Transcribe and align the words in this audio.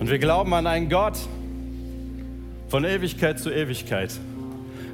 Und 0.00 0.08
wir 0.08 0.18
glauben 0.18 0.54
an 0.54 0.66
einen 0.66 0.88
Gott 0.88 1.18
von 2.68 2.84
Ewigkeit 2.84 3.38
zu 3.38 3.50
Ewigkeit. 3.50 4.10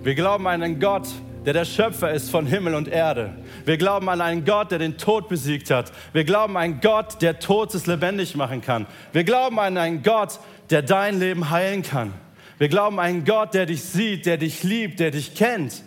Wir 0.03 0.17
glauben 0.17 0.49
an 0.49 0.65
einen 0.65 0.81
Gott, 0.81 1.07
der 1.45 1.53
der 1.53 1.65
Schöpfer 1.65 2.11
ist 2.11 2.29
von 2.29 2.45
Himmel 2.45 2.75
und 2.75 2.89
Erde. 2.89 3.33
Wir 3.65 3.77
glauben 3.77 4.09
an 4.09 4.21
einen 4.21 4.45
Gott, 4.45 4.73
der 4.73 4.81
den 4.81 4.99
Tod 4.99 5.29
besiegt 5.29 5.71
hat. 5.71 5.93
Wir 6.13 6.25
glauben 6.25 6.57
an 6.57 6.63
einen 6.65 6.81
Gott, 6.81 7.23
der 7.23 7.39
Totes 7.39 7.87
lebendig 7.87 8.35
machen 8.35 8.63
kann. 8.63 8.87
Wir 9.13 9.23
glauben 9.23 9.61
an 9.61 9.79
einen 9.79 10.03
Gott, 10.03 10.41
der 10.71 10.83
dein 10.83 11.21
Leben 11.21 11.51
heilen 11.51 11.85
kann. 11.85 12.13
Wir 12.59 12.69
glauben 12.69 12.99
an 12.99 13.05
einen 13.05 13.25
Gott, 13.25 13.55
der 13.55 13.67
dich 13.67 13.85
sieht, 13.85 14.27
der 14.27 14.39
dich 14.39 14.65
liebt, 14.65 14.99
der 14.99 15.13
dich 15.13 15.37
kennt 15.37 15.85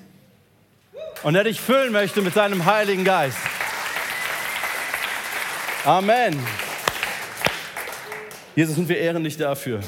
und 1.23 1.33
der 1.33 1.43
dich 1.43 1.59
füllen 1.59 1.91
möchte 1.91 2.21
mit 2.21 2.35
seinem 2.35 2.63
Heiligen 2.65 3.03
Geist. 3.03 3.39
Amen. 5.83 6.39
Jesus, 8.59 8.77
und 8.77 8.89
wir 8.89 8.97
ehren 8.97 9.23
dich 9.23 9.37
dafür, 9.37 9.79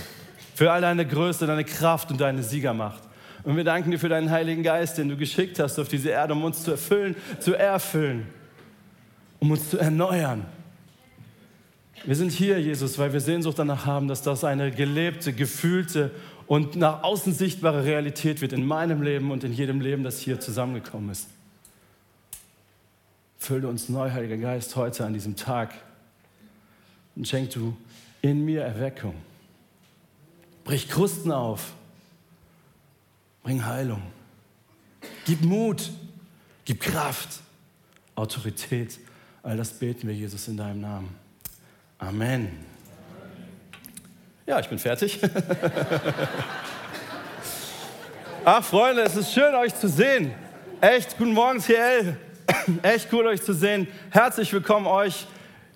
für 0.55 0.71
all 0.71 0.79
deine 0.79 1.05
Größe, 1.05 1.45
deine 1.45 1.65
Kraft 1.65 2.09
und 2.09 2.21
deine 2.21 2.41
Siegermacht. 2.41 3.03
Und 3.43 3.57
wir 3.57 3.65
danken 3.65 3.91
dir 3.91 3.99
für 3.99 4.07
deinen 4.07 4.31
Heiligen 4.31 4.63
Geist, 4.63 4.97
den 4.97 5.09
du 5.09 5.17
geschickt 5.17 5.59
hast 5.59 5.77
auf 5.77 5.89
diese 5.89 6.11
Erde, 6.11 6.31
um 6.31 6.41
uns 6.45 6.63
zu 6.63 6.71
erfüllen, 6.71 7.17
zu 7.41 7.53
erfüllen, 7.53 8.27
um 9.41 9.51
uns 9.51 9.71
zu 9.71 9.77
erneuern. 9.77 10.45
Wir 12.05 12.15
sind 12.15 12.31
hier, 12.31 12.61
Jesus, 12.61 12.97
weil 12.97 13.11
wir 13.11 13.19
Sehnsucht 13.19 13.59
danach 13.59 13.85
haben, 13.85 14.07
dass 14.07 14.21
das 14.21 14.45
eine 14.45 14.71
gelebte, 14.71 15.33
gefühlte 15.33 16.11
und 16.47 16.77
nach 16.77 17.03
außen 17.03 17.33
sichtbare 17.33 17.83
Realität 17.83 18.39
wird 18.39 18.53
in 18.53 18.65
meinem 18.65 19.01
Leben 19.01 19.31
und 19.31 19.43
in 19.43 19.51
jedem 19.51 19.81
Leben, 19.81 20.05
das 20.05 20.19
hier 20.19 20.39
zusammengekommen 20.39 21.09
ist. 21.09 21.27
Fülle 23.37 23.67
uns 23.67 23.89
neu, 23.89 24.11
Heiliger 24.11 24.37
Geist, 24.37 24.77
heute 24.77 25.03
an 25.03 25.11
diesem 25.11 25.35
Tag 25.35 25.73
und 27.17 27.27
schenk 27.27 27.49
du 27.49 27.75
in 28.21 28.45
mir 28.45 28.63
Erweckung. 28.63 29.15
Brich 30.63 30.89
Krusten 30.89 31.31
auf. 31.31 31.73
Bring 33.43 33.65
Heilung. 33.65 34.03
Gib 35.25 35.41
Mut. 35.43 35.89
Gib 36.65 36.81
Kraft. 36.81 37.39
Autorität. 38.15 38.99
All 39.43 39.57
das 39.57 39.73
beten 39.73 40.07
wir, 40.07 40.13
Jesus, 40.13 40.47
in 40.47 40.57
deinem 40.57 40.81
Namen. 40.81 41.15
Amen. 41.97 42.65
Ja, 44.45 44.59
ich 44.59 44.69
bin 44.69 44.77
fertig. 44.77 45.19
Ach, 48.45 48.63
Freunde, 48.63 49.03
es 49.03 49.15
ist 49.15 49.33
schön, 49.33 49.55
euch 49.55 49.73
zu 49.73 49.87
sehen. 49.87 50.33
Echt, 50.79 51.17
guten 51.17 51.33
Morgen, 51.33 51.59
CL. 51.59 52.17
Echt 52.81 53.11
cool, 53.13 53.27
euch 53.27 53.41
zu 53.41 53.53
sehen. 53.53 53.87
Herzlich 54.09 54.51
willkommen 54.51 54.87
euch 54.87 55.25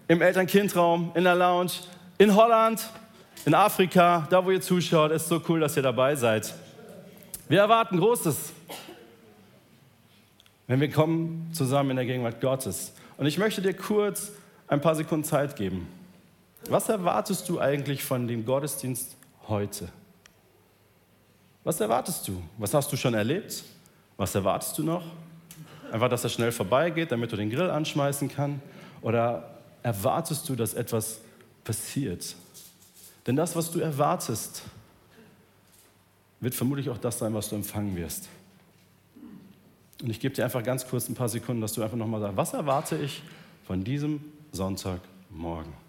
im 0.08 0.22
Eltern-Kind-Raum, 0.22 1.12
in 1.16 1.24
der 1.24 1.36
Lounge, 1.36 1.72
in 2.18 2.36
Holland, 2.36 2.88
in 3.46 3.54
Afrika, 3.54 4.28
da 4.30 4.44
wo 4.44 4.52
ihr 4.52 4.62
zuschaut. 4.62 5.12
Ist 5.12 5.28
so 5.28 5.42
cool, 5.48 5.60
dass 5.60 5.76
ihr 5.76 5.84
dabei 5.84 6.16
seid. 6.16 6.54
Wir 7.48 7.60
erwarten 7.60 7.98
Großes, 7.98 8.54
wenn 10.68 10.82
wir 10.82 10.90
kommen 10.90 11.52
zusammen 11.54 11.92
in 11.92 11.96
der 11.98 12.06
Gegenwart 12.06 12.42
Gottes. 12.42 12.94
Und 13.18 13.28
ich 13.28 13.38
möchte 13.38 13.62
dir 13.62 13.74
kurz 13.74 14.32
ein 14.68 14.82
paar 14.82 14.96
Sekunden 14.96 15.24
Zeit 15.24 15.56
geben. 15.56 15.88
Was 16.70 16.90
erwartest 16.90 17.48
du 17.48 17.60
eigentlich 17.60 18.04
von 18.04 18.28
dem 18.28 18.46
Gottesdienst 18.46 19.16
heute? 19.48 19.90
Was 21.64 21.80
erwartest 21.80 22.28
du? 22.28 22.42
Was 22.58 22.74
hast 22.74 22.92
du 22.92 22.98
schon 22.98 23.14
erlebt? 23.14 23.64
Was 24.18 24.34
erwartest 24.34 24.78
du 24.78 24.84
noch? 24.84 25.04
Einfach, 25.92 26.10
dass 26.10 26.24
er 26.24 26.30
schnell 26.32 26.52
vorbeigeht, 26.52 27.12
damit 27.12 27.32
du 27.32 27.36
den 27.36 27.52
Grill 27.52 27.70
anschmeißen 27.70 28.30
kannst? 28.30 28.62
Oder 29.02 29.52
erwartest 29.84 30.50
du, 30.50 30.56
dass 30.56 30.74
etwas 30.74 31.20
passiert? 31.66 32.36
Denn 33.28 33.36
das, 33.36 33.56
was 33.56 33.72
du 33.72 33.80
erwartest, 33.80 34.62
wird 36.40 36.56
vermutlich 36.56 36.90
auch 36.90 36.98
das 36.98 37.20
sein, 37.20 37.34
was 37.34 37.50
du 37.50 37.56
empfangen 37.56 37.96
wirst. 37.98 38.30
Und 40.02 40.10
ich 40.10 40.20
gebe 40.20 40.34
dir 40.34 40.46
einfach 40.46 40.64
ganz 40.64 40.88
kurz 40.88 41.10
ein 41.10 41.16
paar 41.16 41.30
Sekunden, 41.30 41.62
dass 41.62 41.74
du 41.74 41.84
einfach 41.84 41.98
nochmal 41.98 42.22
sagst, 42.22 42.38
was 42.38 42.54
erwarte 42.54 42.98
ich 42.98 43.24
von 43.66 43.84
diesem 43.84 44.22
Sonntagmorgen? 44.52 45.85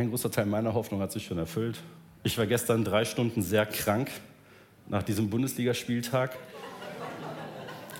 Ein 0.00 0.08
großer 0.08 0.30
Teil 0.30 0.46
meiner 0.46 0.72
Hoffnung 0.72 1.02
hat 1.02 1.12
sich 1.12 1.26
schon 1.26 1.36
erfüllt. 1.36 1.76
Ich 2.22 2.38
war 2.38 2.46
gestern 2.46 2.84
drei 2.84 3.04
Stunden 3.04 3.42
sehr 3.42 3.66
krank 3.66 4.10
nach 4.88 5.02
diesem 5.02 5.28
Bundesligaspieltag. 5.28 6.38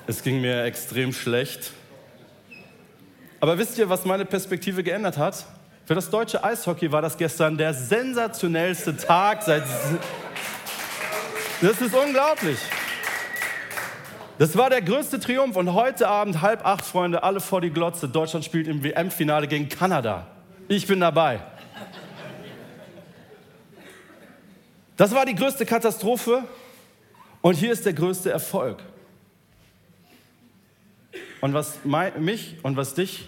Es 0.07 0.23
ging 0.23 0.41
mir 0.41 0.65
extrem 0.65 1.13
schlecht. 1.13 1.73
Aber 3.39 3.59
wisst 3.59 3.77
ihr, 3.77 3.91
was 3.91 4.07
meine 4.07 4.25
Perspektive 4.25 4.83
geändert 4.83 5.19
hat? 5.19 5.45
Für 5.85 5.95
das 5.95 6.09
deutsche 6.09 6.43
Eishockey 6.43 6.91
war 6.91 7.03
das 7.03 7.19
gestern 7.19 7.59
der 7.59 7.75
sensationellste 7.75 8.97
Tag 8.97 9.43
seit. 9.43 9.65
Das 11.61 11.83
ist 11.83 11.95
unglaublich. 11.95 12.61
Das 14.39 14.57
war 14.57 14.71
der 14.71 14.81
größte 14.81 15.21
Triumph 15.21 15.55
und 15.55 15.75
heute 15.75 16.09
Abend 16.09 16.41
halb 16.41 16.65
acht, 16.65 16.87
Freunde, 16.87 17.23
alle 17.25 17.41
vor 17.41 17.61
die 17.61 17.69
Glotze. 17.69 18.09
Deutschland 18.09 18.47
spielt 18.47 18.69
im 18.69 18.83
WM-Finale 18.83 19.47
gegen 19.47 19.69
Kanada. 19.69 20.29
Ich 20.67 20.87
bin 20.87 21.01
dabei. 21.01 21.41
Das 25.01 25.13
war 25.13 25.25
die 25.25 25.35
größte 25.35 25.65
Katastrophe 25.65 26.45
und 27.41 27.55
hier 27.55 27.73
ist 27.73 27.87
der 27.87 27.95
größte 27.95 28.31
Erfolg. 28.31 28.83
Und 31.41 31.55
was 31.55 31.79
mich 32.19 32.57
und 32.63 32.77
was 32.77 32.93
dich 32.93 33.27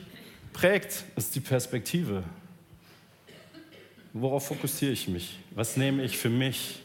prägt, 0.53 1.05
ist 1.17 1.35
die 1.35 1.41
Perspektive. 1.41 2.25
Worauf 4.13 4.49
fokussiere 4.49 4.93
ich 4.93 5.09
mich? 5.09 5.39
Was 5.53 5.79
nehme 5.79 6.05
ich 6.05 6.19
für 6.19 6.29
mich? 6.29 6.83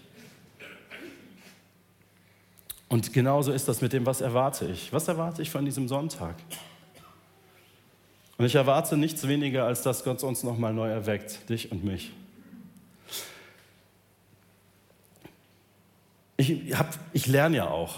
Und 2.88 3.12
genauso 3.12 3.52
ist 3.52 3.68
das 3.68 3.82
mit 3.82 3.92
dem, 3.92 4.06
was 4.06 4.22
erwarte 4.22 4.68
ich. 4.68 4.94
Was 4.94 5.10
erwarte 5.10 5.42
ich 5.42 5.50
von 5.50 5.66
diesem 5.66 5.90
Sonntag? 5.90 6.36
Und 8.38 8.46
ich 8.46 8.56
erwarte 8.56 8.96
nichts 8.96 9.28
weniger, 9.28 9.66
als 9.66 9.82
dass 9.82 10.06
Gott 10.06 10.24
uns 10.24 10.44
nochmal 10.44 10.74
neu 10.74 10.88
erweckt, 10.88 11.50
dich 11.50 11.74
und 11.74 11.84
mich. 11.84 12.14
Ich, 16.38 16.78
hab, 16.78 16.98
ich 17.14 17.28
lerne 17.28 17.58
ja 17.58 17.68
auch. 17.68 17.96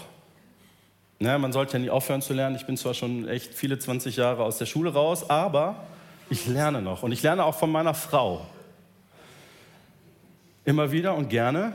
Ne, 1.18 1.38
man 1.38 1.52
sollte 1.52 1.74
ja 1.74 1.78
nie 1.78 1.90
aufhören 1.90 2.22
zu 2.22 2.32
lernen. 2.32 2.56
Ich 2.56 2.64
bin 2.64 2.78
zwar 2.78 2.94
schon 2.94 3.28
echt 3.28 3.52
viele 3.52 3.78
20 3.78 4.16
Jahre 4.16 4.42
aus 4.42 4.56
der 4.56 4.64
Schule 4.64 4.94
raus, 4.94 5.28
aber 5.28 5.84
ich 6.30 6.46
lerne 6.46 6.80
noch. 6.80 7.02
Und 7.02 7.12
ich 7.12 7.22
lerne 7.22 7.44
auch 7.44 7.54
von 7.54 7.70
meiner 7.70 7.92
Frau. 7.92 8.46
Immer 10.64 10.92
wieder 10.92 11.14
und 11.14 11.28
gerne. 11.28 11.74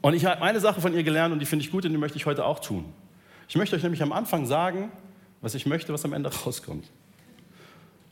Und 0.00 0.14
ich 0.14 0.24
habe 0.24 0.42
eine 0.42 0.58
Sache 0.58 0.80
von 0.80 0.94
ihr 0.94 1.04
gelernt 1.04 1.32
und 1.32 1.38
die 1.38 1.46
finde 1.46 1.64
ich 1.64 1.70
gut 1.70 1.84
und 1.84 1.92
die 1.92 1.98
möchte 1.98 2.18
ich 2.18 2.26
heute 2.26 2.44
auch 2.44 2.58
tun. 2.58 2.84
Ich 3.48 3.56
möchte 3.56 3.76
euch 3.76 3.82
nämlich 3.82 4.02
am 4.02 4.12
Anfang 4.12 4.46
sagen, 4.46 4.90
was 5.40 5.54
ich 5.54 5.66
möchte, 5.66 5.92
was 5.92 6.04
am 6.04 6.12
Ende 6.12 6.30
rauskommt. 6.44 6.86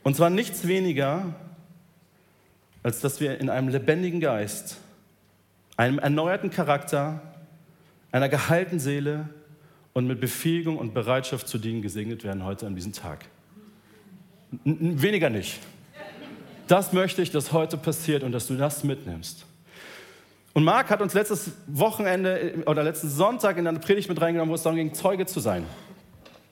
Und 0.03 0.15
zwar 0.15 0.29
nichts 0.29 0.67
weniger, 0.67 1.35
als 2.83 3.01
dass 3.01 3.19
wir 3.19 3.39
in 3.39 3.49
einem 3.49 3.67
lebendigen 3.67 4.21
Geist 4.21 4.77
einem 5.77 5.99
erneuerten 5.99 6.49
Charakter, 6.49 7.21
einer 8.11 8.29
geheilten 8.29 8.79
Seele 8.79 9.29
und 9.93 10.07
mit 10.07 10.19
Befähigung 10.19 10.77
und 10.77 10.93
Bereitschaft 10.93 11.47
zu 11.47 11.57
dienen 11.57 11.81
gesegnet 11.81 12.23
werden 12.23 12.43
heute 12.43 12.67
an 12.67 12.75
diesem 12.75 12.93
Tag. 12.93 13.25
N 14.65 15.01
weniger 15.01 15.29
nicht. 15.29 15.59
Das 16.67 16.91
möchte 16.93 17.21
ich, 17.21 17.31
dass 17.31 17.53
heute 17.53 17.77
passiert 17.77 18.23
und 18.23 18.31
dass 18.31 18.47
du 18.47 18.55
das 18.55 18.83
mitnimmst. 18.83 19.45
Und 20.53 20.63
Marc 20.63 20.89
hat 20.89 21.01
uns 21.01 21.13
letztes 21.13 21.51
Wochenende 21.67 22.63
oder 22.65 22.83
letzten 22.83 23.09
Sonntag 23.09 23.57
in 23.57 23.67
eine 23.67 23.79
Predigt 23.79 24.09
mit 24.09 24.19
reingenommen, 24.19 24.51
wo 24.51 24.55
es 24.55 24.63
darum 24.63 24.75
ging, 24.75 24.93
Zeuge 24.93 25.25
zu 25.27 25.39
sein. 25.39 25.63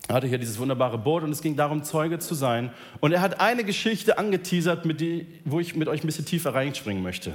Er 0.08 0.16
hatte 0.16 0.28
hier 0.28 0.38
dieses 0.38 0.60
wunderbare 0.60 1.00
Boot 1.00 1.24
und 1.24 1.32
es 1.32 1.42
ging 1.42 1.56
darum, 1.56 1.84
Zeuge 1.84 2.20
zu 2.20 2.36
sein. 2.36 2.72
Und 3.00 3.12
er 3.12 3.22
hat 3.22 3.40
eine 3.42 3.64
Geschichte 3.64 4.20
angeteasert, 4.20 4.86
die, 5.02 5.28
wo 5.44 5.60
ich 5.60 5.76
mit 5.76 5.88
euch 5.88 6.04
ein 6.04 6.06
bisschen 6.06 6.26
tiefer 6.26 6.54
reinspringen 6.54 7.02
möchte. 7.02 7.34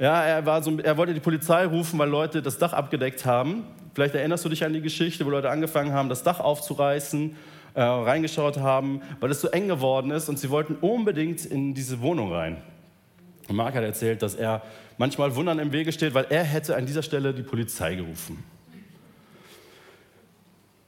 Ja, 0.00 0.24
er, 0.24 0.46
war 0.46 0.62
so, 0.62 0.78
er 0.78 0.96
wollte 0.96 1.12
die 1.12 1.20
Polizei 1.20 1.66
rufen, 1.66 1.98
weil 1.98 2.08
Leute 2.08 2.40
das 2.40 2.56
Dach 2.56 2.72
abgedeckt 2.72 3.26
haben. 3.26 3.64
Vielleicht 3.94 4.14
erinnerst 4.14 4.42
du 4.46 4.48
dich 4.48 4.64
an 4.64 4.72
die 4.72 4.80
Geschichte, 4.80 5.26
wo 5.26 5.30
Leute 5.30 5.50
angefangen 5.50 5.92
haben, 5.92 6.08
das 6.08 6.22
Dach 6.22 6.40
aufzureißen, 6.40 7.36
äh, 7.74 7.82
reingeschaut 7.82 8.56
haben, 8.56 9.02
weil 9.20 9.30
es 9.30 9.42
so 9.42 9.48
eng 9.48 9.68
geworden 9.68 10.10
ist 10.10 10.30
und 10.30 10.38
sie 10.38 10.48
wollten 10.48 10.76
unbedingt 10.76 11.44
in 11.44 11.74
diese 11.74 12.00
Wohnung 12.00 12.32
rein. 12.32 12.56
Und 13.46 13.56
Mark 13.56 13.74
hat 13.74 13.84
erzählt, 13.84 14.22
dass 14.22 14.34
er 14.34 14.62
manchmal 14.96 15.36
Wundern 15.36 15.58
im 15.58 15.70
Wege 15.70 15.92
steht, 15.92 16.14
weil 16.14 16.26
er 16.30 16.44
hätte 16.44 16.76
an 16.76 16.86
dieser 16.86 17.02
Stelle 17.02 17.34
die 17.34 17.42
Polizei 17.42 17.94
gerufen. 17.94 18.42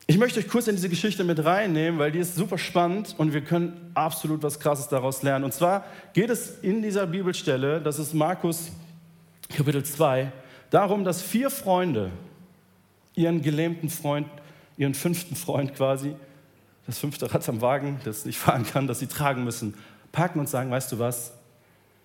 Ich 0.06 0.16
möchte 0.16 0.40
euch 0.40 0.48
kurz 0.48 0.68
in 0.68 0.76
diese 0.76 0.88
Geschichte 0.88 1.22
mit 1.22 1.44
reinnehmen, 1.44 2.00
weil 2.00 2.12
die 2.12 2.18
ist 2.18 2.34
super 2.34 2.56
spannend 2.56 3.14
und 3.18 3.34
wir 3.34 3.42
können 3.42 3.90
absolut 3.92 4.42
was 4.42 4.58
Krasses 4.58 4.88
daraus 4.88 5.22
lernen. 5.22 5.44
Und 5.44 5.52
zwar 5.52 5.84
geht 6.14 6.30
es 6.30 6.60
in 6.60 6.80
dieser 6.80 7.06
Bibelstelle, 7.06 7.78
das 7.78 7.98
ist 7.98 8.14
Markus 8.14 8.72
Kapitel 9.52 9.84
2, 9.84 10.32
darum, 10.70 11.04
dass 11.04 11.22
vier 11.22 11.50
Freunde 11.50 12.10
ihren 13.14 13.42
gelähmten 13.42 13.88
Freund, 13.88 14.26
ihren 14.76 14.94
fünften 14.94 15.36
Freund 15.36 15.74
quasi, 15.74 16.14
das 16.86 16.98
fünfte 16.98 17.32
Rad 17.32 17.48
am 17.48 17.60
Wagen, 17.60 18.00
das 18.04 18.24
nicht 18.24 18.38
fahren 18.38 18.64
kann, 18.64 18.86
das 18.86 18.98
sie 18.98 19.06
tragen 19.06 19.44
müssen, 19.44 19.74
packen 20.10 20.40
und 20.40 20.48
sagen, 20.48 20.70
weißt 20.70 20.92
du 20.92 20.98
was, 20.98 21.34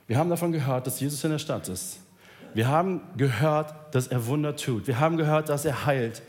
wir 0.07 0.17
haben 0.17 0.29
davon 0.29 0.51
gehört, 0.51 0.88
dass 0.88 0.99
Jesus 0.99 1.23
in 1.23 1.31
der 1.31 1.39
Stadt 1.39 1.67
ist. 1.67 1.99
Wir 2.53 2.67
haben 2.69 3.01
gehört, 3.17 3.73
dass 3.93 4.07
er 4.07 4.25
Wunder 4.27 4.55
tut. 4.55 4.88
Wir 4.88 5.00
haben 5.00 5.17
gehört, 5.17 5.50
dass 5.50 5.65
er 5.65 5.85
heilt. 5.85 6.21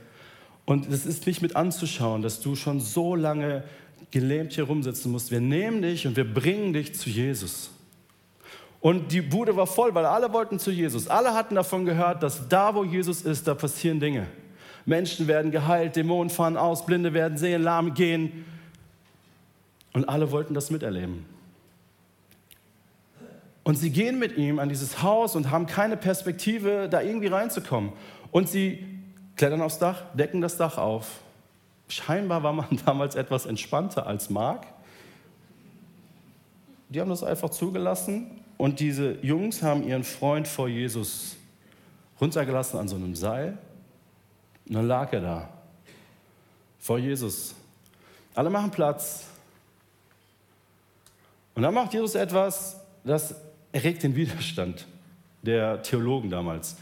Und 0.64 0.92
es 0.92 1.06
ist 1.06 1.26
nicht 1.26 1.42
mit 1.42 1.56
anzuschauen, 1.56 2.22
dass 2.22 2.40
du 2.40 2.56
schon 2.56 2.80
so 2.80 3.14
lange 3.14 3.64
gelähmt 4.10 4.52
hier 4.52 4.64
rumsitzen 4.64 5.12
musst. 5.12 5.30
Wir 5.30 5.40
nehmen 5.40 5.82
dich 5.82 6.06
und 6.06 6.16
wir 6.16 6.32
bringen 6.32 6.72
dich 6.72 6.94
zu 6.94 7.08
Jesus. 7.08 7.70
Und 8.80 9.10
die 9.10 9.22
Bude 9.22 9.56
war 9.56 9.66
voll, 9.66 9.94
weil 9.94 10.06
alle 10.06 10.32
wollten 10.32 10.58
zu 10.58 10.70
Jesus. 10.70 11.08
Alle 11.08 11.34
hatten 11.34 11.54
davon 11.54 11.84
gehört, 11.84 12.22
dass 12.22 12.48
da, 12.48 12.74
wo 12.74 12.84
Jesus 12.84 13.22
ist, 13.22 13.48
da 13.48 13.54
passieren 13.54 13.98
Dinge. 13.98 14.28
Menschen 14.86 15.26
werden 15.26 15.50
geheilt, 15.50 15.96
Dämonen 15.96 16.30
fahren 16.30 16.56
aus, 16.56 16.86
Blinde 16.86 17.12
werden 17.12 17.36
sehen, 17.36 17.62
Lahme 17.62 17.90
gehen. 17.90 18.44
Und 19.92 20.08
alle 20.08 20.30
wollten 20.30 20.54
das 20.54 20.70
miterleben. 20.70 21.26
Und 23.64 23.74
sie 23.74 23.90
gehen 23.90 24.18
mit 24.18 24.36
ihm 24.38 24.60
an 24.60 24.68
dieses 24.68 25.02
Haus 25.02 25.34
und 25.34 25.50
haben 25.50 25.66
keine 25.66 25.96
Perspektive, 25.96 26.88
da 26.88 27.02
irgendwie 27.02 27.26
reinzukommen. 27.26 27.92
Und 28.30 28.48
sie 28.48 28.86
klettern 29.36 29.60
aufs 29.60 29.78
Dach, 29.78 30.04
decken 30.14 30.40
das 30.40 30.56
Dach 30.56 30.78
auf. 30.78 31.20
Scheinbar 31.88 32.42
war 32.44 32.52
man 32.52 32.78
damals 32.86 33.16
etwas 33.16 33.44
entspannter 33.44 34.06
als 34.06 34.30
Mark. 34.30 34.66
Die 36.88 37.00
haben 37.00 37.10
das 37.10 37.24
einfach 37.24 37.50
zugelassen 37.50 38.38
und 38.58 38.80
diese 38.80 39.12
Jungs 39.22 39.62
haben 39.62 39.86
ihren 39.86 40.04
Freund 40.04 40.46
vor 40.46 40.68
Jesus 40.68 41.36
runtergelassen 42.20 42.78
an 42.78 42.88
so 42.88 42.96
einem 42.96 43.14
Seil. 43.14 43.56
Und 44.68 44.74
dann 44.74 44.86
lag 44.86 45.12
er 45.12 45.20
da 45.20 45.48
vor 46.80 46.98
Jesus. 46.98 47.54
Alle 48.34 48.50
machen 48.50 48.70
Platz. 48.70 49.26
Und 51.54 51.62
dann 51.62 51.72
macht 51.72 51.94
Jesus 51.94 52.14
etwas, 52.16 52.80
das 53.04 53.34
erregt 53.72 54.02
den 54.02 54.14
Widerstand 54.14 54.86
der 55.42 55.82
Theologen 55.82 56.28
damals. 56.28 56.76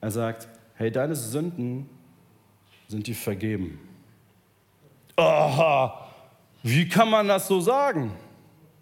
Er 0.00 0.10
sagt, 0.10 0.48
hey, 0.74 0.90
deine 0.90 1.14
Sünden 1.14 1.88
sind 2.88 3.06
dir 3.06 3.14
vergeben. 3.14 3.80
Aha, 5.16 6.08
wie 6.62 6.88
kann 6.88 7.10
man 7.10 7.28
das 7.28 7.46
so 7.46 7.60
sagen? 7.60 8.12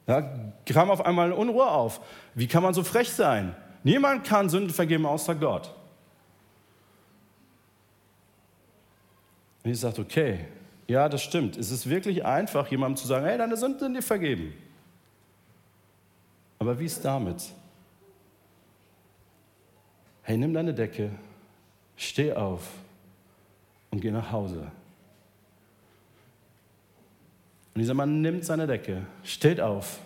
Ja, 0.07 0.23
kam 0.65 0.91
auf 0.91 1.05
einmal 1.05 1.33
Unruhe 1.33 1.69
auf. 1.69 2.01
Wie 2.35 2.47
kann 2.47 2.63
man 2.63 2.75
so 2.75 2.85
frech 2.85 3.11
sein? 3.11 3.57
Niemand 3.83 4.25
kann 4.25 4.49
Sünden 4.49 4.71
vergeben 4.71 5.07
außer 5.07 5.35
Gott. 5.35 5.75
Und 9.65 9.71
ich 9.71 9.81
sagte, 9.81 10.01
okay, 10.01 10.47
ja, 10.87 11.09
das 11.09 11.23
stimmt. 11.23 11.57
Es 11.57 11.73
ist 11.73 11.89
wirklich 11.89 12.25
einfach, 12.25 12.69
jemandem 12.69 12.97
zu 12.97 13.09
sagen, 13.09 13.27
hey, 13.27 13.37
deine 13.37 13.57
Sünden 13.57 13.81
sind 13.81 13.95
dir 13.95 14.03
vergeben. 14.03 14.55
Aber 16.59 16.79
wie 16.79 16.85
ist 16.85 17.05
damit? 17.05 17.43
Hey, 20.23 20.37
nimm 20.37 20.55
deine 20.55 20.73
Decke, 20.73 21.11
steh 21.97 22.33
auf 22.33 22.63
und 23.91 24.01
geh 24.01 24.11
nach 24.11 24.31
Hause. 24.31 24.71
Und 27.77 27.81
dieser 27.81 27.93
Mann 27.93 28.23
nimmt 28.23 28.43
seine 28.43 28.67
Decke, 28.67 29.03
steht 29.23 29.61
auf 29.61 29.99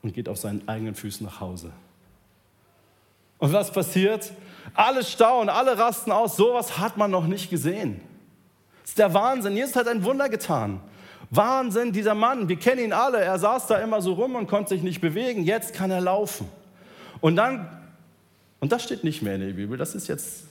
und 0.00 0.14
geht 0.14 0.26
auf 0.26 0.38
seinen 0.38 0.66
eigenen 0.66 0.94
Füßen 0.94 1.26
nach 1.26 1.38
Hause. 1.38 1.70
Und 3.36 3.52
was 3.52 3.70
passiert? 3.70 4.32
Alle 4.72 5.04
staunen, 5.04 5.50
alle 5.50 5.76
rasten 5.76 6.10
aus. 6.10 6.34
Sowas 6.34 6.78
hat 6.78 6.96
man 6.96 7.10
noch 7.10 7.26
nicht 7.26 7.50
gesehen. 7.50 8.00
Das 8.80 8.92
ist 8.92 8.98
der 8.98 9.12
Wahnsinn. 9.12 9.54
Jesus 9.54 9.76
hat 9.76 9.86
ein 9.86 10.02
Wunder 10.02 10.30
getan. 10.30 10.80
Wahnsinn, 11.28 11.92
dieser 11.92 12.14
Mann, 12.14 12.48
wir 12.48 12.56
kennen 12.56 12.80
ihn 12.86 12.92
alle. 12.94 13.20
Er 13.20 13.38
saß 13.38 13.66
da 13.66 13.76
immer 13.76 14.00
so 14.00 14.14
rum 14.14 14.34
und 14.34 14.46
konnte 14.46 14.70
sich 14.70 14.82
nicht 14.82 15.02
bewegen. 15.02 15.44
Jetzt 15.44 15.74
kann 15.74 15.90
er 15.90 16.00
laufen. 16.00 16.48
Und 17.20 17.36
dann, 17.36 17.68
und 18.60 18.72
das 18.72 18.82
steht 18.82 19.04
nicht 19.04 19.20
mehr 19.20 19.34
in 19.34 19.42
der 19.42 19.48
Bibel, 19.48 19.76
das 19.76 19.94
ist 19.94 20.08
jetzt 20.08 20.44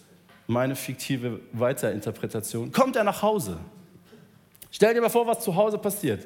meine 0.46 0.76
fiktive 0.76 1.40
Weiterinterpretation, 1.52 2.72
kommt 2.72 2.96
er 2.96 3.06
nach 3.06 3.24
Hause. 3.24 3.58
Stell 4.72 4.94
dir 4.94 5.02
mal 5.02 5.10
vor, 5.10 5.28
was 5.28 5.42
zu 5.42 5.56
Hause 5.56 5.78
passiert. 5.78 6.26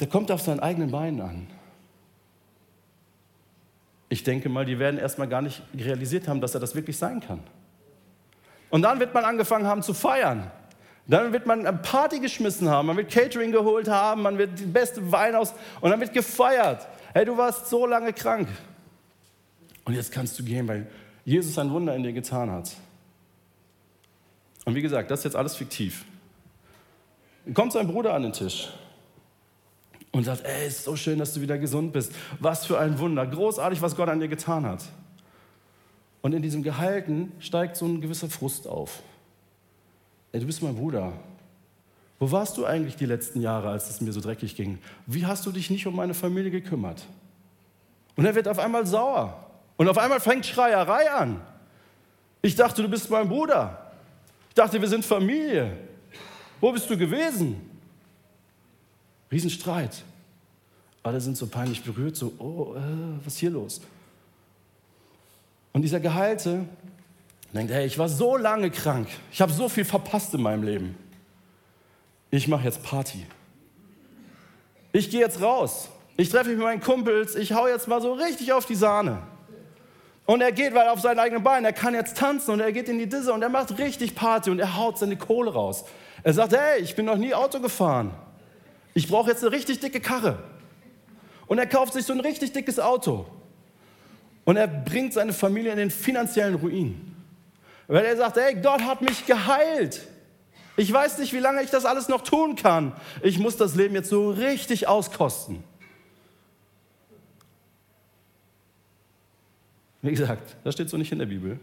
Der 0.00 0.06
kommt 0.06 0.30
auf 0.30 0.42
seinen 0.42 0.60
eigenen 0.60 0.90
Beinen 0.90 1.20
an. 1.20 1.46
Ich 4.10 4.22
denke 4.22 4.48
mal, 4.48 4.64
die 4.64 4.78
werden 4.78 4.98
erstmal 4.98 5.28
gar 5.28 5.42
nicht 5.42 5.62
realisiert 5.74 6.28
haben, 6.28 6.40
dass 6.40 6.54
er 6.54 6.60
das 6.60 6.74
wirklich 6.74 6.96
sein 6.96 7.20
kann. 7.20 7.40
Und 8.70 8.82
dann 8.82 9.00
wird 9.00 9.14
man 9.14 9.24
angefangen 9.24 9.66
haben 9.66 9.82
zu 9.82 9.94
feiern. 9.94 10.50
Dann 11.06 11.32
wird 11.32 11.46
man 11.46 11.66
eine 11.66 11.78
Party 11.78 12.20
geschmissen 12.20 12.68
haben, 12.68 12.88
man 12.88 12.96
wird 12.98 13.10
Catering 13.10 13.50
geholt 13.50 13.88
haben, 13.88 14.22
man 14.22 14.36
wird 14.36 14.58
die 14.58 14.66
beste 14.66 15.10
Wein 15.10 15.34
aus 15.34 15.54
und 15.80 15.90
dann 15.90 16.00
wird 16.00 16.12
gefeiert. 16.12 16.86
Hey, 17.14 17.24
du 17.24 17.36
warst 17.38 17.68
so 17.70 17.86
lange 17.86 18.12
krank. 18.12 18.48
Und 19.84 19.94
jetzt 19.94 20.12
kannst 20.12 20.38
du 20.38 20.44
gehen, 20.44 20.68
weil 20.68 20.86
Jesus 21.24 21.56
ein 21.58 21.70
Wunder 21.70 21.96
in 21.96 22.02
dir 22.02 22.12
getan 22.12 22.50
hat. 22.50 22.76
Und 24.68 24.74
wie 24.74 24.82
gesagt, 24.82 25.10
das 25.10 25.20
ist 25.20 25.24
jetzt 25.24 25.36
alles 25.36 25.56
fiktiv. 25.56 26.04
Dann 27.46 27.54
kommt 27.54 27.72
sein 27.72 27.86
Bruder 27.86 28.12
an 28.12 28.20
den 28.20 28.34
Tisch 28.34 28.68
und 30.12 30.24
sagt, 30.24 30.44
ey, 30.44 30.66
ist 30.68 30.84
so 30.84 30.94
schön, 30.94 31.18
dass 31.18 31.32
du 31.32 31.40
wieder 31.40 31.56
gesund 31.56 31.94
bist. 31.94 32.12
Was 32.38 32.66
für 32.66 32.78
ein 32.78 32.98
Wunder. 32.98 33.26
Großartig, 33.26 33.80
was 33.80 33.96
Gott 33.96 34.10
an 34.10 34.20
dir 34.20 34.28
getan 34.28 34.66
hat. 34.66 34.84
Und 36.20 36.34
in 36.34 36.42
diesem 36.42 36.62
Gehalten 36.62 37.32
steigt 37.38 37.76
so 37.76 37.86
ein 37.86 38.02
gewisser 38.02 38.28
Frust 38.28 38.68
auf. 38.68 39.02
Ey, 40.32 40.40
du 40.40 40.44
bist 40.46 40.62
mein 40.62 40.76
Bruder. 40.76 41.14
Wo 42.18 42.30
warst 42.30 42.58
du 42.58 42.66
eigentlich 42.66 42.96
die 42.96 43.06
letzten 43.06 43.40
Jahre, 43.40 43.70
als 43.70 43.88
es 43.88 44.02
mir 44.02 44.12
so 44.12 44.20
dreckig 44.20 44.54
ging? 44.54 44.80
Wie 45.06 45.24
hast 45.24 45.46
du 45.46 45.50
dich 45.50 45.70
nicht 45.70 45.86
um 45.86 45.96
meine 45.96 46.12
Familie 46.12 46.50
gekümmert? 46.50 47.06
Und 48.16 48.26
er 48.26 48.34
wird 48.34 48.46
auf 48.46 48.58
einmal 48.58 48.86
sauer. 48.86 49.46
Und 49.78 49.88
auf 49.88 49.96
einmal 49.96 50.20
fängt 50.20 50.44
Schreierei 50.44 51.10
an. 51.10 51.40
Ich 52.42 52.54
dachte, 52.54 52.82
du 52.82 52.88
bist 52.90 53.08
mein 53.08 53.30
Bruder. 53.30 53.87
Ich 54.58 54.64
dachte, 54.64 54.80
wir 54.80 54.88
sind 54.88 55.04
Familie. 55.04 55.70
Wo 56.60 56.72
bist 56.72 56.90
du 56.90 56.98
gewesen? 56.98 57.60
Riesenstreit. 59.30 60.02
Alle 61.04 61.20
sind 61.20 61.36
so 61.36 61.46
peinlich 61.46 61.80
berührt, 61.84 62.16
so, 62.16 62.32
oh, 62.38 62.74
äh, 62.74 62.80
was 63.24 63.34
ist 63.34 63.38
hier 63.38 63.50
los? 63.50 63.80
Und 65.72 65.82
dieser 65.82 66.00
Geheilte 66.00 66.64
denkt, 67.54 67.72
hey, 67.72 67.86
ich 67.86 67.96
war 68.00 68.08
so 68.08 68.36
lange 68.36 68.68
krank, 68.72 69.06
ich 69.30 69.40
habe 69.40 69.52
so 69.52 69.68
viel 69.68 69.84
verpasst 69.84 70.34
in 70.34 70.42
meinem 70.42 70.64
Leben. 70.64 70.96
Ich 72.32 72.48
mache 72.48 72.64
jetzt 72.64 72.82
Party. 72.82 73.28
Ich 74.90 75.08
gehe 75.08 75.20
jetzt 75.20 75.40
raus. 75.40 75.88
Ich 76.16 76.30
treffe 76.30 76.48
mich 76.48 76.56
mit 76.56 76.66
meinen 76.66 76.80
Kumpels, 76.80 77.36
ich 77.36 77.52
hau 77.52 77.68
jetzt 77.68 77.86
mal 77.86 78.02
so 78.02 78.12
richtig 78.12 78.52
auf 78.52 78.66
die 78.66 78.74
Sahne. 78.74 79.22
Und 80.28 80.42
er 80.42 80.52
geht, 80.52 80.74
weil 80.74 80.88
auf 80.88 81.00
seinen 81.00 81.20
eigenen 81.20 81.42
Beinen, 81.42 81.64
er 81.64 81.72
kann 81.72 81.94
jetzt 81.94 82.18
tanzen 82.18 82.50
und 82.50 82.60
er 82.60 82.70
geht 82.70 82.90
in 82.90 82.98
die 82.98 83.08
Disse 83.08 83.32
und 83.32 83.40
er 83.40 83.48
macht 83.48 83.78
richtig 83.78 84.14
Party 84.14 84.50
und 84.50 84.58
er 84.58 84.76
haut 84.76 84.98
seine 84.98 85.16
Kohle 85.16 85.50
raus. 85.50 85.86
Er 86.22 86.34
sagt, 86.34 86.52
hey, 86.52 86.82
ich 86.82 86.94
bin 86.94 87.06
noch 87.06 87.16
nie 87.16 87.32
Auto 87.32 87.60
gefahren. 87.60 88.10
Ich 88.92 89.08
brauche 89.08 89.30
jetzt 89.30 89.42
eine 89.42 89.52
richtig 89.52 89.80
dicke 89.80 90.00
Karre. 90.00 90.38
Und 91.46 91.56
er 91.56 91.66
kauft 91.66 91.94
sich 91.94 92.04
so 92.04 92.12
ein 92.12 92.20
richtig 92.20 92.52
dickes 92.52 92.78
Auto. 92.78 93.24
Und 94.44 94.58
er 94.58 94.68
bringt 94.68 95.14
seine 95.14 95.32
Familie 95.32 95.72
in 95.72 95.78
den 95.78 95.90
finanziellen 95.90 96.56
Ruin. 96.56 97.16
Weil 97.86 98.04
er 98.04 98.18
sagt, 98.18 98.36
hey, 98.36 98.54
Gott 98.54 98.82
hat 98.82 99.00
mich 99.00 99.24
geheilt. 99.24 100.02
Ich 100.76 100.92
weiß 100.92 101.20
nicht, 101.20 101.32
wie 101.32 101.38
lange 101.38 101.62
ich 101.62 101.70
das 101.70 101.86
alles 101.86 102.08
noch 102.08 102.20
tun 102.20 102.54
kann. 102.54 102.92
Ich 103.22 103.38
muss 103.38 103.56
das 103.56 103.76
Leben 103.76 103.94
jetzt 103.94 104.10
so 104.10 104.28
richtig 104.28 104.88
auskosten. 104.88 105.64
Wie 110.02 110.10
gesagt, 110.10 110.56
das 110.64 110.74
steht 110.74 110.90
so 110.90 110.96
nicht 110.96 111.12
in 111.12 111.18
der 111.18 111.26
Bibel. 111.26 111.58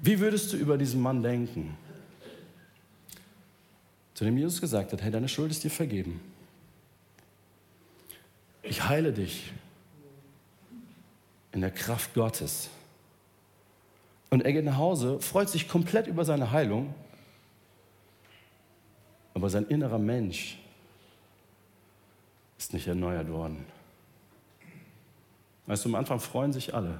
Wie 0.00 0.18
würdest 0.20 0.52
du 0.52 0.56
über 0.56 0.78
diesen 0.78 1.00
Mann 1.00 1.22
denken? 1.22 1.76
Zu 4.14 4.24
dem 4.24 4.38
Jesus 4.38 4.60
gesagt 4.60 4.92
hat, 4.92 5.02
hey, 5.02 5.10
deine 5.10 5.28
Schuld 5.28 5.50
ist 5.50 5.64
dir 5.64 5.70
vergeben 5.70 6.20
ich 8.68 8.84
heile 8.84 9.12
dich 9.12 9.52
in 11.52 11.60
der 11.60 11.70
Kraft 11.70 12.14
Gottes. 12.14 12.68
Und 14.30 14.44
er 14.44 14.52
geht 14.52 14.64
nach 14.64 14.76
Hause, 14.76 15.20
freut 15.20 15.48
sich 15.48 15.68
komplett 15.68 16.06
über 16.06 16.24
seine 16.24 16.50
Heilung, 16.50 16.94
aber 19.32 19.48
sein 19.48 19.66
innerer 19.66 19.98
Mensch 19.98 20.58
ist 22.58 22.74
nicht 22.74 22.86
erneuert 22.86 23.30
worden. 23.30 23.64
Weißt 25.68 25.84
du, 25.84 25.90
am 25.90 25.94
Anfang 25.96 26.18
freuen 26.18 26.52
sich 26.52 26.74
alle. 26.74 26.98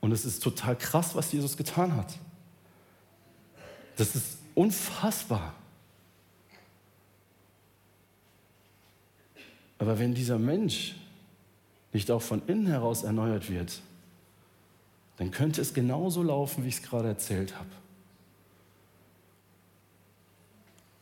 Und 0.00 0.12
es 0.12 0.26
ist 0.26 0.42
total 0.42 0.76
krass, 0.76 1.14
was 1.14 1.32
Jesus 1.32 1.56
getan 1.56 1.96
hat. 1.96 2.18
Das 3.96 4.14
ist 4.14 4.38
unfassbar. 4.54 5.54
Aber 9.78 9.98
wenn 9.98 10.14
dieser 10.14 10.38
Mensch 10.38 10.94
nicht 11.92 12.10
auch 12.10 12.22
von 12.22 12.42
innen 12.46 12.66
heraus 12.66 13.04
erneuert 13.04 13.50
wird, 13.50 13.80
dann 15.16 15.30
könnte 15.30 15.62
es 15.62 15.72
genauso 15.72 16.22
laufen, 16.22 16.64
wie 16.64 16.68
ich 16.68 16.76
es 16.76 16.82
gerade 16.82 17.08
erzählt 17.08 17.56
habe. 17.56 17.70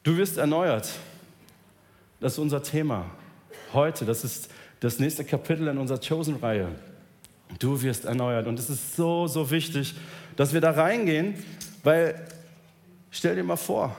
Du 0.04 0.16
wirst 0.16 0.36
erneuert. 0.36 0.88
Das 2.20 2.34
ist 2.34 2.38
unser 2.38 2.62
Thema 2.62 3.10
heute. 3.72 4.04
Das 4.04 4.24
ist 4.24 4.50
das 4.80 4.98
nächste 4.98 5.24
Kapitel 5.24 5.68
in 5.68 5.78
unserer 5.78 6.00
Chosen-Reihe. 6.00 6.68
Du 7.58 7.80
wirst 7.82 8.04
erneuert. 8.06 8.46
Und 8.46 8.58
es 8.58 8.70
ist 8.70 8.96
so, 8.96 9.26
so 9.26 9.50
wichtig, 9.50 9.94
dass 10.36 10.52
wir 10.52 10.60
da 10.60 10.70
reingehen, 10.70 11.34
weil 11.82 12.26
stell 13.10 13.36
dir 13.36 13.44
mal 13.44 13.56
vor, 13.56 13.94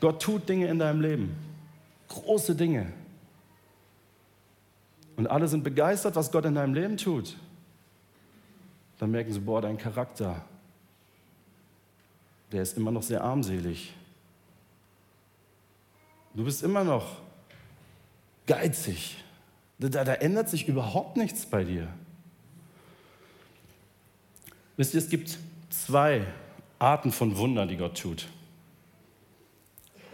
Gott 0.00 0.22
tut 0.22 0.48
Dinge 0.48 0.68
in 0.68 0.78
deinem 0.78 1.00
Leben. 1.00 1.36
Große 2.08 2.54
Dinge. 2.54 2.92
Und 5.16 5.26
alle 5.26 5.48
sind 5.48 5.64
begeistert, 5.64 6.14
was 6.16 6.30
Gott 6.30 6.44
in 6.44 6.54
deinem 6.54 6.74
Leben 6.74 6.96
tut. 6.96 7.36
Dann 8.98 9.10
merken 9.10 9.32
sie, 9.32 9.40
boah, 9.40 9.60
dein 9.60 9.76
Charakter, 9.76 10.44
der 12.52 12.62
ist 12.62 12.76
immer 12.76 12.90
noch 12.90 13.02
sehr 13.02 13.22
armselig. 13.22 13.92
Du 16.34 16.44
bist 16.44 16.62
immer 16.62 16.84
noch 16.84 17.16
geizig. 18.46 19.22
Da, 19.78 20.04
da, 20.04 20.14
ändert 20.14 20.48
sich 20.48 20.66
überhaupt 20.66 21.16
nichts 21.16 21.46
bei 21.46 21.62
dir. 21.62 21.86
Wisst 24.76 24.94
ihr, 24.94 24.98
es 24.98 25.08
gibt 25.08 25.38
zwei 25.70 26.24
Arten 26.78 27.12
von 27.12 27.36
Wundern, 27.36 27.68
die 27.68 27.76
Gott 27.76 27.98
tut. 28.00 28.26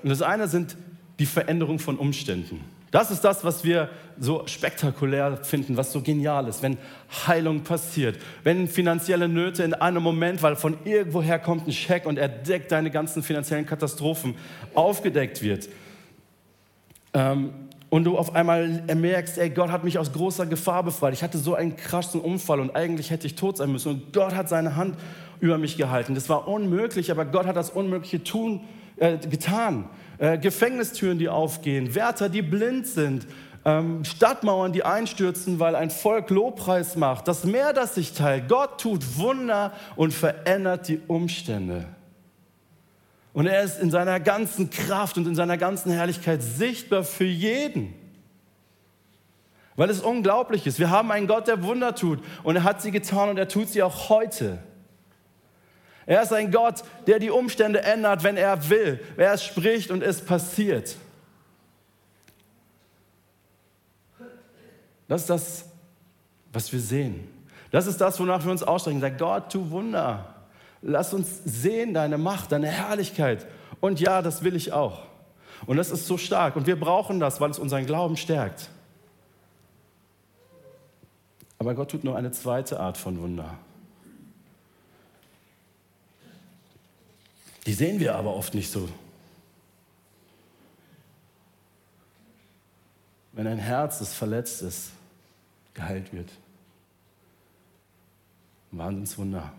Und 0.03 0.11
das 0.11 0.23
eine 0.23 0.49
sind 0.49 0.77
die 1.19 1.27
Veränderung 1.27 1.79
von 1.79 1.97
Umständen. 1.97 2.61
Das 2.91 3.11
ist 3.11 3.23
das, 3.23 3.43
was 3.43 3.65
wir 3.65 3.89
so 4.21 4.47
spektakulär 4.47 5.39
finden, 5.39 5.77
was 5.77 5.93
so 5.93 6.01
genial 6.01 6.47
ist, 6.47 6.63
wenn 6.63 6.79
Heilung 7.27 7.65
passiert, 7.65 8.19
wenn 8.45 8.69
finanzielle 8.69 9.29
Nöte 9.29 9.65
in 9.65 9.75
einem 9.75 10.03
Moment, 10.03 10.43
weil 10.43 10.55
von 10.55 10.77
irgendwoher 10.85 11.41
kommt 11.41 11.67
ein 11.67 11.73
Scheck 11.73 12.07
und 12.07 12.19
er 12.19 12.29
deckt 12.29 12.71
deine 12.71 12.93
ganzen 12.93 13.25
finanziellen 13.25 13.67
Katastrophen, 13.67 14.37
aufgedeckt 14.75 15.43
wird. 15.43 15.69
Ähm, 17.15 17.51
und 17.95 18.03
du 18.03 18.19
auf 18.19 18.35
einmal 18.35 18.83
merkst, 18.93 19.39
ey, 19.39 19.51
Gott 19.51 19.71
hat 19.71 19.85
mich 19.85 20.01
aus 20.01 20.13
großer 20.13 20.47
Gefahr 20.47 20.83
befreit. 20.83 21.15
Ich 21.15 21.23
hatte 21.23 21.39
so 21.39 21.55
einen 21.55 21.77
krassen 21.77 22.21
Unfall 22.21 22.59
und 22.59 22.75
eigentlich 22.75 23.13
hätte 23.13 23.29
ich 23.29 23.37
tot 23.37 23.59
sein 23.59 23.71
müssen. 23.71 23.93
Und 23.93 24.13
Gott 24.13 24.35
hat 24.35 24.49
seine 24.49 24.75
Hand 24.75 24.97
über 25.39 25.59
mich 25.59 25.77
gehalten. 25.77 26.17
Das 26.17 26.29
war 26.29 26.49
unmöglich, 26.49 27.13
aber 27.13 27.25
Gott 27.25 27.47
hat 27.47 27.55
das 27.55 27.71
Unmögliche 27.71 28.25
tun, 28.25 28.63
äh, 28.97 29.17
getan. 29.19 29.85
Äh, 30.19 30.39
Gefängnistüren, 30.39 31.21
die 31.21 31.29
aufgehen, 31.29 31.95
Wärter, 31.95 32.29
die 32.29 32.43
blind 32.43 32.89
sind, 32.89 33.29
ähm, 33.65 34.05
Stadtmauern, 34.05 34.73
die 34.73 34.85
einstürzen, 34.85 35.61
weil 35.61 35.77
ein 35.77 35.91
Volk 35.91 36.31
Lobpreis 36.31 36.97
macht, 36.97 37.29
das 37.29 37.45
Meer, 37.45 37.73
das 37.73 37.95
sich 37.95 38.13
teilt. 38.13 38.49
Gott 38.49 38.81
tut 38.81 39.19
Wunder 39.19 39.73
und 39.95 40.13
verändert 40.13 40.89
die 40.89 40.99
Umstände. 41.07 41.87
Und 43.35 43.47
er 43.47 43.63
ist 43.63 43.81
in 43.81 43.91
seiner 43.91 44.21
ganzen 44.21 44.71
Kraft 44.71 45.19
und 45.19 45.27
in 45.27 45.35
seiner 45.35 45.59
ganzen 45.59 45.91
Herrlichkeit 45.91 46.41
sichtbar 46.41 47.03
für 47.03 47.25
jeden. 47.25 47.93
Weil 49.75 49.91
es 49.91 50.01
unglaublich 50.01 50.69
ist. 50.69 50.79
Wir 50.79 50.89
haben 50.89 51.11
einen 51.11 51.27
Gott, 51.27 51.49
der 51.49 51.65
Wunder 51.65 51.97
tut. 51.97 52.21
Und 52.45 52.55
er 52.55 52.63
hat 52.63 52.81
sie 52.81 52.93
getan 52.93 53.29
und 53.29 53.37
er 53.37 53.49
tut 53.49 53.69
sie 53.69 53.83
auch 53.83 54.09
heute. 54.09 54.59
Er 56.07 56.23
ist 56.23 56.33
ein 56.33 56.53
Gott, 56.53 56.85
der 57.09 57.19
die 57.19 57.31
Umstände 57.31 57.83
ändert, 57.83 58.23
wenn 58.23 58.37
er 58.37 58.71
will. 58.71 59.01
Er 59.17 59.37
spricht 59.37 59.91
und 59.91 60.03
es 60.03 60.21
passiert. 60.21 60.97
Das 65.09 65.23
ist 65.23 65.31
das, 65.31 65.65
was 66.53 66.73
wir 66.73 66.81
sehen. 66.81 67.29
Das 67.73 67.89
ist 67.89 68.01
das, 68.01 68.21
wonach 68.21 68.45
wir 68.45 68.53
uns 68.53 68.63
ausstrecken. 68.63 69.01
Sag 69.01 69.19
Gott, 69.19 69.51
tu 69.51 69.71
Wunder. 69.71 70.34
Lass 70.87 71.15
uns 71.15 71.41
sehen 71.47 71.95
deine 71.95 72.19
Macht, 72.19 72.53
deine 72.53 72.67
Herrlichkeit. 72.67 73.47
Und 73.81 74.01
ja, 74.01 74.21
das 74.21 74.45
will 74.45 74.55
ich 74.55 74.73
auch. 74.75 75.01
Und 75.65 75.79
das 75.79 75.91
ist 75.91 76.07
so 76.07 76.19
stark. 76.19 76.57
Und 76.57 76.67
wir 76.67 76.79
brauchen 76.79 77.21
das, 77.21 77.41
weil 77.41 77.51
es 77.51 77.59
unseren 77.59 77.87
Glauben 77.87 78.19
stärkt. 78.19 78.69
Aber 81.59 81.75
Gott 81.75 81.91
tut 81.91 82.05
nur 82.05 82.17
eine 82.17 82.33
zweite 82.33 82.79
Art 82.79 82.99
von 82.99 83.19
Wunder. 83.19 83.57
Die 87.65 87.73
sehen 87.73 87.99
wir 87.99 88.15
aber 88.15 88.37
oft 88.37 88.53
nicht 88.53 88.71
so. 88.71 88.87
Wenn 93.33 93.47
ein 93.47 93.57
Herz, 93.57 94.01
das 94.01 94.13
verletzt 94.13 94.61
ist, 94.61 94.91
geheilt 95.73 96.13
wird. 96.13 96.29
Wahnsinnswunder 98.71 99.51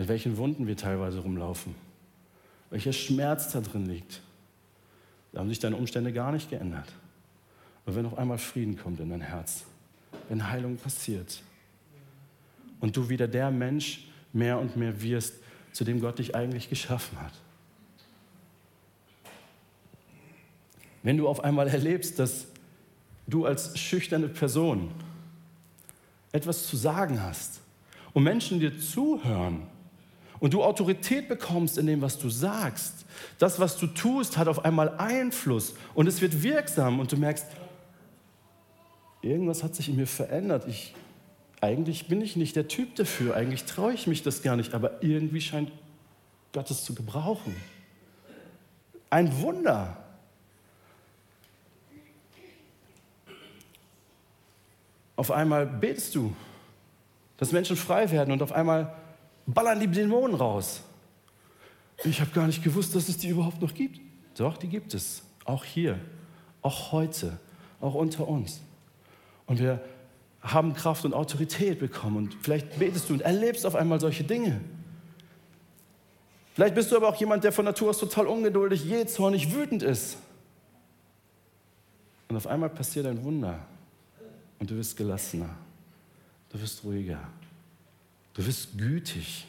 mit 0.00 0.08
welchen 0.08 0.38
Wunden 0.38 0.66
wir 0.66 0.78
teilweise 0.78 1.18
rumlaufen, 1.18 1.74
welcher 2.70 2.94
Schmerz 2.94 3.52
da 3.52 3.60
drin 3.60 3.84
liegt. 3.84 4.22
Da 5.30 5.40
haben 5.40 5.50
sich 5.50 5.58
deine 5.58 5.76
Umstände 5.76 6.10
gar 6.10 6.32
nicht 6.32 6.48
geändert. 6.48 6.90
Und 7.84 7.96
wenn 7.96 8.06
auf 8.06 8.16
einmal 8.16 8.38
Frieden 8.38 8.78
kommt 8.78 8.98
in 9.00 9.10
dein 9.10 9.20
Herz, 9.20 9.64
wenn 10.30 10.48
Heilung 10.48 10.78
passiert 10.78 11.42
und 12.80 12.96
du 12.96 13.10
wieder 13.10 13.28
der 13.28 13.50
Mensch 13.50 14.08
mehr 14.32 14.58
und 14.58 14.74
mehr 14.74 15.02
wirst, 15.02 15.34
zu 15.72 15.84
dem 15.84 16.00
Gott 16.00 16.18
dich 16.18 16.34
eigentlich 16.34 16.70
geschaffen 16.70 17.20
hat. 17.20 17.34
Wenn 21.02 21.18
du 21.18 21.28
auf 21.28 21.44
einmal 21.44 21.68
erlebst, 21.68 22.18
dass 22.18 22.46
du 23.26 23.44
als 23.44 23.78
schüchterne 23.78 24.28
Person 24.28 24.92
etwas 26.32 26.66
zu 26.68 26.78
sagen 26.78 27.22
hast 27.22 27.60
und 28.14 28.22
Menschen 28.22 28.60
dir 28.60 28.80
zuhören 28.80 29.66
und 30.40 30.54
du 30.54 30.64
Autorität 30.64 31.28
bekommst 31.28 31.78
in 31.78 31.86
dem, 31.86 32.00
was 32.00 32.18
du 32.18 32.30
sagst, 32.30 33.04
das, 33.38 33.60
was 33.60 33.76
du 33.76 33.86
tust, 33.86 34.38
hat 34.38 34.48
auf 34.48 34.64
einmal 34.64 34.96
Einfluss 34.96 35.74
und 35.94 36.06
es 36.06 36.20
wird 36.22 36.42
wirksam 36.42 36.98
und 36.98 37.12
du 37.12 37.16
merkst, 37.16 37.46
irgendwas 39.22 39.62
hat 39.62 39.74
sich 39.74 39.90
in 39.90 39.96
mir 39.96 40.06
verändert. 40.06 40.66
Ich, 40.66 40.94
eigentlich 41.60 42.08
bin 42.08 42.22
ich 42.22 42.36
nicht 42.36 42.56
der 42.56 42.68
Typ 42.68 42.96
dafür, 42.96 43.36
eigentlich 43.36 43.64
traue 43.64 43.92
ich 43.92 44.06
mich 44.06 44.22
das 44.22 44.42
gar 44.42 44.56
nicht, 44.56 44.72
aber 44.72 45.02
irgendwie 45.02 45.42
scheint 45.42 45.70
Gott 46.52 46.70
es 46.70 46.84
zu 46.84 46.94
gebrauchen. 46.94 47.54
Ein 49.10 49.40
Wunder. 49.40 49.98
Auf 55.16 55.30
einmal 55.30 55.66
betest 55.66 56.14
du, 56.14 56.34
dass 57.36 57.52
Menschen 57.52 57.76
frei 57.76 58.10
werden 58.10 58.32
und 58.32 58.42
auf 58.42 58.52
einmal 58.52 58.94
ballern 59.46 59.80
die 59.80 59.86
Dämonen 59.86 60.36
raus. 60.36 60.82
Ich 62.04 62.20
habe 62.20 62.30
gar 62.30 62.46
nicht 62.46 62.62
gewusst, 62.62 62.94
dass 62.94 63.08
es 63.08 63.18
die 63.18 63.28
überhaupt 63.28 63.60
noch 63.60 63.74
gibt. 63.74 64.00
Doch, 64.36 64.56
die 64.56 64.68
gibt 64.68 64.94
es. 64.94 65.22
Auch 65.44 65.64
hier, 65.64 65.98
auch 66.62 66.92
heute, 66.92 67.38
auch 67.80 67.94
unter 67.94 68.26
uns. 68.26 68.60
Und 69.46 69.58
wir 69.58 69.80
haben 70.40 70.72
Kraft 70.74 71.04
und 71.04 71.12
Autorität 71.12 71.78
bekommen. 71.78 72.16
Und 72.16 72.36
vielleicht 72.40 72.78
betest 72.78 73.10
du 73.10 73.14
und 73.14 73.20
erlebst 73.20 73.66
auf 73.66 73.74
einmal 73.74 74.00
solche 74.00 74.24
Dinge. 74.24 74.60
Vielleicht 76.54 76.74
bist 76.74 76.90
du 76.90 76.96
aber 76.96 77.08
auch 77.08 77.16
jemand, 77.16 77.44
der 77.44 77.52
von 77.52 77.64
Natur 77.64 77.90
aus 77.90 77.98
total 77.98 78.26
ungeduldig, 78.26 78.84
jähzornig, 78.84 79.54
wütend 79.54 79.82
ist. 79.82 80.18
Und 82.28 82.36
auf 82.36 82.46
einmal 82.46 82.70
passiert 82.70 83.06
ein 83.06 83.22
Wunder. 83.24 83.58
Und 84.58 84.70
du 84.70 84.76
wirst 84.76 84.96
gelassener. 84.96 85.50
Du 86.50 86.60
wirst 86.60 86.84
ruhiger. 86.84 87.18
Du 88.34 88.46
wirst 88.46 88.76
gütig. 88.78 89.46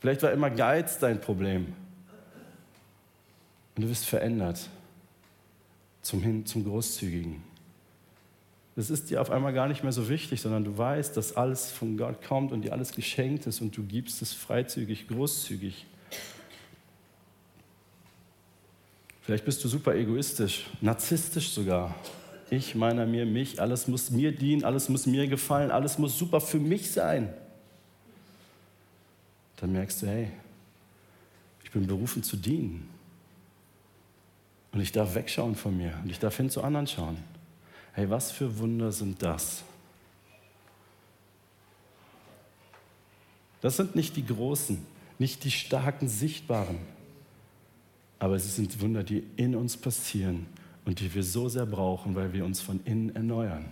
Vielleicht 0.00 0.22
war 0.22 0.32
immer 0.32 0.50
Geiz 0.50 0.98
dein 0.98 1.20
Problem. 1.20 1.74
Und 3.76 3.84
du 3.84 3.88
wirst 3.88 4.04
verändert 4.04 4.68
zum 6.02 6.20
Hin 6.20 6.44
zum 6.44 6.64
Großzügigen. 6.64 7.42
Das 8.74 8.90
ist 8.90 9.10
dir 9.10 9.20
auf 9.20 9.30
einmal 9.30 9.52
gar 9.52 9.68
nicht 9.68 9.82
mehr 9.82 9.92
so 9.92 10.08
wichtig, 10.08 10.40
sondern 10.40 10.64
du 10.64 10.76
weißt, 10.76 11.16
dass 11.16 11.36
alles 11.36 11.70
von 11.70 11.96
Gott 11.96 12.22
kommt 12.26 12.52
und 12.52 12.62
dir 12.62 12.72
alles 12.72 12.92
geschenkt 12.92 13.46
ist 13.46 13.60
und 13.60 13.76
du 13.76 13.84
gibst 13.84 14.22
es 14.22 14.32
freizügig, 14.32 15.08
großzügig. 15.08 15.86
Vielleicht 19.20 19.44
bist 19.44 19.62
du 19.62 19.68
super 19.68 19.94
egoistisch, 19.94 20.66
narzisstisch 20.80 21.50
sogar 21.50 21.94
ich, 22.52 22.74
meiner, 22.74 23.06
mir, 23.06 23.24
mich, 23.24 23.62
alles 23.62 23.88
muss 23.88 24.10
mir 24.10 24.30
dienen, 24.30 24.62
alles 24.62 24.90
muss 24.90 25.06
mir 25.06 25.26
gefallen, 25.26 25.70
alles 25.70 25.98
muss 25.98 26.18
super 26.18 26.38
für 26.38 26.58
mich 26.58 26.90
sein. 26.90 27.32
Dann 29.56 29.72
merkst 29.72 30.02
du, 30.02 30.06
hey, 30.06 30.28
ich 31.64 31.70
bin 31.70 31.86
berufen 31.86 32.22
zu 32.22 32.36
dienen. 32.36 32.90
Und 34.72 34.80
ich 34.82 34.92
darf 34.92 35.14
wegschauen 35.14 35.54
von 35.54 35.74
mir 35.74 35.98
und 36.02 36.10
ich 36.10 36.18
darf 36.18 36.36
hin 36.36 36.50
zu 36.50 36.62
anderen 36.62 36.86
schauen. 36.86 37.16
Hey, 37.94 38.10
was 38.10 38.30
für 38.30 38.58
Wunder 38.58 38.92
sind 38.92 39.22
das? 39.22 39.64
Das 43.62 43.78
sind 43.78 43.96
nicht 43.96 44.14
die 44.16 44.26
großen, 44.26 44.84
nicht 45.18 45.44
die 45.44 45.50
starken, 45.50 46.06
sichtbaren. 46.06 46.78
Aber 48.18 48.38
sie 48.38 48.50
sind 48.50 48.78
Wunder, 48.82 49.04
die 49.04 49.24
in 49.36 49.56
uns 49.56 49.78
passieren 49.78 50.46
und 50.84 51.00
die 51.00 51.12
wir 51.14 51.22
so 51.22 51.48
sehr 51.48 51.66
brauchen, 51.66 52.14
weil 52.14 52.32
wir 52.32 52.44
uns 52.44 52.60
von 52.60 52.80
innen 52.84 53.14
erneuern. 53.14 53.66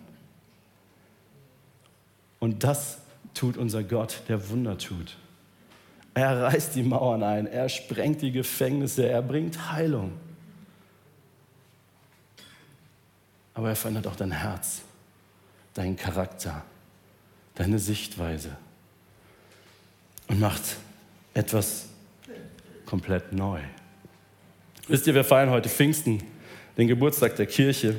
Und 2.38 2.64
das 2.64 2.98
tut 3.34 3.56
unser 3.56 3.82
Gott, 3.82 4.22
der 4.28 4.48
Wunder 4.48 4.78
tut. 4.78 5.16
Er 6.14 6.42
reißt 6.42 6.74
die 6.74 6.82
Mauern 6.82 7.22
ein, 7.22 7.46
er 7.46 7.68
sprengt 7.68 8.22
die 8.22 8.32
Gefängnisse, 8.32 9.08
er 9.08 9.22
bringt 9.22 9.70
Heilung. 9.70 10.12
Aber 13.54 13.68
er 13.68 13.76
verändert 13.76 14.06
auch 14.06 14.16
dein 14.16 14.32
Herz, 14.32 14.82
deinen 15.74 15.96
Charakter, 15.96 16.64
deine 17.54 17.78
Sichtweise 17.78 18.56
und 20.28 20.40
macht 20.40 20.62
etwas 21.34 21.88
komplett 22.86 23.32
neu. 23.32 23.60
Wisst 24.88 25.06
ihr, 25.06 25.14
wir 25.14 25.24
feiern 25.24 25.50
heute 25.50 25.68
Pfingsten, 25.68 26.22
den 26.80 26.88
Geburtstag 26.88 27.36
der 27.36 27.46
Kirche. 27.46 27.94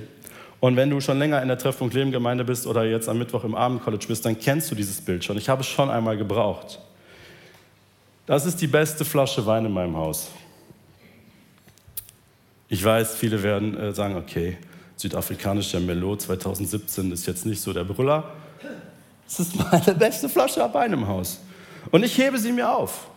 Und 0.59 0.75
wenn 0.75 0.89
du 0.89 0.99
schon 1.01 1.17
länger 1.17 1.41
in 1.41 1.47
der 1.47 1.57
Treffpunkt 1.57 1.93
Leben 1.93 2.11
Gemeinde 2.11 2.43
bist 2.43 2.67
oder 2.67 2.83
jetzt 2.83 3.07
am 3.07 3.17
Mittwoch 3.17 3.43
im 3.43 3.55
Abendcollege 3.55 4.07
bist, 4.07 4.25
dann 4.25 4.37
kennst 4.37 4.69
du 4.71 4.75
dieses 4.75 5.01
Bild 5.01 5.23
schon. 5.23 5.37
Ich 5.37 5.49
habe 5.49 5.61
es 5.61 5.67
schon 5.67 5.89
einmal 5.89 6.17
gebraucht. 6.17 6.79
Das 8.25 8.45
ist 8.45 8.61
die 8.61 8.67
beste 8.67 9.05
Flasche 9.05 9.45
Wein 9.45 9.65
in 9.65 9.71
meinem 9.71 9.95
Haus. 9.95 10.29
Ich 12.69 12.83
weiß, 12.83 13.15
viele 13.15 13.41
werden 13.43 13.77
äh, 13.77 13.93
sagen, 13.93 14.15
okay, 14.15 14.57
südafrikanischer 14.95 15.79
Merlot 15.79 16.21
2017 16.21 17.11
ist 17.11 17.25
jetzt 17.25 17.45
nicht 17.45 17.61
so 17.61 17.73
der 17.73 17.83
Brüller. 17.83 18.31
Es 19.27 19.39
ist 19.39 19.55
meine 19.55 19.95
beste 19.95 20.29
Flasche 20.29 20.61
Wein 20.73 20.93
im 20.93 21.07
Haus. 21.07 21.39
Und 21.89 22.03
ich 22.03 22.17
hebe 22.17 22.37
sie 22.37 22.51
mir 22.51 22.71
auf. 22.71 23.07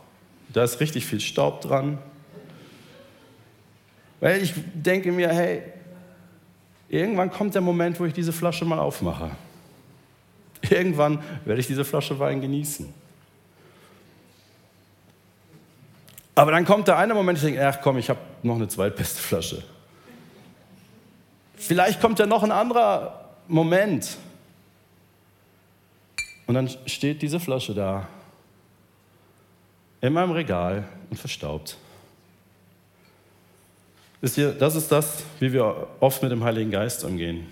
Da 0.53 0.65
ist 0.65 0.81
richtig 0.81 1.07
viel 1.07 1.21
Staub 1.21 1.61
dran. 1.61 1.99
Weil 4.25 4.43
ich 4.43 4.55
denke 4.75 5.13
mir, 5.13 5.29
hey, 5.29 5.63
Irgendwann 6.95 7.29
kommt 7.29 7.55
der 7.57 7.61
Moment, 7.61 7.99
wo 7.99 8.05
ich 8.05 8.13
diese 8.13 8.33
Flasche 8.33 8.65
mal 8.65 8.79
aufmache. 8.79 9.33
Irgendwann 10.63 11.23
werde 11.45 11.61
ich 11.61 11.67
diese 11.67 11.85
Flasche 11.85 12.19
Wein 12.21 12.41
genießen. 12.41 12.93
Aber 16.37 16.53
dann 16.53 16.65
kommt 16.65 16.87
der 16.87 16.97
eine 16.97 17.15
Moment, 17.15 17.39
ich 17.39 17.45
denke, 17.45 17.67
ach 17.67 17.81
komm, 17.81 17.99
ich 17.99 18.09
habe 18.11 18.21
noch 18.45 18.55
eine 18.55 18.69
zweitbeste 18.69 19.21
Flasche. 19.21 19.65
Vielleicht 21.57 22.01
kommt 22.01 22.21
ja 22.21 22.27
noch 22.27 22.45
ein 22.45 22.53
anderer 22.53 23.31
Moment. 23.49 24.17
Und 26.47 26.55
dann 26.55 26.71
steht 26.87 27.23
diese 27.23 27.41
Flasche 27.41 27.75
da 27.75 28.07
in 30.01 30.13
meinem 30.13 30.31
Regal 30.31 30.85
und 31.11 31.17
verstaubt. 31.19 31.77
Wisst 34.25 34.39
ihr, 34.39 34.53
das 34.53 34.75
ist 34.75 34.91
das, 34.91 35.23
wie 35.39 35.53
wir 35.53 35.87
oft 36.01 36.23
mit 36.23 36.33
dem 36.33 36.43
Heiligen 36.43 36.71
Geist 36.71 37.05
umgehen. 37.05 37.47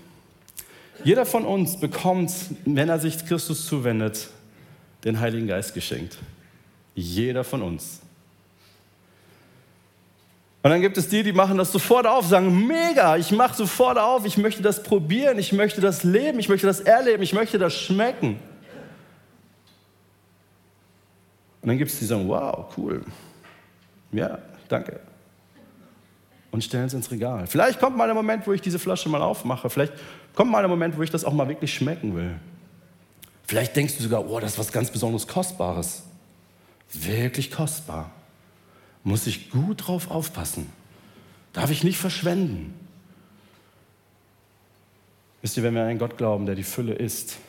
Jeder 1.03 1.23
von 1.23 1.45
uns 1.45 1.79
bekommt, 1.79 2.31
wenn 2.65 2.89
er 2.89 2.97
sich 2.97 3.23
Christus 3.27 3.67
zuwendet, 3.67 4.29
den 5.03 5.19
Heiligen 5.19 5.45
Geist 5.45 5.75
geschenkt. 5.75 6.17
Jeder 6.95 7.43
von 7.43 7.61
uns. 7.61 7.99
Und 10.63 10.71
dann 10.71 10.81
gibt 10.81 10.97
es 10.97 11.07
die, 11.09 11.21
die 11.21 11.31
machen 11.31 11.59
das 11.59 11.71
sofort 11.71 12.07
auf, 12.07 12.25
sagen, 12.25 12.65
mega, 12.65 13.17
ich 13.17 13.31
mache 13.31 13.55
sofort 13.55 13.99
auf, 13.99 14.25
ich 14.25 14.39
möchte 14.39 14.63
das 14.63 14.81
probieren, 14.81 15.37
ich 15.37 15.53
möchte 15.53 15.79
das 15.79 16.03
leben, 16.03 16.39
ich 16.39 16.49
möchte 16.49 16.65
das 16.65 16.79
erleben, 16.79 17.21
ich 17.21 17.33
möchte 17.33 17.59
das 17.59 17.75
schmecken. 17.75 18.39
Und 21.61 21.67
dann 21.67 21.77
gibt 21.77 21.91
es 21.91 21.99
die, 21.99 22.05
die 22.05 22.09
sagen, 22.09 22.27
wow, 22.27 22.65
cool. 22.75 23.03
Ja, 24.11 24.39
danke 24.67 25.12
und 26.53 26.63
stellen 26.63 26.85
es 26.85 26.93
ins 26.93 27.09
Regal. 27.09 27.47
Vielleicht 27.47 27.79
kommt 27.79 27.97
mal 27.97 28.07
ein 28.07 28.15
Moment, 28.15 28.45
wo 28.45 28.53
ich 28.53 28.61
diese 28.61 28.77
Flasche 28.77 29.09
mal 29.09 29.23
aufmache. 29.23 29.71
Vielleicht 29.71 29.91
kommt 30.35 30.51
mal 30.51 30.63
ein 30.63 30.69
Moment, 30.69 30.95
wo 30.95 31.01
ich 31.01 31.09
das 31.09 31.25
auch 31.25 31.33
mal 31.33 31.49
wirklich 31.49 31.73
schmecken 31.73 32.15
will. 32.15 32.35
Vielleicht 33.47 33.75
denkst 33.75 33.97
du 33.97 34.03
sogar, 34.03 34.29
oh, 34.29 34.39
das 34.39 34.51
ist 34.51 34.59
was 34.59 34.71
ganz 34.71 34.91
besonders 34.91 35.27
Kostbares. 35.27 36.03
Wirklich 36.91 37.49
kostbar. 37.49 38.11
Muss 39.03 39.25
ich 39.25 39.49
gut 39.49 39.87
drauf 39.87 40.11
aufpassen. 40.11 40.71
Darf 41.53 41.71
ich 41.71 41.83
nicht 41.83 41.97
verschwenden. 41.97 42.75
Wisst 45.41 45.57
ihr, 45.57 45.63
wenn 45.63 45.73
wir 45.73 45.81
an 45.81 45.87
einen 45.87 45.99
Gott 45.99 46.19
glauben, 46.19 46.45
der 46.45 46.53
die 46.53 46.61
Fülle 46.61 46.93
ist 46.93 47.39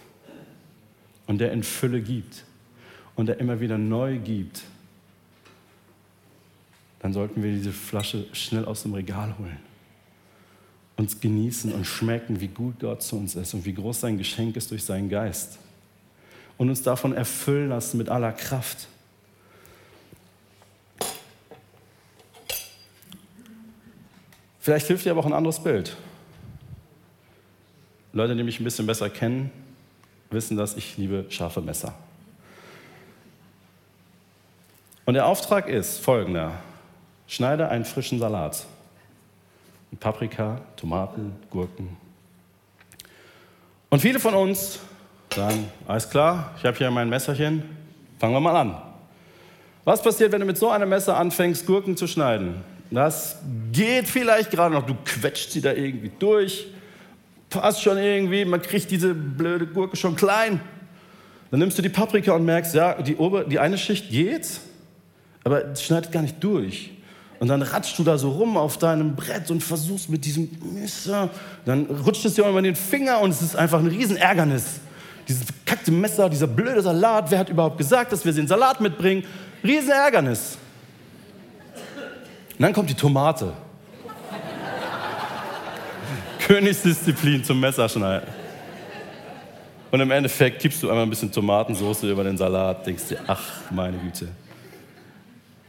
und 1.26 1.42
der 1.42 1.52
in 1.52 1.62
Fülle 1.62 2.00
gibt 2.00 2.44
und 3.16 3.26
der 3.26 3.38
immer 3.38 3.61
wieder 3.61 3.76
neu 3.76 4.16
gibt, 4.16 4.62
dann 7.04 7.12
sollten 7.12 7.42
wir 7.42 7.52
diese 7.52 7.70
Flasche 7.70 8.24
schnell 8.32 8.64
aus 8.64 8.80
dem 8.80 8.94
Regal 8.94 9.36
holen. 9.38 9.58
Uns 10.96 11.20
genießen 11.20 11.70
und 11.70 11.84
schmecken, 11.84 12.40
wie 12.40 12.48
gut 12.48 12.80
Gott 12.80 13.02
zu 13.02 13.18
uns 13.18 13.36
ist 13.36 13.52
und 13.52 13.66
wie 13.66 13.74
groß 13.74 14.00
sein 14.00 14.16
Geschenk 14.16 14.56
ist 14.56 14.70
durch 14.70 14.84
seinen 14.84 15.10
Geist. 15.10 15.58
Und 16.56 16.70
uns 16.70 16.82
davon 16.82 17.12
erfüllen 17.12 17.68
lassen 17.68 17.98
mit 17.98 18.08
aller 18.08 18.32
Kraft. 18.32 18.88
Vielleicht 24.60 24.86
hilft 24.86 25.04
dir 25.04 25.10
aber 25.10 25.20
auch 25.20 25.26
ein 25.26 25.34
anderes 25.34 25.62
Bild. 25.62 25.94
Leute, 28.14 28.34
die 28.34 28.44
mich 28.44 28.60
ein 28.60 28.64
bisschen 28.64 28.86
besser 28.86 29.10
kennen, 29.10 29.50
wissen, 30.30 30.56
dass 30.56 30.74
ich 30.74 30.96
liebe 30.96 31.26
scharfe 31.28 31.60
Messer. 31.60 31.94
Und 35.04 35.12
der 35.12 35.26
Auftrag 35.26 35.68
ist 35.68 35.98
folgender. 35.98 36.62
Schneide 37.26 37.68
einen 37.68 37.84
frischen 37.84 38.18
Salat. 38.18 38.66
Paprika, 40.00 40.60
Tomaten, 40.76 41.32
Gurken. 41.50 41.96
Und 43.90 44.00
viele 44.00 44.18
von 44.18 44.34
uns 44.34 44.80
sagen, 45.34 45.70
alles 45.87 46.10
klar, 46.10 46.52
ich 46.58 46.64
habe 46.64 46.76
hier 46.76 46.90
mein 46.90 47.08
Messerchen, 47.08 47.62
fangen 48.18 48.34
wir 48.34 48.40
mal 48.40 48.56
an. 48.56 48.76
Was 49.84 50.02
passiert, 50.02 50.32
wenn 50.32 50.40
du 50.40 50.46
mit 50.46 50.58
so 50.58 50.70
einem 50.70 50.88
Messer 50.88 51.16
anfängst, 51.16 51.66
Gurken 51.66 51.96
zu 51.96 52.06
schneiden? 52.06 52.62
Das 52.90 53.38
geht 53.72 54.08
vielleicht 54.08 54.50
gerade 54.50 54.74
noch, 54.74 54.87
du 54.87 54.96
quetscht 55.04 55.50
sie 55.50 55.60
da 55.60 55.72
irgendwie 55.72 56.10
durch, 56.18 56.66
passt 57.50 57.82
schon 57.82 57.98
irgendwie, 57.98 58.44
man 58.44 58.62
kriegt 58.62 58.90
diese 58.90 59.14
blöde 59.14 59.66
Gurke 59.66 59.96
schon 59.96 60.16
klein. 60.16 60.60
Dann 61.50 61.60
nimmst 61.60 61.78
du 61.78 61.82
die 61.82 61.88
Paprika 61.88 62.32
und 62.32 62.44
merkst, 62.44 62.74
ja, 62.74 63.00
die, 63.00 63.16
Ober-, 63.16 63.44
die 63.44 63.58
eine 63.58 63.78
Schicht 63.78 64.10
geht, 64.10 64.60
aber 65.44 65.66
es 65.66 65.82
schneidet 65.82 66.10
gar 66.10 66.22
nicht 66.22 66.42
durch. 66.42 66.93
Und 67.44 67.48
dann 67.48 67.61
ratschst 67.61 67.98
du 67.98 68.04
da 68.04 68.16
so 68.16 68.30
rum 68.30 68.57
auf 68.57 68.78
deinem 68.78 69.14
Brett 69.14 69.50
und 69.50 69.62
versuchst 69.62 70.09
mit 70.09 70.24
diesem 70.24 70.48
Messer, 70.72 71.28
dann 71.66 71.85
rutscht 71.85 72.24
es 72.24 72.33
dir 72.33 72.48
über 72.48 72.62
den 72.62 72.74
Finger 72.74 73.20
und 73.20 73.33
es 73.33 73.42
ist 73.42 73.54
einfach 73.54 73.80
ein 73.80 73.87
Riesenärgernis. 73.87 74.80
Dieses 75.28 75.44
verkackte 75.44 75.92
Messer, 75.92 76.30
dieser 76.30 76.46
blöde 76.46 76.80
Salat, 76.80 77.30
wer 77.30 77.38
hat 77.38 77.50
überhaupt 77.50 77.76
gesagt, 77.76 78.12
dass 78.12 78.24
wir 78.24 78.33
den 78.33 78.46
Salat 78.46 78.80
mitbringen? 78.80 79.24
Riesenärgernis. 79.62 80.57
Und 82.52 82.62
dann 82.62 82.72
kommt 82.72 82.88
die 82.88 82.94
Tomate. 82.94 83.52
Königsdisziplin 86.46 87.44
zum 87.44 87.61
Messerschneiden. 87.61 88.26
Und 89.90 90.00
im 90.00 90.11
Endeffekt 90.11 90.62
kippst 90.62 90.83
du 90.83 90.88
einmal 90.88 91.04
ein 91.04 91.11
bisschen 91.11 91.30
Tomatensauce 91.30 92.04
über 92.04 92.24
den 92.24 92.38
Salat, 92.38 92.87
denkst 92.87 93.09
dir, 93.11 93.18
ach 93.26 93.44
meine 93.70 93.98
Güte. 93.98 94.28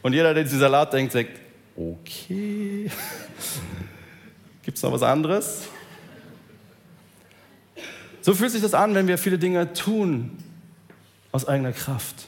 Und 0.03 0.13
jeder, 0.13 0.33
der 0.33 0.43
diesen 0.43 0.59
Salat 0.59 0.93
denkt, 0.93 1.11
sagt, 1.11 1.44
okay. 1.75 2.89
Gibt 4.63 4.77
es 4.77 4.83
noch 4.83 4.91
was 4.91 5.03
anderes? 5.03 5.67
So 8.21 8.33
fühlt 8.33 8.51
sich 8.51 8.61
das 8.61 8.73
an, 8.73 8.95
wenn 8.95 9.07
wir 9.07 9.17
viele 9.17 9.37
Dinge 9.37 9.73
tun 9.73 10.31
aus 11.31 11.47
eigener 11.47 11.73
Kraft. 11.73 12.27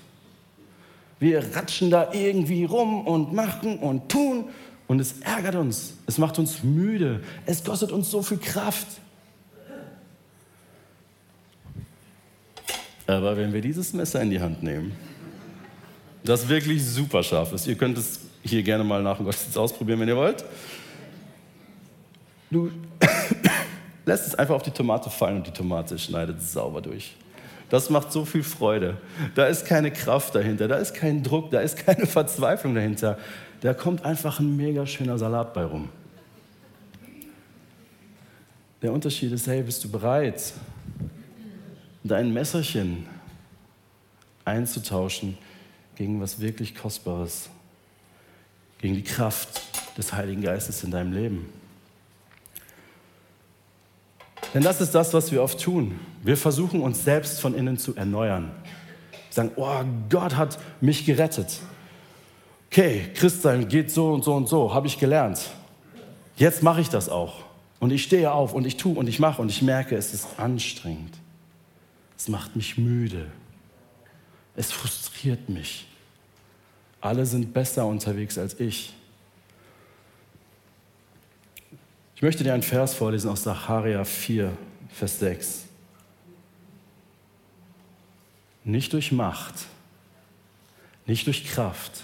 Wir 1.20 1.56
ratschen 1.56 1.90
da 1.90 2.14
irgendwie 2.14 2.66
rum 2.66 3.08
und 3.08 3.34
machen 3.34 3.80
und 3.80 4.10
tun 4.10 4.50
und 4.86 5.00
es 5.00 5.20
ärgert 5.22 5.56
uns. 5.56 5.94
Es 6.06 6.18
macht 6.18 6.38
uns 6.38 6.64
müde. 6.64 7.24
Es 7.46 7.64
kostet 7.64 7.92
uns 7.92 8.12
so 8.12 8.22
viel 8.22 8.38
Kraft. 8.38 8.88
Aber 13.08 13.38
wenn 13.38 13.54
wir 13.54 13.62
dieses 13.62 13.94
Messer 13.94 14.22
in 14.22 14.30
die 14.30 14.40
Hand 14.40 14.62
nehmen, 14.62 14.92
das 16.24 16.48
wirklich 16.48 16.86
super 16.86 17.24
scharf 17.24 17.54
ist, 17.54 17.66
ihr 17.66 17.76
könnt 17.76 17.98
es 17.98 18.20
hier 18.48 18.64
gerne 18.64 18.84
mal 18.84 19.04
nach 19.04 19.18
dem 19.18 19.26
Gottesdienst 19.26 19.58
ausprobieren, 19.58 20.00
wenn 20.00 20.08
ihr 20.08 20.16
wollt. 20.16 20.44
Du 22.50 22.72
lässt 24.06 24.28
es 24.28 24.36
einfach 24.36 24.56
auf 24.56 24.64
die 24.64 24.72
Tomate 24.72 25.10
fallen 25.10 25.38
und 25.38 25.48
die 25.48 25.52
Tomate 25.52 26.00
schneidet 26.00 26.42
sauber 26.42 26.82
durch. 26.82 27.16
Das 27.70 27.90
macht 27.90 28.12
so 28.12 28.24
viel 28.24 28.44
Freude. 28.44 28.98
Da 29.36 29.46
ist 29.48 29.66
keine 29.66 29.92
Kraft 29.92 30.34
dahinter, 30.36 30.68
da 30.68 30.78
ist 30.78 30.94
kein 30.94 31.22
Druck, 31.24 31.52
da 31.52 31.60
ist 31.60 31.78
keine 31.78 32.06
Verzweiflung 32.08 32.76
dahinter. 32.76 33.18
Da 33.62 33.74
kommt 33.74 34.06
einfach 34.06 34.40
ein 34.40 34.56
mega 34.56 34.86
schöner 34.86 35.18
Salat 35.18 35.54
bei 35.54 35.66
rum. 35.66 35.90
Der 38.82 38.94
Unterschied 38.94 39.32
ist, 39.32 39.48
hey, 39.48 39.64
bist 39.64 39.84
du 39.84 39.90
bereit, 39.90 40.54
dein 42.04 42.32
Messerchen 42.32 43.08
einzutauschen 44.46 45.38
gegen 45.96 46.22
was 46.22 46.40
wirklich 46.40 46.76
Kostbares, 46.76 47.50
gegen 48.80 48.96
die 48.96 49.04
Kraft 49.04 49.62
des 49.98 50.14
Heiligen 50.14 50.42
Geistes 50.42 50.84
in 50.84 50.92
deinem 50.92 51.14
Leben. 51.14 51.50
Denn 54.54 54.64
das 54.64 54.82
ist 54.82 54.96
das, 54.96 55.14
was 55.14 55.32
wir 55.32 55.44
oft 55.44 55.60
tun. 55.60 56.00
Wir 56.24 56.38
versuchen 56.38 56.82
uns 56.82 57.04
selbst 57.04 57.40
von 57.40 57.54
innen 57.54 57.78
zu 57.78 57.96
erneuern. 57.96 58.52
Wir 59.12 59.34
sagen, 59.34 59.52
oh, 59.56 59.84
Gott 60.10 60.36
hat 60.36 60.60
mich 60.82 61.06
gerettet. 61.06 61.60
Okay, 62.72 63.10
Christsein 63.14 63.68
geht 63.68 63.92
so 63.92 64.14
und 64.14 64.24
so 64.24 64.34
und 64.36 64.48
so, 64.48 64.74
habe 64.74 64.88
ich 64.88 65.00
gelernt. 65.00 65.40
Jetzt 66.36 66.64
mache 66.64 66.82
ich 66.82 66.90
das 66.90 67.10
auch. 67.10 67.46
Und 67.80 67.92
ich 67.92 68.04
stehe 68.04 68.32
auf 68.32 68.54
und 68.54 68.66
ich 68.66 68.78
tue 68.78 68.96
und 68.96 69.08
ich 69.08 69.20
mache 69.20 69.42
und 69.42 69.50
ich 69.50 69.62
merke, 69.62 69.96
es 69.96 70.14
ist 70.14 70.28
anstrengend. 70.38 71.14
Es 72.18 72.28
macht 72.28 72.56
mich 72.56 72.78
müde. 72.78 73.28
Es 74.56 74.72
frustriert 74.72 75.50
mich. 75.50 75.88
Alle 77.08 77.26
sind 77.26 77.54
besser 77.54 77.86
unterwegs 77.86 78.38
als 78.38 78.60
ich. 78.60 78.94
Ich 82.18 82.22
möchte 82.22 82.44
dir 82.44 82.54
einen 82.54 82.64
Vers 82.64 82.96
vorlesen 82.96 83.30
aus 83.30 83.44
Sacharia 83.44 84.04
4, 84.04 84.52
Vers 84.90 85.20
6. 85.20 85.64
Nicht 88.66 88.92
durch 88.92 89.14
Macht, 89.14 89.54
nicht 91.06 91.26
durch 91.28 91.46
Kraft, 91.46 92.04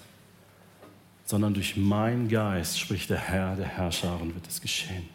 sondern 1.26 1.54
durch 1.54 1.76
mein 1.76 2.30
Geist, 2.30 2.80
spricht 2.80 3.10
der 3.10 3.20
Herr 3.20 3.58
der 3.58 3.68
Herrscherin, 3.68 4.34
wird 4.34 4.48
es 4.48 4.62
geschehen. 4.62 5.10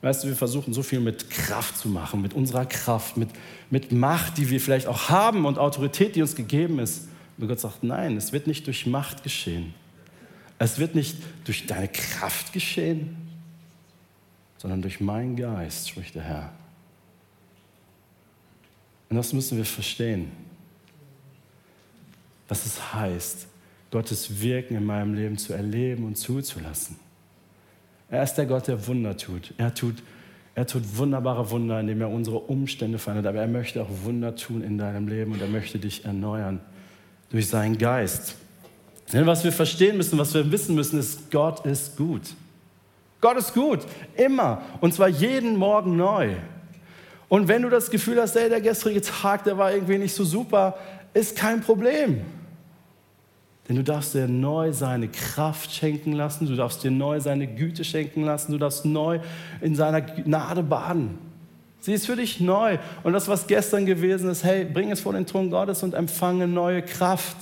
Weißt 0.00 0.24
du, 0.24 0.28
wir 0.28 0.36
versuchen 0.36 0.72
so 0.72 0.82
viel 0.82 1.00
mit 1.00 1.28
Kraft 1.28 1.76
zu 1.76 1.90
machen, 1.90 2.22
mit 2.22 2.32
unserer 2.32 2.64
Kraft, 2.64 3.18
mit, 3.18 3.28
mit 3.68 3.92
Macht, 3.92 4.38
die 4.38 4.48
wir 4.48 4.60
vielleicht 4.60 4.86
auch 4.86 5.10
haben 5.10 5.44
und 5.44 5.58
Autorität, 5.58 6.16
die 6.16 6.22
uns 6.22 6.36
gegeben 6.36 6.78
ist. 6.78 7.08
Und 7.38 7.48
Gott 7.48 7.60
sagt, 7.60 7.82
nein, 7.82 8.16
es 8.16 8.32
wird 8.32 8.46
nicht 8.46 8.66
durch 8.66 8.86
Macht 8.86 9.22
geschehen. 9.22 9.74
Es 10.58 10.78
wird 10.78 10.94
nicht 10.94 11.16
durch 11.44 11.66
deine 11.66 11.88
Kraft 11.88 12.52
geschehen, 12.52 13.16
sondern 14.56 14.82
durch 14.82 15.00
meinen 15.00 15.36
Geist, 15.36 15.88
spricht 15.88 16.14
der 16.14 16.22
Herr. 16.22 16.52
Und 19.10 19.16
das 19.16 19.32
müssen 19.32 19.58
wir 19.58 19.64
verstehen, 19.64 20.30
was 22.48 22.66
es 22.66 22.94
heißt, 22.94 23.48
Gottes 23.90 24.40
Wirken 24.40 24.76
in 24.76 24.84
meinem 24.84 25.14
Leben 25.14 25.38
zu 25.38 25.52
erleben 25.52 26.04
und 26.04 26.16
zuzulassen. 26.16 26.96
Er 28.10 28.22
ist 28.22 28.34
der 28.34 28.46
Gott, 28.46 28.68
der 28.68 28.86
Wunder 28.86 29.16
tut. 29.16 29.54
Er 29.56 29.74
tut, 29.74 30.02
er 30.54 30.66
tut 30.66 30.96
wunderbare 30.96 31.50
Wunder, 31.50 31.80
indem 31.80 32.00
er 32.00 32.10
unsere 32.10 32.38
Umstände 32.38 32.98
verändert. 32.98 33.26
Aber 33.26 33.40
er 33.40 33.48
möchte 33.48 33.82
auch 33.82 33.90
Wunder 34.04 34.34
tun 34.36 34.62
in 34.62 34.78
deinem 34.78 35.08
Leben 35.08 35.32
und 35.32 35.40
er 35.40 35.48
möchte 35.48 35.78
dich 35.78 36.04
erneuern 36.04 36.60
durch 37.34 37.48
seinen 37.48 37.76
Geist. 37.76 38.36
Denn 39.12 39.26
was 39.26 39.42
wir 39.42 39.50
verstehen 39.50 39.96
müssen, 39.96 40.16
was 40.20 40.32
wir 40.34 40.52
wissen 40.52 40.76
müssen, 40.76 41.00
ist, 41.00 41.32
Gott 41.32 41.66
ist 41.66 41.96
gut. 41.96 42.22
Gott 43.20 43.36
ist 43.36 43.52
gut, 43.52 43.80
immer. 44.16 44.62
Und 44.80 44.94
zwar 44.94 45.08
jeden 45.08 45.56
Morgen 45.56 45.96
neu. 45.96 46.36
Und 47.28 47.48
wenn 47.48 47.62
du 47.62 47.70
das 47.70 47.90
Gefühl 47.90 48.20
hast, 48.20 48.36
ey, 48.36 48.48
der 48.48 48.60
gestrige 48.60 49.00
Tag, 49.00 49.42
der 49.42 49.58
war 49.58 49.72
irgendwie 49.72 49.98
nicht 49.98 50.14
so 50.14 50.22
super, 50.22 50.78
ist 51.12 51.34
kein 51.34 51.60
Problem. 51.60 52.20
Denn 53.68 53.74
du 53.74 53.82
darfst 53.82 54.14
dir 54.14 54.28
neu 54.28 54.72
seine 54.72 55.08
Kraft 55.08 55.72
schenken 55.72 56.12
lassen, 56.12 56.46
du 56.46 56.54
darfst 56.54 56.84
dir 56.84 56.92
neu 56.92 57.18
seine 57.18 57.48
Güte 57.48 57.82
schenken 57.82 58.22
lassen, 58.22 58.52
du 58.52 58.58
darfst 58.58 58.84
neu 58.84 59.18
in 59.60 59.74
seiner 59.74 60.02
Gnade 60.02 60.62
baden. 60.62 61.18
Sie 61.84 61.92
ist 61.92 62.06
für 62.06 62.16
dich 62.16 62.40
neu. 62.40 62.78
Und 63.02 63.12
das, 63.12 63.28
was 63.28 63.46
gestern 63.46 63.84
gewesen 63.84 64.30
ist, 64.30 64.42
hey, 64.42 64.64
bring 64.64 64.90
es 64.90 65.00
vor 65.00 65.12
den 65.12 65.26
Thron 65.26 65.50
Gottes 65.50 65.82
und 65.82 65.94
empfange 65.94 66.46
neue 66.46 66.82
Kraft 66.82 67.36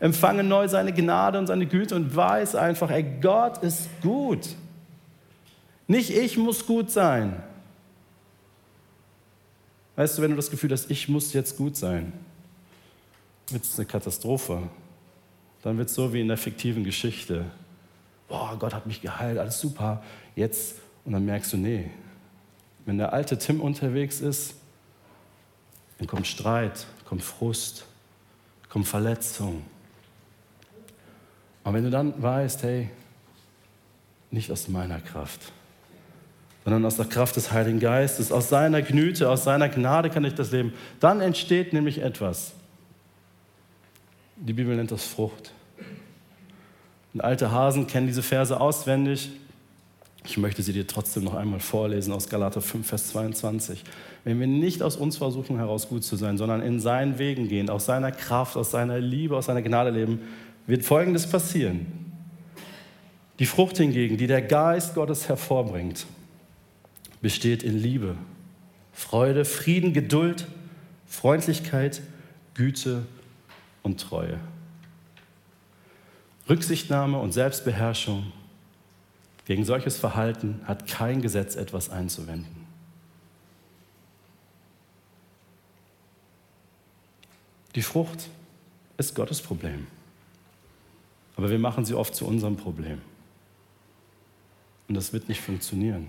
empfange 0.00 0.42
neu 0.42 0.66
seine 0.66 0.92
Gnade 0.92 1.38
und 1.38 1.46
seine 1.46 1.66
Güte 1.66 1.94
und 1.94 2.16
weiß 2.16 2.54
einfach, 2.56 2.90
ey, 2.90 3.04
Gott 3.20 3.62
ist 3.62 3.88
gut. 4.00 4.48
Nicht 5.86 6.10
ich 6.10 6.38
muss 6.38 6.66
gut 6.66 6.90
sein. 6.90 7.42
Weißt 9.96 10.16
du, 10.16 10.22
wenn 10.22 10.30
du 10.30 10.36
das 10.36 10.50
Gefühl 10.50 10.72
hast, 10.72 10.90
ich 10.90 11.08
muss 11.08 11.34
jetzt 11.34 11.58
gut 11.58 11.76
sein, 11.76 12.12
wird 13.50 13.64
es 13.64 13.78
eine 13.78 13.86
Katastrophe. 13.86 14.62
Dann 15.62 15.76
wird 15.76 15.90
es 15.90 15.94
so 15.94 16.14
wie 16.14 16.22
in 16.22 16.28
der 16.28 16.38
fiktiven 16.38 16.84
Geschichte. 16.84 17.44
Boah, 18.28 18.56
Gott 18.58 18.72
hat 18.72 18.86
mich 18.86 19.02
geheilt, 19.02 19.38
alles 19.38 19.60
super. 19.60 20.02
Jetzt, 20.34 20.76
und 21.04 21.12
dann 21.12 21.26
merkst 21.26 21.52
du, 21.52 21.58
nee, 21.58 21.90
wenn 22.90 22.98
der 22.98 23.12
alte 23.12 23.38
Tim 23.38 23.60
unterwegs 23.60 24.20
ist, 24.20 24.56
dann 25.98 26.06
kommt 26.06 26.26
Streit, 26.26 26.86
kommt 27.04 27.22
Frust, 27.22 27.86
kommt 28.68 28.86
Verletzung, 28.86 29.64
und 31.62 31.74
wenn 31.74 31.84
du 31.84 31.90
dann 31.90 32.20
weißt, 32.20 32.64
hey, 32.64 32.90
nicht 34.32 34.50
aus 34.50 34.66
meiner 34.66 35.00
Kraft, 35.00 35.52
sondern 36.64 36.84
aus 36.84 36.96
der 36.96 37.06
Kraft 37.06 37.36
des 37.36 37.52
Heiligen 37.52 37.78
Geistes, 37.80 38.32
aus 38.32 38.48
seiner 38.48 38.82
Gnüte, 38.82 39.28
aus 39.28 39.44
seiner 39.44 39.68
Gnade 39.68 40.10
kann 40.10 40.24
ich 40.24 40.34
das 40.34 40.50
leben, 40.50 40.72
dann 41.00 41.20
entsteht 41.20 41.72
nämlich 41.72 41.98
etwas. 41.98 42.54
Die 44.34 44.52
Bibel 44.52 44.74
nennt 44.74 44.90
das 44.90 45.04
Frucht. 45.04 45.52
Und 47.12 47.20
alte 47.20 47.52
Hasen 47.52 47.86
kennen 47.86 48.08
diese 48.08 48.22
Verse 48.22 48.58
auswendig. 48.58 49.30
Ich 50.24 50.36
möchte 50.36 50.62
sie 50.62 50.72
dir 50.72 50.86
trotzdem 50.86 51.24
noch 51.24 51.34
einmal 51.34 51.60
vorlesen 51.60 52.12
aus 52.12 52.28
Galater 52.28 52.60
5, 52.60 52.86
Vers 52.86 53.08
22. 53.08 53.82
Wenn 54.24 54.38
wir 54.38 54.46
nicht 54.46 54.82
aus 54.82 54.96
uns 54.96 55.16
versuchen, 55.16 55.56
heraus 55.56 55.88
gut 55.88 56.04
zu 56.04 56.16
sein, 56.16 56.36
sondern 56.36 56.60
in 56.60 56.78
seinen 56.78 57.18
Wegen 57.18 57.48
gehen, 57.48 57.70
aus 57.70 57.86
seiner 57.86 58.12
Kraft, 58.12 58.56
aus 58.56 58.70
seiner 58.70 59.00
Liebe, 59.00 59.36
aus 59.36 59.46
seiner 59.46 59.62
Gnade 59.62 59.90
leben, 59.90 60.20
wird 60.66 60.84
Folgendes 60.84 61.26
passieren. 61.26 61.86
Die 63.38 63.46
Frucht 63.46 63.78
hingegen, 63.78 64.18
die 64.18 64.26
der 64.26 64.42
Geist 64.42 64.94
Gottes 64.94 65.28
hervorbringt, 65.28 66.06
besteht 67.22 67.62
in 67.62 67.78
Liebe, 67.78 68.16
Freude, 68.92 69.46
Frieden, 69.46 69.94
Geduld, 69.94 70.46
Freundlichkeit, 71.06 72.02
Güte 72.52 73.06
und 73.82 73.98
Treue. 73.98 74.38
Rücksichtnahme 76.48 77.18
und 77.18 77.32
Selbstbeherrschung. 77.32 78.32
Gegen 79.50 79.64
solches 79.64 79.96
Verhalten 79.96 80.60
hat 80.62 80.86
kein 80.86 81.22
Gesetz 81.22 81.56
etwas 81.56 81.90
einzuwenden. 81.90 82.68
Die 87.74 87.82
Frucht 87.82 88.28
ist 88.96 89.16
Gottes 89.16 89.42
Problem. 89.42 89.88
Aber 91.34 91.50
wir 91.50 91.58
machen 91.58 91.84
sie 91.84 91.94
oft 91.94 92.14
zu 92.14 92.28
unserem 92.28 92.56
Problem. 92.56 93.00
Und 94.86 94.94
das 94.94 95.12
wird 95.12 95.28
nicht 95.28 95.40
funktionieren. 95.40 96.06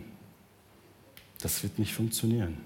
Das 1.39 1.63
wird 1.63 1.80
nicht 1.80 1.95
funktionieren. 1.95 2.60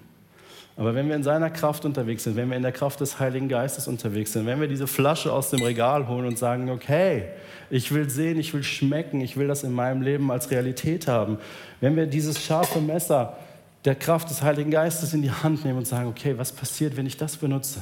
Aber 0.78 0.94
wenn 0.94 1.08
wir 1.08 1.16
in 1.16 1.24
seiner 1.24 1.50
Kraft 1.50 1.86
unterwegs 1.86 2.26
sind, 2.26 2.36
wenn 2.36 2.50
wir 2.50 2.58
in 2.58 2.64
der 2.64 2.74
Kraft 2.74 3.00
des 3.00 3.20
Heiligen 3.20 3.48
Geistes 3.48 3.88
unterwegs 3.88 4.34
sind, 4.34 4.46
wenn 4.46 4.60
wir 4.60 4.68
diese 4.68 4.88
Flasche 4.88 5.32
aus 5.32 5.50
dem 5.50 5.62
Regal 5.62 6.08
holen 6.10 6.26
und 6.26 6.38
sagen, 6.38 6.70
okay, 6.70 7.30
ich 7.70 7.94
will 7.94 8.10
sehen, 8.10 8.38
ich 8.38 8.54
will 8.54 8.64
schmecken, 8.64 9.22
ich 9.22 9.38
will 9.38 9.48
das 9.48 9.64
in 9.64 9.72
meinem 9.72 10.02
Leben 10.02 10.30
als 10.32 10.52
Realität 10.52 11.08
haben, 11.08 11.38
wenn 11.80 11.96
wir 11.96 12.08
dieses 12.08 12.44
scharfe 12.44 12.82
Messer 12.82 13.38
der 13.86 13.96
Kraft 13.96 14.30
des 14.30 14.42
Heiligen 14.42 14.72
Geistes 14.72 15.14
in 15.14 15.22
die 15.22 15.32
Hand 15.32 15.64
nehmen 15.64 15.78
und 15.78 15.88
sagen, 15.88 16.10
okay, 16.10 16.38
was 16.38 16.52
passiert, 16.52 16.98
wenn 16.98 17.06
ich 17.06 17.16
das 17.16 17.38
benutze? 17.38 17.82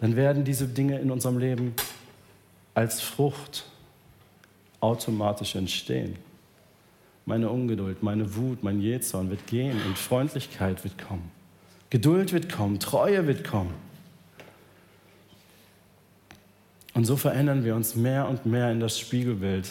Dann 0.00 0.16
werden 0.16 0.44
diese 0.44 0.66
Dinge 0.66 0.98
in 0.98 1.10
unserem 1.10 1.38
Leben 1.38 1.74
als 2.74 3.02
Frucht 3.02 3.66
automatisch 4.80 5.56
entstehen. 5.56 6.16
Meine 7.26 7.50
Ungeduld, 7.50 8.02
meine 8.02 8.36
Wut, 8.36 8.62
mein 8.62 8.80
Jezorn 8.80 9.28
wird 9.30 9.46
gehen 9.46 9.80
und 9.86 9.98
Freundlichkeit 9.98 10.82
wird 10.84 10.96
kommen. 10.96 11.35
Geduld 11.90 12.32
wird 12.32 12.52
kommen, 12.52 12.80
Treue 12.80 13.26
wird 13.26 13.44
kommen. 13.44 13.74
Und 16.94 17.04
so 17.04 17.16
verändern 17.16 17.64
wir 17.64 17.76
uns 17.76 17.94
mehr 17.94 18.26
und 18.28 18.46
mehr 18.46 18.72
in 18.72 18.80
das 18.80 18.98
Spiegelbild 18.98 19.68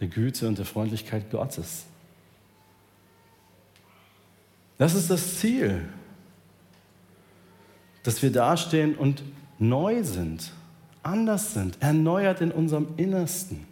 der 0.00 0.08
Güte 0.08 0.46
und 0.46 0.58
der 0.58 0.64
Freundlichkeit 0.64 1.30
Gottes. 1.30 1.86
Das 4.78 4.94
ist 4.94 5.10
das 5.10 5.38
Ziel, 5.38 5.88
dass 8.04 8.22
wir 8.22 8.30
dastehen 8.30 8.94
und 8.94 9.22
neu 9.58 10.04
sind 10.04 10.52
anders 11.02 11.54
sind, 11.54 11.78
erneuert 11.80 12.40
in 12.40 12.50
unserem 12.50 12.88
Innersten. 12.96 13.66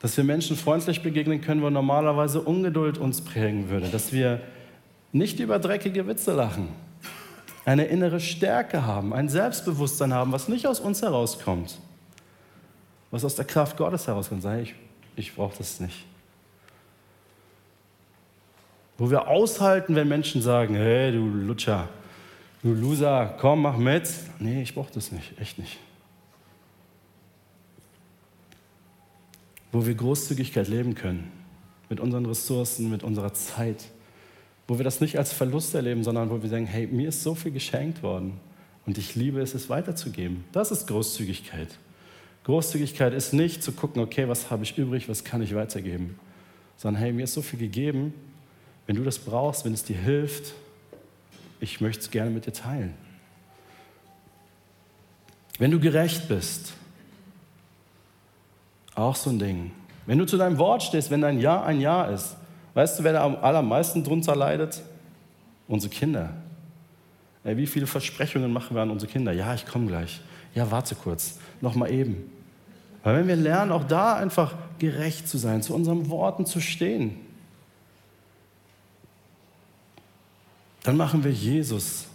Dass 0.00 0.16
wir 0.16 0.24
Menschen 0.24 0.56
freundlich 0.56 1.02
begegnen 1.02 1.40
können, 1.40 1.62
wo 1.62 1.70
normalerweise 1.70 2.40
Ungeduld 2.40 2.98
uns 2.98 3.20
prägen 3.20 3.68
würde. 3.68 3.88
Dass 3.88 4.12
wir 4.12 4.40
nicht 5.12 5.40
über 5.40 5.58
dreckige 5.58 6.06
Witze 6.06 6.32
lachen, 6.32 6.68
eine 7.64 7.84
innere 7.84 8.18
Stärke 8.18 8.84
haben, 8.84 9.14
ein 9.14 9.28
Selbstbewusstsein 9.28 10.12
haben, 10.12 10.32
was 10.32 10.48
nicht 10.48 10.66
aus 10.66 10.80
uns 10.80 11.02
herauskommt, 11.02 11.78
was 13.10 13.24
aus 13.24 13.36
der 13.36 13.44
Kraft 13.44 13.76
Gottes 13.76 14.06
herauskommt. 14.06 14.42
Sag 14.42 14.60
ich, 14.60 14.74
ich 15.14 15.34
brauche 15.34 15.56
das 15.58 15.78
nicht. 15.78 16.04
Wo 18.98 19.10
wir 19.10 19.28
aushalten, 19.28 19.94
wenn 19.94 20.08
Menschen 20.08 20.42
sagen, 20.42 20.74
hey 20.74 21.12
du 21.12 21.26
Lutscher, 21.26 21.88
Du 22.62 22.72
Loser, 22.72 23.34
komm, 23.40 23.62
mach 23.62 23.76
mit. 23.76 24.08
Nee, 24.38 24.62
ich 24.62 24.74
brauche 24.74 24.92
das 24.92 25.10
nicht, 25.10 25.38
echt 25.40 25.58
nicht. 25.58 25.78
Wo 29.72 29.84
wir 29.84 29.94
Großzügigkeit 29.94 30.68
leben 30.68 30.94
können, 30.94 31.32
mit 31.88 31.98
unseren 31.98 32.24
Ressourcen, 32.24 32.88
mit 32.88 33.02
unserer 33.02 33.34
Zeit. 33.34 33.86
Wo 34.68 34.78
wir 34.78 34.84
das 34.84 35.00
nicht 35.00 35.18
als 35.18 35.32
Verlust 35.32 35.74
erleben, 35.74 36.04
sondern 36.04 36.30
wo 36.30 36.42
wir 36.42 36.48
sagen, 36.48 36.66
hey, 36.66 36.86
mir 36.86 37.08
ist 37.08 37.22
so 37.22 37.34
viel 37.34 37.52
geschenkt 37.52 38.02
worden 38.02 38.40
und 38.86 38.98
ich 38.98 39.14
liebe 39.14 39.40
es, 39.40 39.54
es 39.54 39.68
weiterzugeben. 39.68 40.44
Das 40.52 40.70
ist 40.70 40.86
Großzügigkeit. 40.86 41.68
Großzügigkeit 42.44 43.12
ist 43.12 43.32
nicht 43.32 43.62
zu 43.62 43.72
gucken, 43.72 44.02
okay, 44.02 44.28
was 44.28 44.50
habe 44.50 44.64
ich 44.64 44.76
übrig, 44.76 45.08
was 45.08 45.24
kann 45.24 45.42
ich 45.42 45.54
weitergeben, 45.54 46.18
sondern 46.76 47.00
hey, 47.02 47.12
mir 47.12 47.24
ist 47.24 47.34
so 47.34 47.42
viel 47.42 47.58
gegeben, 47.58 48.14
wenn 48.86 48.96
du 48.96 49.04
das 49.04 49.18
brauchst, 49.18 49.64
wenn 49.64 49.72
es 49.72 49.84
dir 49.84 49.96
hilft, 49.96 50.54
ich 51.60 51.80
möchte 51.80 52.02
es 52.02 52.10
gerne 52.10 52.30
mit 52.30 52.46
dir 52.46 52.52
teilen. 52.52 52.94
Wenn 55.58 55.70
du 55.70 55.78
gerecht 55.78 56.26
bist, 56.26 56.72
auch 58.94 59.14
so 59.14 59.30
ein 59.30 59.38
Ding. 59.38 59.70
Wenn 60.06 60.18
du 60.18 60.26
zu 60.26 60.36
deinem 60.36 60.58
Wort 60.58 60.82
stehst, 60.82 61.10
wenn 61.10 61.20
dein 61.20 61.40
Ja 61.40 61.62
ein 61.62 61.80
Ja 61.80 62.04
ist, 62.06 62.36
weißt 62.74 62.98
du, 62.98 63.04
wer 63.04 63.14
da 63.14 63.24
am 63.24 63.36
allermeisten 63.36 64.04
drunter 64.04 64.36
leidet? 64.36 64.82
Unsere 65.68 65.92
Kinder. 65.92 66.34
Ey, 67.44 67.56
wie 67.56 67.66
viele 67.66 67.86
Versprechungen 67.86 68.52
machen 68.52 68.76
wir 68.76 68.82
an 68.82 68.90
unsere 68.90 69.10
Kinder? 69.10 69.32
Ja, 69.32 69.54
ich 69.54 69.66
komme 69.66 69.86
gleich. 69.86 70.20
Ja, 70.54 70.70
warte 70.70 70.94
kurz. 70.94 71.38
Noch 71.60 71.74
mal 71.74 71.90
eben. 71.90 72.30
Weil 73.02 73.16
wenn 73.16 73.28
wir 73.28 73.36
lernen, 73.36 73.72
auch 73.72 73.84
da 73.84 74.14
einfach 74.14 74.54
gerecht 74.78 75.28
zu 75.28 75.38
sein, 75.38 75.62
zu 75.62 75.74
unseren 75.74 76.08
Worten 76.08 76.46
zu 76.46 76.60
stehen, 76.60 77.16
dann 80.84 80.96
machen 80.96 81.24
wir 81.24 81.32
Jesus 81.32 82.06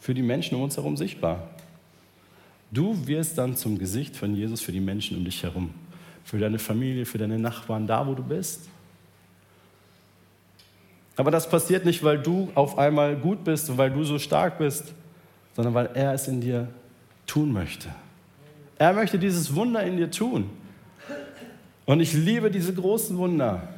für 0.00 0.14
die 0.14 0.22
Menschen 0.22 0.56
um 0.56 0.62
uns 0.62 0.76
herum 0.76 0.96
sichtbar. 0.96 1.48
Du 2.72 3.06
wirst 3.06 3.38
dann 3.38 3.56
zum 3.56 3.78
Gesicht 3.78 4.16
von 4.16 4.34
Jesus 4.34 4.60
für 4.60 4.72
die 4.72 4.80
Menschen 4.80 5.16
um 5.16 5.24
dich 5.24 5.42
herum, 5.42 5.70
für 6.24 6.38
deine 6.38 6.58
Familie, 6.58 7.04
für 7.04 7.18
deine 7.18 7.38
Nachbarn, 7.38 7.86
da 7.86 8.06
wo 8.06 8.14
du 8.14 8.22
bist. 8.22 8.68
Aber 11.16 11.30
das 11.30 11.48
passiert 11.48 11.84
nicht, 11.84 12.02
weil 12.02 12.18
du 12.18 12.50
auf 12.54 12.78
einmal 12.78 13.16
gut 13.16 13.44
bist 13.44 13.68
und 13.68 13.78
weil 13.78 13.90
du 13.90 14.04
so 14.04 14.18
stark 14.18 14.58
bist, 14.58 14.94
sondern 15.54 15.74
weil 15.74 15.90
er 15.94 16.14
es 16.14 16.28
in 16.28 16.40
dir 16.40 16.68
tun 17.26 17.52
möchte. 17.52 17.88
Er 18.78 18.92
möchte 18.92 19.18
dieses 19.18 19.54
Wunder 19.54 19.82
in 19.82 19.96
dir 19.96 20.10
tun. 20.10 20.50
Und 21.84 22.00
ich 22.00 22.14
liebe 22.14 22.50
diese 22.50 22.72
großen 22.72 23.16
Wunder. 23.18 23.68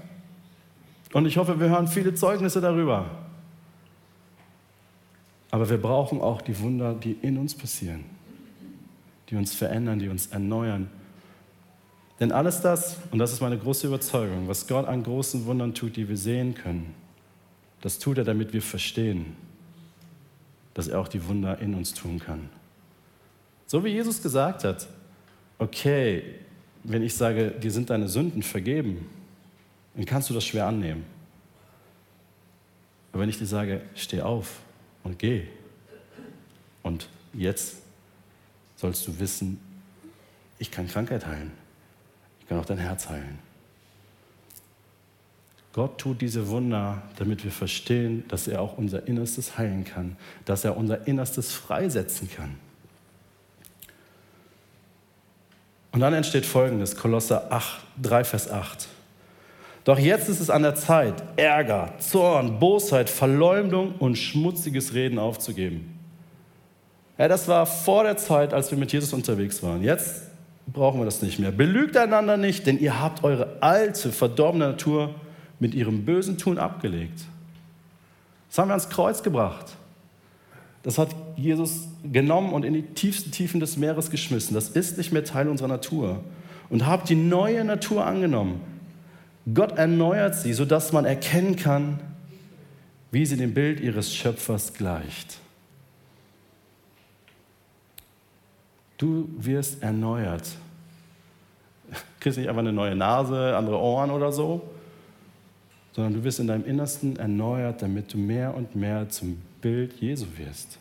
Und 1.13 1.27
ich 1.27 1.37
hoffe, 1.37 1.59
wir 1.59 1.69
hören 1.69 1.89
viele 1.89 2.15
Zeugnisse 2.15 2.61
darüber. 2.61 3.07
Aber 5.51 5.69
wir 5.69 5.79
brauchen 5.79 6.21
auch 6.21 6.43
die 6.43 6.59
Wunder, 6.61 6.95
die 6.95 7.13
in 7.23 7.39
uns 7.39 7.55
passieren, 7.55 8.05
die 9.31 9.37
uns 9.37 9.55
verändern, 9.55 9.99
die 9.99 10.09
uns 10.09 10.27
erneuern. 10.29 10.91
Denn 12.19 12.33
alles 12.33 12.61
das, 12.61 12.97
und 13.11 13.19
das 13.19 13.33
ist 13.33 13.41
meine 13.41 13.59
große 13.59 13.87
Überzeugung, 13.87 14.49
was 14.49 14.67
Gott 14.67 14.87
an 14.87 15.03
großen 15.03 15.47
Wundern 15.47 15.75
tut, 15.75 15.97
die 15.97 16.09
wir 16.09 16.17
sehen 16.17 16.55
können, 16.55 16.95
das 17.85 17.99
tut 17.99 18.17
er, 18.17 18.25
damit 18.25 18.55
wir 18.55 18.63
verstehen, 18.63 19.37
dass 20.73 20.89
er 20.89 20.99
auch 20.99 21.07
die 21.07 21.29
Wunder 21.29 21.59
in 21.59 21.75
uns 21.75 21.93
tun 21.93 22.19
kann. 22.19 22.49
So 23.67 23.85
wie 23.85 23.91
Jesus 23.91 24.23
gesagt 24.23 24.65
hat, 24.65 24.89
okay, 25.59 26.37
wenn 26.83 27.03
ich 27.03 27.15
sage, 27.15 27.51
dir 27.51 27.71
sind 27.71 27.91
deine 27.91 28.09
Sünden 28.09 28.43
vergeben, 28.43 29.07
dann 29.95 30.07
kannst 30.07 30.31
du 30.31 30.35
das 30.35 30.47
schwer 30.47 30.67
annehmen. 30.67 31.05
Aber 33.13 33.21
wenn 33.21 33.29
ich 33.29 33.37
dir 33.37 33.45
sage, 33.45 33.83
steh 33.95 34.23
auf, 34.23 34.61
und 35.03 35.19
geh. 35.19 35.43
Und 36.83 37.11
jetzt 37.35 37.77
sollst 38.77 39.07
du 39.07 39.19
wissen, 39.19 39.61
ich 40.59 40.71
kann 40.71 40.89
Krankheit 40.89 41.27
heilen. 41.27 41.53
Ich 42.41 42.49
kann 42.49 42.59
auch 42.59 42.65
dein 42.65 42.79
Herz 42.79 43.11
heilen. 43.11 43.39
Gott 45.75 45.99
tut 45.99 46.21
diese 46.21 46.49
Wunder, 46.51 47.03
damit 47.17 47.43
wir 47.43 47.51
verstehen, 47.51 48.23
dass 48.29 48.47
er 48.47 48.61
auch 48.61 48.79
unser 48.79 49.09
Innerstes 49.09 49.59
heilen 49.59 49.85
kann, 49.85 50.17
dass 50.45 50.65
er 50.65 50.77
unser 50.77 51.09
Innerstes 51.09 51.53
freisetzen 51.53 52.31
kann. 52.31 52.55
Und 55.91 55.99
dann 55.99 56.15
entsteht 56.15 56.47
folgendes, 56.47 56.97
Kolosser 56.97 57.51
8, 57.51 57.83
3, 58.01 58.23
Vers 58.23 58.51
8. 58.51 58.87
Doch 59.83 59.99
jetzt 59.99 60.29
ist 60.29 60.39
es 60.39 60.49
an 60.49 60.63
der 60.63 60.77
Zeit, 60.77 61.25
Ärger, 61.35 61.93
Zorn, 61.99 62.61
Bosheit, 62.61 63.11
Verleumdung 63.11 63.97
und 63.99 64.17
schmutziges 64.17 64.95
Reden 64.95 65.19
aufzugeben. 65.19 65.99
Ja, 67.19 67.27
das 67.27 67.49
war 67.49 67.67
vor 67.67 68.05
der 68.05 68.17
Zeit, 68.17 68.55
als 68.55 68.71
wir 68.71 68.79
mit 68.79 68.93
Jesus 68.93 69.13
unterwegs 69.13 69.61
waren. 69.61 69.83
Jetzt 69.83 70.23
brauchen 70.73 71.01
wir 71.01 71.05
das 71.05 71.21
nicht 71.21 71.41
mehr. 71.41 71.51
Belügt 71.51 71.97
einander 71.97 72.37
nicht, 72.37 72.65
denn 72.69 72.79
ihr 72.79 73.01
habt 73.01 73.25
eure 73.25 73.57
alte, 73.61 74.13
verdorbene 74.13 74.69
Natur 74.69 75.17
mit 75.61 75.75
ihrem 75.75 76.05
bösen 76.05 76.39
Tun 76.39 76.59
abgelegt. 76.59 77.25
Das 78.49 78.59
haben 78.59 78.69
wir 78.69 78.75
ans 78.75 78.89
Kreuz 78.89 79.23
gebracht. 79.23 79.77
Das 80.83 80.99
hat 80.99 81.15
Jesus 81.37 81.89
genommen 82.05 82.53
und 82.53 82.65
in 82.65 82.75
die 82.75 82.83
tiefsten 82.83 83.31
Tiefen 83.31 83.61
des 83.61 83.77
Meeres 83.77 84.11
geschmissen. 84.11 84.55
Das 84.55 84.69
ist 84.69 84.99
nicht 84.99 85.13
mehr 85.13 85.25
Teil 85.25 85.49
unserer 85.49 85.69
Natur. 85.69 86.21
Und 86.69 86.87
habt 86.87 87.09
die 87.09 87.17
neue 87.17 87.65
Natur 87.65 88.05
angenommen 88.05 88.61
Gott 89.53 89.77
erneuert 89.77 90.35
sie, 90.37 90.55
sodass 90.55 90.93
man 90.93 91.05
erkennen 91.05 91.57
kann, 91.57 92.01
wie 93.11 93.27
sie 93.27 93.37
dem 93.37 93.53
Bild 93.53 93.81
ihres 93.81 94.15
Schöpfers 94.15 94.73
gleicht. 94.73 95.39
Du 98.97 99.29
wirst 99.37 99.83
erneuert. 99.83 100.49
Du 101.91 101.97
kriegst 102.21 102.39
nicht 102.39 102.49
einfach 102.49 102.61
eine 102.61 102.73
neue 102.73 102.95
Nase, 102.95 103.55
andere 103.57 103.79
Ohren 103.79 104.11
oder 104.11 104.33
so, 104.33 104.63
sondern 105.95 106.15
du 106.15 106.25
wirst 106.25 106.41
in 106.41 106.49
deinem 106.49 106.67
Innersten 106.67 107.17
erneuert, 107.17 107.81
damit 107.81 108.13
du 108.13 108.19
mehr 108.19 108.55
und 108.55 108.75
mehr 108.75 109.09
zum 109.09 109.41
Bild 109.61 109.95
Jesu 110.01 110.27
wirst. 110.37 110.79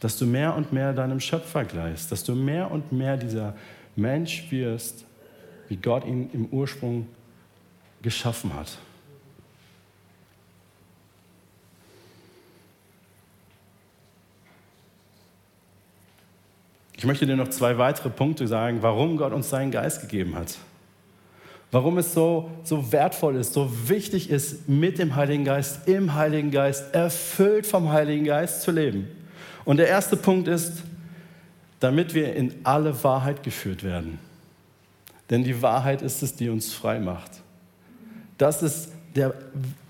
Dass 0.00 0.18
du 0.18 0.24
mehr 0.24 0.56
und 0.56 0.72
mehr 0.72 0.94
deinem 0.94 1.20
Schöpfer 1.20 1.64
gleichst, 1.64 2.10
dass 2.10 2.24
du 2.24 2.34
mehr 2.34 2.70
und 2.70 2.90
mehr 2.90 3.18
dieser 3.18 3.54
Mensch 3.96 4.50
wirst, 4.50 5.04
wie 5.68 5.76
Gott 5.76 6.06
ihn 6.06 6.30
im 6.32 6.46
Ursprung 6.46 7.06
geschaffen 8.00 8.54
hat. 8.54 8.78
Ich 16.96 17.04
möchte 17.04 17.26
dir 17.26 17.36
noch 17.36 17.48
zwei 17.48 17.78
weitere 17.78 18.10
Punkte 18.10 18.46
sagen, 18.46 18.82
warum 18.82 19.16
Gott 19.16 19.32
uns 19.32 19.50
seinen 19.50 19.70
Geist 19.70 20.02
gegeben 20.02 20.34
hat. 20.34 20.58
Warum 21.72 21.98
es 21.98 22.14
so, 22.14 22.50
so 22.64 22.90
wertvoll 22.90 23.36
ist, 23.36 23.52
so 23.52 23.70
wichtig 23.88 24.28
ist, 24.28 24.68
mit 24.68 24.98
dem 24.98 25.14
Heiligen 25.14 25.44
Geist, 25.44 25.86
im 25.86 26.14
Heiligen 26.14 26.50
Geist, 26.50 26.94
erfüllt 26.94 27.66
vom 27.66 27.92
Heiligen 27.92 28.24
Geist 28.24 28.62
zu 28.62 28.72
leben. 28.72 29.08
Und 29.64 29.76
der 29.76 29.88
erste 29.88 30.16
Punkt 30.16 30.48
ist, 30.48 30.82
damit 31.78 32.12
wir 32.14 32.34
in 32.34 32.54
alle 32.64 33.02
Wahrheit 33.04 33.42
geführt 33.42 33.84
werden. 33.84 34.18
Denn 35.30 35.44
die 35.44 35.62
Wahrheit 35.62 36.02
ist 36.02 36.22
es, 36.22 36.34
die 36.34 36.48
uns 36.48 36.72
frei 36.72 36.98
macht. 36.98 37.30
Das 38.36 38.62
ist 38.62 38.90
der 39.14 39.34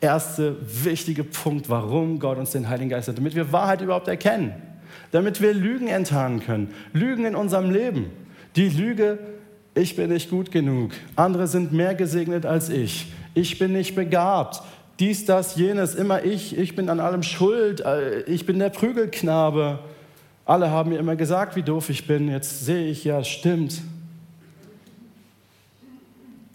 erste 0.00 0.56
wichtige 0.84 1.24
Punkt, 1.24 1.68
warum 1.68 2.18
Gott 2.18 2.38
uns 2.38 2.50
den 2.50 2.68
Heiligen 2.68 2.90
Geist 2.90 3.08
hat, 3.08 3.16
damit 3.16 3.34
wir 3.34 3.52
Wahrheit 3.52 3.80
überhaupt 3.80 4.08
erkennen, 4.08 4.52
damit 5.12 5.40
wir 5.40 5.54
Lügen 5.54 5.88
enttarnen 5.88 6.40
können, 6.40 6.74
Lügen 6.92 7.24
in 7.24 7.34
unserem 7.34 7.70
Leben. 7.70 8.10
Die 8.56 8.68
Lüge, 8.68 9.18
ich 9.74 9.96
bin 9.96 10.10
nicht 10.10 10.30
gut 10.30 10.50
genug, 10.50 10.92
andere 11.16 11.46
sind 11.46 11.72
mehr 11.72 11.94
gesegnet 11.94 12.46
als 12.46 12.68
ich, 12.68 13.12
ich 13.34 13.58
bin 13.58 13.72
nicht 13.72 13.94
begabt, 13.94 14.62
dies, 15.00 15.24
das, 15.24 15.56
jenes, 15.56 15.94
immer 15.94 16.24
ich, 16.24 16.56
ich 16.56 16.76
bin 16.76 16.90
an 16.90 17.00
allem 17.00 17.22
schuld, 17.22 17.80
äh, 17.80 18.20
ich 18.24 18.44
bin 18.44 18.58
der 18.58 18.68
Prügelknabe. 18.68 19.78
Alle 20.44 20.70
haben 20.70 20.90
mir 20.90 20.98
immer 20.98 21.16
gesagt, 21.16 21.56
wie 21.56 21.62
doof 21.62 21.88
ich 21.88 22.06
bin, 22.06 22.28
jetzt 22.28 22.66
sehe 22.66 22.88
ich 22.88 23.04
ja, 23.04 23.24
stimmt. 23.24 23.80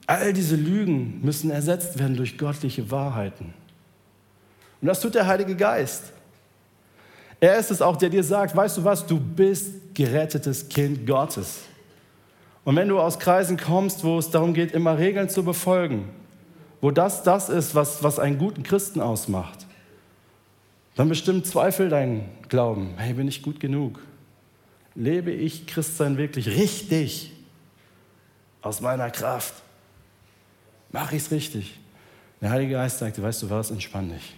All 0.05 0.31
diese 0.31 0.55
Lügen 0.55 1.21
müssen 1.23 1.49
ersetzt 1.49 1.97
werden 1.97 2.15
durch 2.15 2.37
göttliche 2.37 2.91
Wahrheiten. 2.91 3.53
Und 4.79 4.87
das 4.87 5.01
tut 5.01 5.15
der 5.15 5.25
Heilige 5.25 5.55
Geist. 5.55 6.03
Er 7.39 7.57
ist 7.57 7.71
es 7.71 7.81
auch, 7.81 7.97
der 7.97 8.09
dir 8.09 8.23
sagt, 8.23 8.55
weißt 8.55 8.77
du 8.77 8.83
was, 8.83 9.07
du 9.07 9.19
bist 9.19 9.95
gerettetes 9.95 10.69
Kind 10.69 11.07
Gottes. 11.07 11.61
Und 12.65 12.75
wenn 12.75 12.89
du 12.89 12.99
aus 12.99 13.19
Kreisen 13.19 13.57
kommst, 13.57 14.03
wo 14.03 14.17
es 14.17 14.31
darum 14.31 14.53
geht, 14.53 14.73
immer 14.73 14.97
Regeln 14.97 15.29
zu 15.29 15.45
befolgen, 15.45 16.09
wo 16.81 16.91
das 16.91 17.23
das 17.23 17.47
ist, 17.47 17.75
was, 17.75 18.03
was 18.03 18.19
einen 18.19 18.37
guten 18.37 18.63
Christen 18.63 18.99
ausmacht, 18.99 19.65
dann 20.95 21.07
bestimmt 21.07 21.45
Zweifel 21.45 21.89
deinen 21.89 22.27
Glauben. 22.49 22.95
Hey, 22.97 23.13
bin 23.13 23.27
ich 23.27 23.43
gut 23.43 23.59
genug? 23.59 23.99
Lebe 24.95 25.31
ich 25.31 25.67
Christsein 25.67 26.17
wirklich 26.17 26.47
richtig 26.47 27.31
aus 28.61 28.81
meiner 28.81 29.11
Kraft? 29.11 29.53
Mache 30.91 31.15
ich 31.15 31.23
es 31.23 31.31
richtig? 31.31 31.79
Der 32.41 32.49
Heilige 32.49 32.73
Geist 32.73 32.99
sagte, 32.99 33.21
weißt 33.21 33.43
du 33.43 33.49
was, 33.49 33.69
entspann 33.69 34.09
dich. 34.09 34.35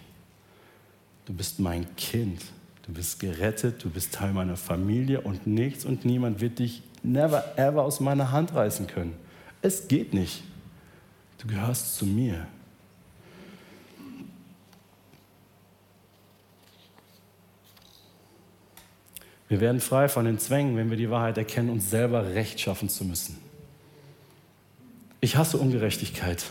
Du 1.26 1.34
bist 1.34 1.60
mein 1.60 1.96
Kind. 1.96 2.42
Du 2.86 2.94
bist 2.94 3.20
gerettet, 3.20 3.84
du 3.84 3.90
bist 3.90 4.14
Teil 4.14 4.34
meiner 4.34 4.56
Familie 4.56 5.22
und 5.22 5.46
nichts 5.46 5.86
und 5.86 6.06
niemand 6.06 6.40
wird 6.40 6.60
dich 6.60 6.84
never 7.04 7.58
ever 7.58 7.84
aus 7.84 8.00
meiner 8.00 8.32
Hand 8.32 8.54
reißen 8.54 8.88
können. 8.88 9.16
Es 9.62 9.88
geht 9.88 10.14
nicht. 10.14 10.44
Du 11.40 11.48
gehörst 11.48 11.96
zu 11.96 12.06
mir. 12.06 12.48
Wir 19.50 19.62
werden 19.62 19.80
frei 19.80 20.10
von 20.10 20.26
den 20.26 20.40
Zwängen, 20.40 20.76
wenn 20.76 20.90
wir 20.90 20.98
die 20.98 21.10
Wahrheit 21.10 21.38
erkennen, 21.38 21.70
uns 21.70 21.90
selber 21.90 22.34
Recht 22.34 22.60
schaffen 22.60 22.90
zu 22.90 23.06
müssen. 23.06 23.38
Ich 25.22 25.38
hasse 25.38 25.58
Ungerechtigkeit. 25.58 26.46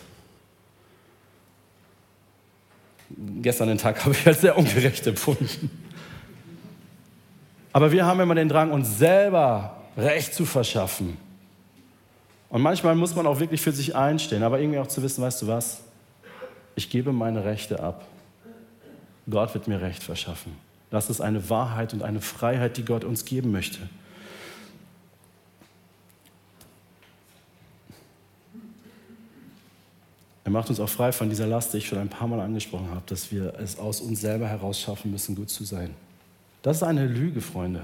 Gestern 3.42 3.68
den 3.68 3.78
Tag 3.78 4.00
habe 4.04 4.14
ich 4.14 4.26
als 4.26 4.40
sehr 4.40 4.56
ungerecht 4.56 5.06
empfunden. 5.06 5.70
Aber 7.72 7.92
wir 7.92 8.06
haben 8.06 8.20
immer 8.20 8.34
den 8.34 8.48
Drang, 8.48 8.70
uns 8.70 8.98
selber 8.98 9.76
Recht 9.96 10.34
zu 10.34 10.44
verschaffen. 10.44 11.16
Und 12.48 12.62
manchmal 12.62 12.94
muss 12.94 13.14
man 13.14 13.26
auch 13.26 13.40
wirklich 13.40 13.60
für 13.60 13.72
sich 13.72 13.96
einstehen, 13.96 14.42
aber 14.42 14.60
irgendwie 14.60 14.78
auch 14.78 14.86
zu 14.86 15.02
wissen, 15.02 15.22
weißt 15.22 15.42
du 15.42 15.46
was? 15.46 15.82
Ich 16.74 16.90
gebe 16.90 17.12
meine 17.12 17.44
Rechte 17.44 17.80
ab. 17.80 18.06
Gott 19.28 19.54
wird 19.54 19.66
mir 19.66 19.80
Recht 19.80 20.02
verschaffen. 20.02 20.52
Das 20.90 21.10
ist 21.10 21.20
eine 21.20 21.50
Wahrheit 21.50 21.92
und 21.94 22.02
eine 22.02 22.20
Freiheit, 22.20 22.76
die 22.76 22.84
Gott 22.84 23.04
uns 23.04 23.24
geben 23.24 23.50
möchte. 23.50 23.80
Er 30.44 30.52
macht 30.52 30.68
uns 30.68 30.78
auch 30.78 30.88
frei 30.88 31.10
von 31.10 31.28
dieser 31.28 31.48
Last, 31.48 31.72
die 31.72 31.78
ich 31.78 31.88
schon 31.88 31.98
ein 31.98 32.08
paar 32.08 32.28
Mal 32.28 32.38
angesprochen 32.38 32.88
habe, 32.90 33.02
dass 33.06 33.32
wir 33.32 33.54
es 33.58 33.80
aus 33.80 34.00
uns 34.00 34.20
selber 34.20 34.46
heraus 34.46 34.80
schaffen 34.80 35.10
müssen, 35.10 35.34
gut 35.34 35.50
zu 35.50 35.64
sein. 35.64 35.90
Das 36.62 36.76
ist 36.76 36.82
eine 36.84 37.04
Lüge, 37.06 37.40
Freunde. 37.40 37.82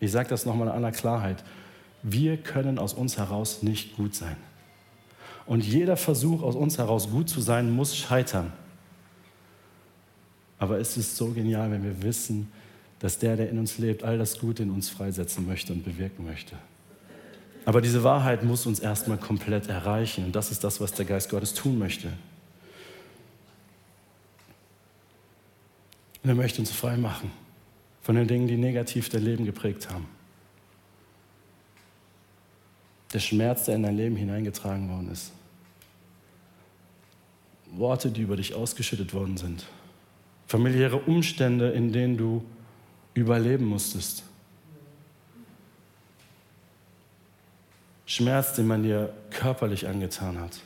Ich 0.00 0.12
sage 0.12 0.28
das 0.28 0.44
nochmal 0.44 0.68
in 0.68 0.74
aller 0.74 0.92
Klarheit. 0.92 1.42
Wir 2.02 2.36
können 2.36 2.78
aus 2.78 2.92
uns 2.94 3.18
heraus 3.18 3.62
nicht 3.62 3.96
gut 3.96 4.14
sein. 4.14 4.36
Und 5.46 5.64
jeder 5.64 5.96
Versuch, 5.96 6.42
aus 6.42 6.54
uns 6.54 6.78
heraus 6.78 7.10
gut 7.10 7.28
zu 7.28 7.40
sein, 7.40 7.70
muss 7.70 7.96
scheitern. 7.96 8.52
Aber 10.58 10.78
es 10.78 10.96
ist 10.96 11.16
so 11.16 11.28
genial, 11.28 11.70
wenn 11.70 11.84
wir 11.84 12.02
wissen, 12.02 12.50
dass 12.98 13.18
der, 13.18 13.36
der 13.36 13.50
in 13.50 13.58
uns 13.58 13.78
lebt, 13.78 14.02
all 14.02 14.18
das 14.18 14.38
Gute 14.38 14.62
in 14.62 14.70
uns 14.70 14.88
freisetzen 14.88 15.46
möchte 15.46 15.72
und 15.72 15.84
bewirken 15.84 16.24
möchte. 16.24 16.56
Aber 17.64 17.80
diese 17.80 18.04
Wahrheit 18.04 18.42
muss 18.42 18.66
uns 18.66 18.80
erstmal 18.80 19.18
komplett 19.18 19.68
erreichen. 19.68 20.24
Und 20.24 20.36
das 20.36 20.50
ist 20.50 20.64
das, 20.64 20.80
was 20.80 20.92
der 20.92 21.04
Geist 21.04 21.30
Gottes 21.30 21.52
tun 21.52 21.78
möchte. 21.78 22.08
Und 26.22 26.30
er 26.30 26.36
möchte 26.36 26.60
uns 26.60 26.70
frei 26.70 26.96
machen 26.96 27.30
von 28.06 28.14
den 28.14 28.26
Dingen, 28.26 28.46
die 28.46 28.56
negativ 28.56 29.10
dein 29.10 29.24
Leben 29.24 29.44
geprägt 29.44 29.90
haben. 29.90 30.06
Der 33.12 33.18
Schmerz, 33.18 33.66
der 33.66 33.74
in 33.74 33.82
dein 33.82 33.96
Leben 33.96 34.16
hineingetragen 34.16 34.88
worden 34.88 35.10
ist. 35.10 35.32
Worte, 37.66 38.10
die 38.10 38.22
über 38.22 38.36
dich 38.36 38.54
ausgeschüttet 38.54 39.12
worden 39.12 39.36
sind 39.36 39.66
familiäre 40.46 40.96
Umstände, 40.96 41.70
in 41.70 41.92
denen 41.92 42.16
du 42.16 42.44
überleben 43.14 43.66
musstest. 43.66 44.22
Schmerz, 48.06 48.54
den 48.54 48.66
man 48.66 48.82
dir 48.82 49.12
körperlich 49.30 49.88
angetan 49.88 50.40
hat, 50.40 50.60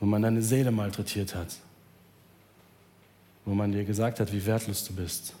wo 0.00 0.06
man 0.06 0.22
deine 0.22 0.42
Seele 0.42 0.70
malträtiert 0.70 1.34
hat, 1.34 1.56
wo 3.50 3.54
man 3.56 3.72
dir 3.72 3.84
gesagt 3.84 4.20
hat, 4.20 4.32
wie 4.32 4.46
wertlos 4.46 4.84
du 4.84 4.94
bist. 4.94 5.34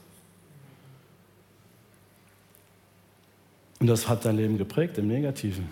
Und 3.78 3.86
das 3.86 4.08
hat 4.08 4.24
dein 4.24 4.36
Leben 4.36 4.58
geprägt 4.58 4.98
im 4.98 5.06
Negativen. 5.06 5.68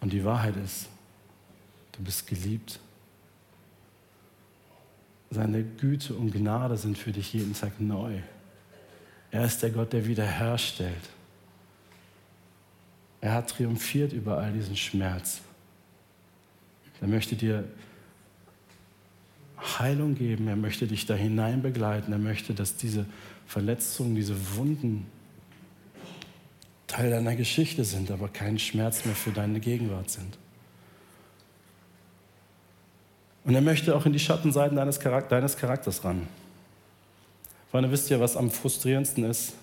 Und 0.00 0.12
die 0.12 0.22
Wahrheit 0.22 0.56
ist, 0.58 0.88
du 1.92 2.02
bist 2.02 2.26
geliebt. 2.26 2.78
Seine 5.30 5.64
Güte 5.64 6.12
und 6.12 6.32
Gnade 6.32 6.76
sind 6.76 6.98
für 6.98 7.10
dich 7.10 7.32
jeden 7.32 7.54
Tag 7.54 7.80
neu. 7.80 8.18
Er 9.30 9.46
ist 9.46 9.62
der 9.62 9.70
Gott, 9.70 9.94
der 9.94 10.06
wiederherstellt. 10.06 11.08
Er 13.22 13.32
hat 13.32 13.48
triumphiert 13.48 14.12
über 14.12 14.36
all 14.36 14.52
diesen 14.52 14.76
Schmerz. 14.76 15.40
Er 17.00 17.08
möchte 17.08 17.36
dir 17.36 17.64
Heilung 19.64 20.14
geben, 20.14 20.46
er 20.48 20.56
möchte 20.56 20.86
dich 20.86 21.06
da 21.06 21.14
hinein 21.14 21.62
begleiten, 21.62 22.12
er 22.12 22.18
möchte, 22.18 22.54
dass 22.54 22.76
diese 22.76 23.06
Verletzungen, 23.46 24.14
diese 24.14 24.56
Wunden 24.56 25.06
Teil 26.86 27.10
deiner 27.10 27.34
Geschichte 27.34 27.84
sind, 27.84 28.10
aber 28.10 28.28
kein 28.28 28.58
Schmerz 28.58 29.04
mehr 29.04 29.14
für 29.14 29.32
deine 29.32 29.58
Gegenwart 29.58 30.10
sind. 30.10 30.38
Und 33.44 33.54
er 33.54 33.60
möchte 33.60 33.96
auch 33.96 34.06
in 34.06 34.12
die 34.12 34.18
Schattenseiten 34.18 34.76
deines, 34.76 35.00
Charak 35.00 35.28
deines 35.28 35.56
Charakters 35.56 36.04
ran. 36.04 36.28
Freunde, 37.70 37.90
wisst 37.90 38.10
ihr, 38.10 38.20
was 38.20 38.36
am 38.36 38.50
frustrierendsten 38.50 39.24
ist? 39.24 39.54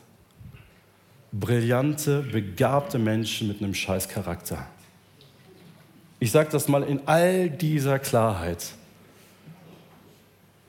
Brillante, 1.31 2.21
begabte 2.21 2.99
Menschen 2.99 3.47
mit 3.47 3.61
einem 3.61 3.73
scheiß 3.73 4.09
Charakter. 4.09 4.67
Ich 6.19 6.31
sage 6.31 6.49
das 6.51 6.67
mal 6.67 6.83
in 6.83 7.07
all 7.07 7.49
dieser 7.49 7.97
Klarheit. 7.97 8.73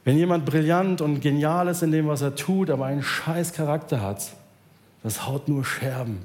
Wenn 0.05 0.19
jemand 0.19 0.45
brillant 0.45 1.01
und 1.01 1.21
genial 1.21 1.69
ist 1.69 1.83
in 1.83 1.93
dem, 1.93 2.09
was 2.09 2.23
er 2.23 2.35
tut, 2.35 2.71
aber 2.71 2.87
einen 2.87 3.03
scheiß 3.03 3.53
Charakter 3.53 4.01
hat, 4.01 4.33
das 5.03 5.27
haut 5.27 5.49
nur 5.49 5.65
Scherben. 5.65 6.25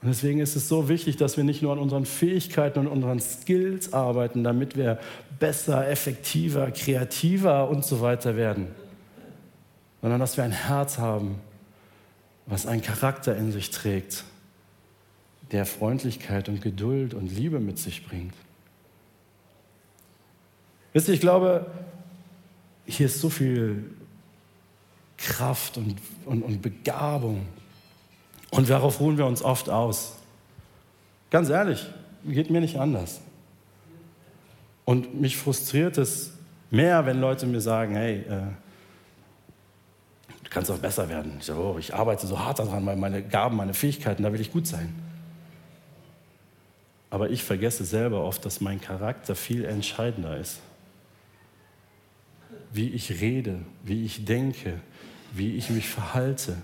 Und 0.00 0.08
deswegen 0.08 0.40
ist 0.40 0.54
es 0.54 0.68
so 0.68 0.90
wichtig, 0.90 1.16
dass 1.16 1.38
wir 1.38 1.44
nicht 1.44 1.62
nur 1.62 1.72
an 1.72 1.78
unseren 1.78 2.04
Fähigkeiten 2.04 2.80
und 2.80 2.88
unseren 2.88 3.20
Skills 3.20 3.94
arbeiten, 3.94 4.44
damit 4.44 4.76
wir 4.76 4.98
besser, 5.38 5.88
effektiver, 5.88 6.70
kreativer 6.70 7.70
und 7.70 7.86
so 7.86 8.02
weiter 8.02 8.36
werden, 8.36 8.68
sondern 10.02 10.20
dass 10.20 10.36
wir 10.36 10.44
ein 10.44 10.52
Herz 10.52 10.98
haben, 10.98 11.36
was 12.44 12.66
einen 12.66 12.82
Charakter 12.82 13.34
in 13.34 13.50
sich 13.50 13.70
trägt, 13.70 14.24
der 15.52 15.64
Freundlichkeit 15.64 16.50
und 16.50 16.60
Geduld 16.60 17.14
und 17.14 17.28
Liebe 17.28 17.58
mit 17.58 17.78
sich 17.78 18.06
bringt. 18.06 18.34
Wisst 20.94 21.08
ihr, 21.08 21.14
ich 21.14 21.20
glaube, 21.20 21.66
hier 22.86 23.06
ist 23.06 23.20
so 23.20 23.28
viel 23.28 23.84
Kraft 25.18 25.76
und, 25.76 25.96
und, 26.24 26.42
und 26.42 26.62
Begabung 26.62 27.46
und 28.50 28.70
darauf 28.70 29.00
ruhen 29.00 29.18
wir 29.18 29.26
uns 29.26 29.42
oft 29.42 29.68
aus. 29.68 30.14
Ganz 31.30 31.48
ehrlich, 31.48 31.84
geht 32.24 32.48
mir 32.50 32.60
nicht 32.60 32.78
anders. 32.78 33.20
Und 34.84 35.20
mich 35.20 35.36
frustriert 35.36 35.98
es 35.98 36.32
mehr, 36.70 37.04
wenn 37.06 37.20
Leute 37.20 37.46
mir 37.46 37.60
sagen, 37.60 37.96
hey, 37.96 38.20
äh, 38.20 38.42
du 40.44 40.50
kannst 40.50 40.70
auch 40.70 40.78
besser 40.78 41.08
werden. 41.08 41.32
Ich 41.40 41.46
sage, 41.46 41.58
oh, 41.58 41.76
ich 41.76 41.92
arbeite 41.92 42.28
so 42.28 42.38
hart 42.38 42.60
daran, 42.60 42.86
weil 42.86 42.96
meine 42.96 43.20
Gaben, 43.22 43.56
meine 43.56 43.74
Fähigkeiten, 43.74 44.22
da 44.22 44.32
will 44.32 44.40
ich 44.40 44.52
gut 44.52 44.68
sein. 44.68 44.94
Aber 47.10 47.30
ich 47.30 47.42
vergesse 47.42 47.84
selber 47.84 48.22
oft, 48.22 48.44
dass 48.44 48.60
mein 48.60 48.80
Charakter 48.80 49.34
viel 49.34 49.64
entscheidender 49.64 50.36
ist. 50.36 50.60
Wie 52.74 52.90
ich 52.90 53.22
rede, 53.22 53.60
wie 53.84 54.04
ich 54.04 54.26
denke, 54.26 54.80
wie 55.32 55.56
ich 55.56 55.70
mich 55.70 55.88
verhalte 55.88 56.58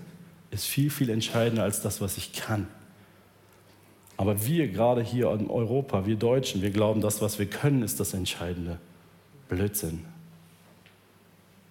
ist 0.51 0.65
viel, 0.65 0.89
viel 0.89 1.09
entscheidender 1.09 1.63
als 1.63 1.81
das, 1.81 2.01
was 2.01 2.17
ich 2.17 2.33
kann. 2.33 2.67
Aber 4.17 4.45
wir 4.45 4.67
gerade 4.67 5.01
hier 5.01 5.31
in 5.31 5.49
Europa, 5.49 6.05
wir 6.05 6.17
Deutschen, 6.17 6.61
wir 6.61 6.69
glauben, 6.69 7.01
das, 7.01 7.21
was 7.21 7.39
wir 7.39 7.47
können, 7.47 7.81
ist 7.81 7.99
das 7.99 8.13
Entscheidende. 8.13 8.77
Blödsinn. 9.47 10.05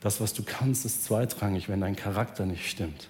Das, 0.01 0.21
was 0.21 0.33
du 0.33 0.43
kannst, 0.43 0.85
ist 0.87 1.05
zweitrangig, 1.05 1.69
wenn 1.69 1.83
dein 1.83 1.95
Charakter 1.95 2.47
nicht 2.47 2.69
stimmt. 2.69 3.09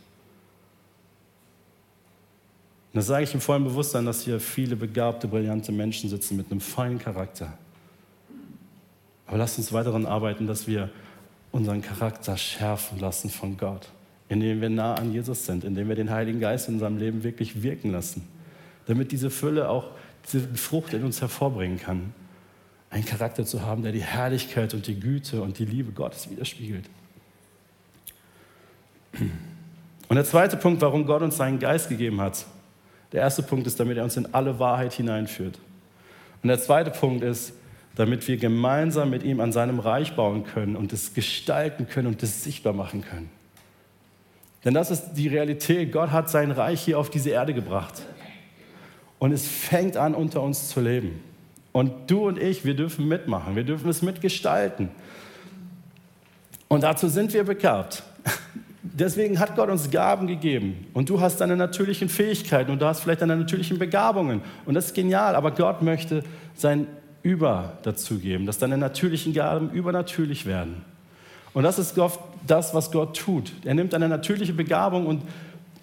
Und 2.93 2.99
das 2.99 3.07
sage 3.07 3.23
ich 3.23 3.33
im 3.33 3.41
vollen 3.41 3.63
Bewusstsein, 3.63 4.05
dass 4.05 4.23
hier 4.23 4.41
viele 4.41 4.75
begabte, 4.75 5.29
brillante 5.29 5.71
Menschen 5.71 6.11
sitzen 6.11 6.37
mit 6.37 6.51
einem 6.51 6.61
feinen 6.61 6.99
Charakter. 6.99 7.57
Aber 9.29 9.39
lasst 9.39 9.59
uns 9.59 9.73
weiter 9.73 9.91
daran 9.91 10.07
arbeiten, 10.07 10.49
dass 10.49 10.67
wir 10.67 10.91
unseren 11.53 11.83
Charakter 11.83 12.37
schärfen 12.37 12.99
lassen 12.99 13.31
von 13.31 13.57
Gott 13.57 13.89
indem 14.31 14.61
wir 14.61 14.71
nah 14.71 14.95
an 14.95 15.13
Jesus 15.13 15.45
sind, 15.45 15.65
indem 15.65 15.89
wir 15.89 15.97
den 15.97 16.09
Heiligen 16.09 16.39
Geist 16.39 16.69
in 16.69 16.75
unserem 16.75 16.97
Leben 16.97 17.25
wirklich 17.25 17.63
wirken 17.65 17.91
lassen, 17.91 18.27
damit 18.87 19.11
diese 19.11 19.29
Fülle 19.29 19.69
auch 19.69 19.89
diese 20.25 20.47
Frucht 20.55 20.95
in 20.95 21.05
uns 21.05 21.21
hervorbringen 21.21 21.81
kann. 21.81 22.15
Einen 22.91 23.05
Charakter 23.05 23.45
zu 23.45 23.63
haben, 23.63 23.83
der 23.83 23.91
die 23.91 24.03
Herrlichkeit 24.03 24.73
und 24.73 24.87
die 24.87 24.99
Güte 24.99 25.43
und 25.43 25.59
die 25.59 25.65
Liebe 25.65 25.91
Gottes 25.91 26.31
widerspiegelt. 26.31 26.85
Und 29.13 30.17
der 30.17 30.25
zweite 30.25 30.57
Punkt, 30.57 30.81
warum 30.81 31.07
Gott 31.07 31.23
uns 31.23 31.37
seinen 31.37 31.59
Geist 31.59 31.89
gegeben 31.89 32.21
hat. 32.21 32.47
Der 33.11 33.23
erste 33.23 33.43
Punkt 33.43 33.67
ist, 33.67 33.81
damit 33.81 33.97
er 33.97 34.05
uns 34.05 34.17
in 34.17 34.33
alle 34.33 34.61
Wahrheit 34.61 34.93
hineinführt. 34.93 35.59
Und 36.43 36.49
der 36.49 36.61
zweite 36.61 36.93
Punkt 36.93 37.25
ist, 37.25 37.53
damit 37.97 38.27
wir 38.29 38.37
gemeinsam 38.37 39.11
mit 39.11 39.23
ihm 39.23 39.41
an 39.41 39.53
seinem 39.53 39.79
Reich 39.79 40.15
bauen 40.15 40.45
können 40.45 40.77
und 40.77 40.93
es 40.93 41.15
gestalten 41.15 41.89
können 41.89 42.09
und 42.09 42.23
es 42.23 42.45
sichtbar 42.45 42.73
machen 42.73 43.03
können. 43.03 43.31
Denn 44.65 44.75
das 44.75 44.91
ist 44.91 45.15
die 45.15 45.29
Realität. 45.29 45.93
Gott 45.93 46.11
hat 46.11 46.31
sein 46.31 46.51
Reich 46.51 46.83
hier 46.83 46.99
auf 46.99 47.11
diese 47.11 47.31
Erde 47.31 47.55
gebracht. 47.55 48.03
Und 49.19 49.33
es 49.33 49.47
fängt 49.47 49.97
an, 49.97 50.15
unter 50.15 50.43
uns 50.43 50.69
zu 50.69 50.81
leben. 50.81 51.21
Und 51.73 52.11
du 52.11 52.27
und 52.27 52.39
ich, 52.39 52.65
wir 52.65 52.75
dürfen 52.75 53.07
mitmachen, 53.07 53.55
wir 53.55 53.65
dürfen 53.65 53.89
es 53.89 54.03
mitgestalten. 54.03 54.89
Und 56.69 56.83
dazu 56.83 57.09
sind 57.09 57.33
wir 57.33 57.45
begabt. 57.45 58.03
Deswegen 58.83 59.39
hat 59.39 59.57
Gott 59.57 59.69
uns 59.69 59.91
Gaben 59.91 60.27
gegeben. 60.27 60.87
Und 60.95 61.11
du 61.11 61.21
hast 61.21 61.41
deine 61.41 61.57
natürlichen 61.57 62.09
Fähigkeiten 62.09 62.71
und 62.71 62.81
du 62.81 62.87
hast 62.87 63.01
vielleicht 63.01 63.23
deine 63.23 63.37
natürlichen 63.37 63.79
Begabungen. 63.79 64.43
Und 64.67 64.75
das 64.75 64.87
ist 64.87 64.95
genial. 64.95 65.37
Aber 65.37 65.53
Gott 65.53 65.83
möchte 65.83 66.23
sein 66.55 66.87
Über 67.23 67.79
dazugeben, 67.83 68.47
dass 68.47 68.59
deine 68.59 68.79
natürlichen 68.79 69.33
Gaben 69.33 69.71
übernatürlich 69.71 70.47
werden. 70.47 70.85
Und 71.53 71.65
das 71.65 71.79
ist 71.79 71.99
oft 71.99 72.21
das, 72.47 72.75
was 72.75 72.91
Gott 72.91 73.17
tut. 73.17 73.53
Er 73.65 73.75
nimmt 73.75 73.95
eine 73.95 74.09
natürliche 74.09 74.53
Begabung 74.53 75.07
und 75.07 75.23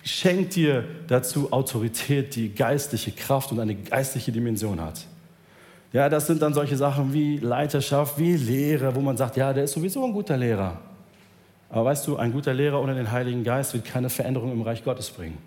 schenkt 0.03 0.55
dir 0.55 0.83
dazu 1.07 1.51
Autorität, 1.51 2.35
die 2.35 2.53
geistliche 2.53 3.11
Kraft 3.11 3.51
und 3.51 3.59
eine 3.59 3.75
geistliche 3.75 4.31
Dimension 4.31 4.81
hat. 4.81 5.05
Ja, 5.93 6.09
das 6.09 6.27
sind 6.27 6.41
dann 6.41 6.53
solche 6.53 6.77
Sachen 6.77 7.13
wie 7.13 7.37
Leiterschaft, 7.37 8.17
wie 8.17 8.35
Lehre, 8.35 8.95
wo 8.95 9.01
man 9.01 9.17
sagt, 9.17 9.37
ja, 9.37 9.53
der 9.53 9.65
ist 9.65 9.73
sowieso 9.73 10.05
ein 10.05 10.13
guter 10.13 10.37
Lehrer. 10.37 10.79
Aber 11.69 11.85
weißt 11.85 12.07
du, 12.07 12.17
ein 12.17 12.31
guter 12.31 12.53
Lehrer 12.53 12.81
ohne 12.81 12.95
den 12.95 13.11
Heiligen 13.11 13.43
Geist 13.43 13.73
wird 13.73 13.85
keine 13.85 14.09
Veränderung 14.09 14.51
im 14.51 14.61
Reich 14.61 14.83
Gottes 14.83 15.09
bringen. 15.09 15.37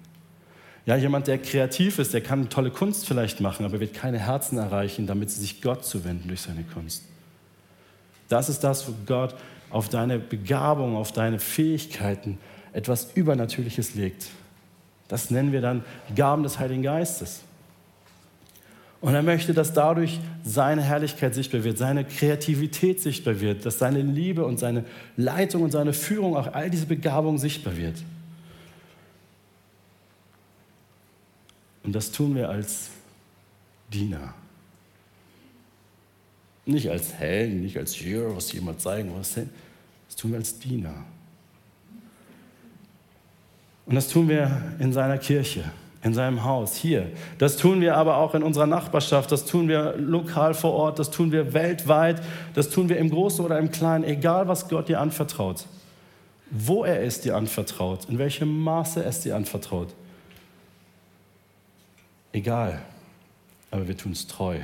Ja, 0.90 0.96
jemand, 0.96 1.28
der 1.28 1.38
kreativ 1.38 2.00
ist, 2.00 2.14
der 2.14 2.20
kann 2.20 2.48
tolle 2.48 2.72
Kunst 2.72 3.06
vielleicht 3.06 3.40
machen, 3.40 3.64
aber 3.64 3.78
wird 3.78 3.94
keine 3.94 4.18
Herzen 4.18 4.58
erreichen, 4.58 5.06
damit 5.06 5.30
sie 5.30 5.40
sich 5.40 5.62
Gott 5.62 5.84
zuwenden 5.84 6.26
durch 6.26 6.40
seine 6.40 6.64
Kunst. 6.64 7.04
Das 8.28 8.48
ist 8.48 8.64
das, 8.64 8.88
wo 8.88 8.94
Gott 9.06 9.36
auf 9.70 9.88
deine 9.88 10.18
Begabung, 10.18 10.96
auf 10.96 11.12
deine 11.12 11.38
Fähigkeiten 11.38 12.38
etwas 12.72 13.12
Übernatürliches 13.14 13.94
legt. 13.94 14.30
Das 15.06 15.30
nennen 15.30 15.52
wir 15.52 15.60
dann 15.60 15.84
Gaben 16.16 16.42
des 16.42 16.58
Heiligen 16.58 16.82
Geistes. 16.82 17.42
Und 19.00 19.14
er 19.14 19.22
möchte, 19.22 19.54
dass 19.54 19.72
dadurch 19.72 20.18
seine 20.42 20.82
Herrlichkeit 20.82 21.36
sichtbar 21.36 21.62
wird, 21.62 21.78
seine 21.78 22.04
Kreativität 22.04 23.00
sichtbar 23.00 23.40
wird, 23.40 23.64
dass 23.64 23.78
seine 23.78 24.02
Liebe 24.02 24.44
und 24.44 24.58
seine 24.58 24.84
Leitung 25.16 25.62
und 25.62 25.70
seine 25.70 25.92
Führung, 25.92 26.36
auch 26.36 26.52
all 26.52 26.68
diese 26.68 26.86
Begabungen 26.86 27.38
sichtbar 27.38 27.76
wird. 27.76 28.02
Und 31.82 31.92
das 31.92 32.12
tun 32.12 32.34
wir 32.34 32.48
als 32.48 32.90
Diener. 33.92 34.34
Nicht 36.66 36.90
als 36.90 37.14
Helden, 37.14 37.62
nicht 37.62 37.78
als 37.78 37.94
Hero, 37.94 38.36
was 38.36 38.52
jemand 38.52 38.80
zeigen, 38.80 39.12
was 39.16 39.34
das 39.34 40.16
tun 40.16 40.32
wir 40.32 40.38
als 40.38 40.58
Diener. 40.58 41.04
Und 43.86 43.94
das 43.94 44.08
tun 44.08 44.28
wir 44.28 44.74
in 44.78 44.92
seiner 44.92 45.18
Kirche 45.18 45.64
in 46.02 46.14
seinem 46.14 46.44
Haus, 46.44 46.76
hier. 46.76 47.10
Das 47.38 47.56
tun 47.56 47.80
wir 47.80 47.96
aber 47.96 48.16
auch 48.16 48.34
in 48.34 48.42
unserer 48.42 48.66
Nachbarschaft, 48.66 49.30
das 49.32 49.44
tun 49.44 49.68
wir 49.68 49.96
lokal 49.98 50.54
vor 50.54 50.72
Ort, 50.72 50.98
das 50.98 51.10
tun 51.10 51.30
wir 51.30 51.52
weltweit, 51.52 52.22
das 52.54 52.70
tun 52.70 52.88
wir 52.88 52.96
im 52.96 53.10
Großen 53.10 53.44
oder 53.44 53.58
im 53.58 53.70
Kleinen, 53.70 54.04
egal 54.04 54.48
was 54.48 54.68
Gott 54.68 54.88
dir 54.88 55.00
anvertraut. 55.00 55.66
Wo 56.50 56.84
er 56.84 57.02
es 57.02 57.20
dir 57.20 57.36
anvertraut, 57.36 58.06
in 58.08 58.18
welchem 58.18 58.62
Maße 58.62 59.04
es 59.04 59.20
dir 59.20 59.36
anvertraut. 59.36 59.88
Egal, 62.32 62.82
aber 63.70 63.88
wir 63.88 63.96
tun 63.96 64.12
es 64.12 64.26
treu. 64.26 64.58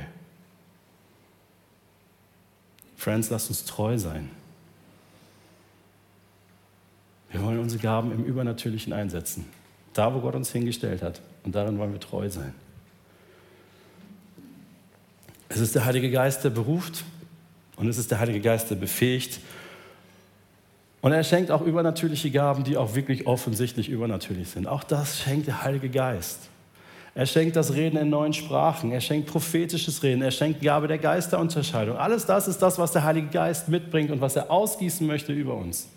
Friends, 2.95 3.29
lasst 3.29 3.49
uns 3.49 3.65
treu 3.65 3.97
sein. 3.97 4.29
Wir 7.31 7.43
wollen 7.43 7.59
unsere 7.59 7.81
Gaben 7.81 8.11
im 8.11 8.23
Übernatürlichen 8.23 8.93
einsetzen. 8.93 9.45
Da, 9.93 10.13
wo 10.13 10.19
Gott 10.19 10.35
uns 10.35 10.51
hingestellt 10.51 11.01
hat. 11.01 11.21
Und 11.43 11.55
darin 11.55 11.77
wollen 11.77 11.91
wir 11.91 11.99
treu 11.99 12.29
sein. 12.29 12.53
Es 15.49 15.59
ist 15.59 15.75
der 15.75 15.85
Heilige 15.85 16.11
Geist, 16.11 16.43
der 16.43 16.49
beruft 16.49 17.03
und 17.77 17.87
es 17.87 17.97
ist 17.97 18.11
der 18.11 18.19
Heilige 18.19 18.41
Geist, 18.41 18.69
der 18.69 18.75
befähigt. 18.75 19.39
Und 21.01 21.11
er 21.11 21.23
schenkt 21.23 21.51
auch 21.51 21.61
übernatürliche 21.61 22.31
Gaben, 22.31 22.63
die 22.63 22.75
auch 22.75 22.95
wirklich 22.95 23.27
offensichtlich 23.27 23.89
übernatürlich 23.89 24.49
sind. 24.49 24.67
Auch 24.67 24.83
das 24.83 25.19
schenkt 25.19 25.47
der 25.47 25.63
Heilige 25.63 25.89
Geist. 25.89 26.49
Er 27.17 27.25
schenkt 27.25 27.55
das 27.55 27.73
Reden 27.73 27.97
in 27.97 28.11
neuen 28.11 28.31
Sprachen. 28.31 28.91
Er 28.91 29.01
schenkt 29.01 29.31
prophetisches 29.31 30.03
Reden. 30.03 30.21
Er 30.21 30.29
schenkt 30.29 30.61
Gabe 30.61 30.87
der 30.87 30.99
Geisterunterscheidung. 30.99 31.97
Alles 31.97 32.27
das 32.27 32.47
ist 32.47 32.61
das, 32.61 32.77
was 32.77 32.91
der 32.91 33.03
Heilige 33.03 33.29
Geist 33.29 33.69
mitbringt 33.69 34.11
und 34.11 34.21
was 34.21 34.35
er 34.35 34.51
ausgießen 34.51 35.07
möchte 35.07 35.33
über 35.33 35.55
uns. 35.55 35.89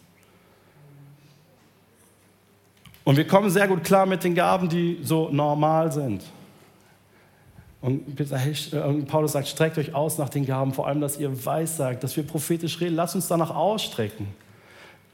Und 3.04 3.18
wir 3.18 3.26
kommen 3.26 3.50
sehr 3.50 3.68
gut 3.68 3.84
klar 3.84 4.06
mit 4.06 4.24
den 4.24 4.34
Gaben, 4.34 4.70
die 4.70 5.00
so 5.02 5.28
normal 5.28 5.92
sind. 5.92 6.22
Und 7.82 9.06
Paulus 9.06 9.32
sagt, 9.32 9.48
streckt 9.48 9.76
euch 9.76 9.94
aus 9.94 10.16
nach 10.16 10.30
den 10.30 10.46
Gaben, 10.46 10.72
vor 10.72 10.86
allem, 10.86 11.02
dass 11.02 11.18
ihr 11.18 11.44
weiß 11.44 11.76
sagt, 11.76 12.02
dass 12.02 12.16
wir 12.16 12.26
prophetisch 12.26 12.80
reden. 12.80 12.96
Lasst 12.96 13.14
uns 13.14 13.28
danach 13.28 13.54
ausstrecken. 13.54 14.26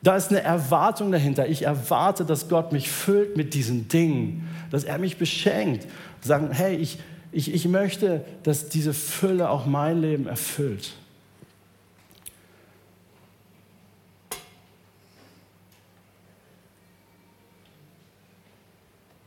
Da 0.06 0.16
ist 0.16 0.30
eine 0.30 0.40
Erwartung 0.40 1.10
dahinter. 1.10 1.48
Ich 1.48 1.62
erwarte, 1.62 2.24
dass 2.24 2.48
Gott 2.48 2.70
mich 2.70 2.88
füllt 2.88 3.36
mit 3.36 3.54
diesen 3.54 3.88
Dingen, 3.88 4.48
dass 4.70 4.84
er 4.84 4.98
mich 4.98 5.16
beschenkt. 5.16 5.84
Sagen, 6.20 6.52
hey, 6.52 6.76
ich, 6.76 7.00
ich, 7.32 7.52
ich 7.52 7.66
möchte, 7.66 8.24
dass 8.44 8.68
diese 8.68 8.94
Fülle 8.94 9.50
auch 9.50 9.66
mein 9.66 10.00
Leben 10.00 10.28
erfüllt. 10.28 10.92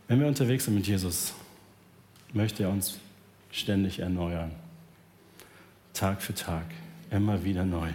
Wenn 0.07 0.21
wir 0.21 0.27
unterwegs 0.27 0.63
sind 0.63 0.75
mit 0.75 0.87
Jesus, 0.87 1.33
möchte 2.31 2.63
er 2.63 2.69
uns 2.69 2.99
ständig 3.51 3.99
erneuern. 3.99 4.51
Tag 5.93 6.21
für 6.21 6.33
Tag, 6.33 6.67
immer 7.11 7.43
wieder 7.43 7.65
neu. 7.65 7.89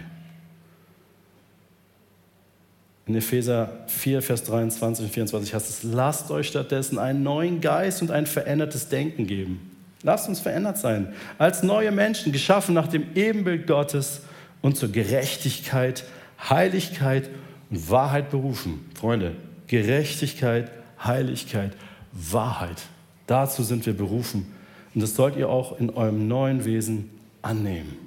In 3.07 3.15
Epheser 3.15 3.71
4, 3.87 4.21
Vers 4.21 4.43
23 4.43 5.05
und 5.05 5.13
24 5.13 5.53
heißt 5.53 5.69
es, 5.69 5.83
lasst 5.83 6.31
euch 6.31 6.47
stattdessen 6.47 6.97
einen 6.97 7.21
neuen 7.21 7.61
Geist 7.61 8.01
und 8.01 8.09
ein 8.09 8.25
verändertes 8.25 8.89
Denken 8.89 9.27
geben. 9.27 9.71
Lasst 10.01 10.27
uns 10.27 10.39
verändert 10.39 10.77
sein, 10.77 11.13
als 11.37 11.63
neue 11.63 11.91
Menschen, 11.91 12.31
geschaffen 12.31 12.73
nach 12.73 12.87
dem 12.87 13.05
Ebenbild 13.15 13.67
Gottes 13.67 14.21
und 14.61 14.77
zur 14.77 14.91
Gerechtigkeit, 14.91 16.03
Heiligkeit 16.49 17.29
und 17.69 17.89
Wahrheit 17.89 18.31
berufen. 18.31 18.89
Freunde, 18.95 19.33
Gerechtigkeit, 19.67 20.71
Heiligkeit, 21.03 21.71
Wahrheit. 22.11 22.81
Dazu 23.27 23.63
sind 23.63 23.85
wir 23.85 23.93
berufen. 23.93 24.51
Und 24.93 25.01
das 25.01 25.15
sollt 25.15 25.35
ihr 25.35 25.49
auch 25.49 25.79
in 25.79 25.89
eurem 25.91 26.27
neuen 26.27 26.65
Wesen 26.65 27.09
annehmen. 27.41 28.04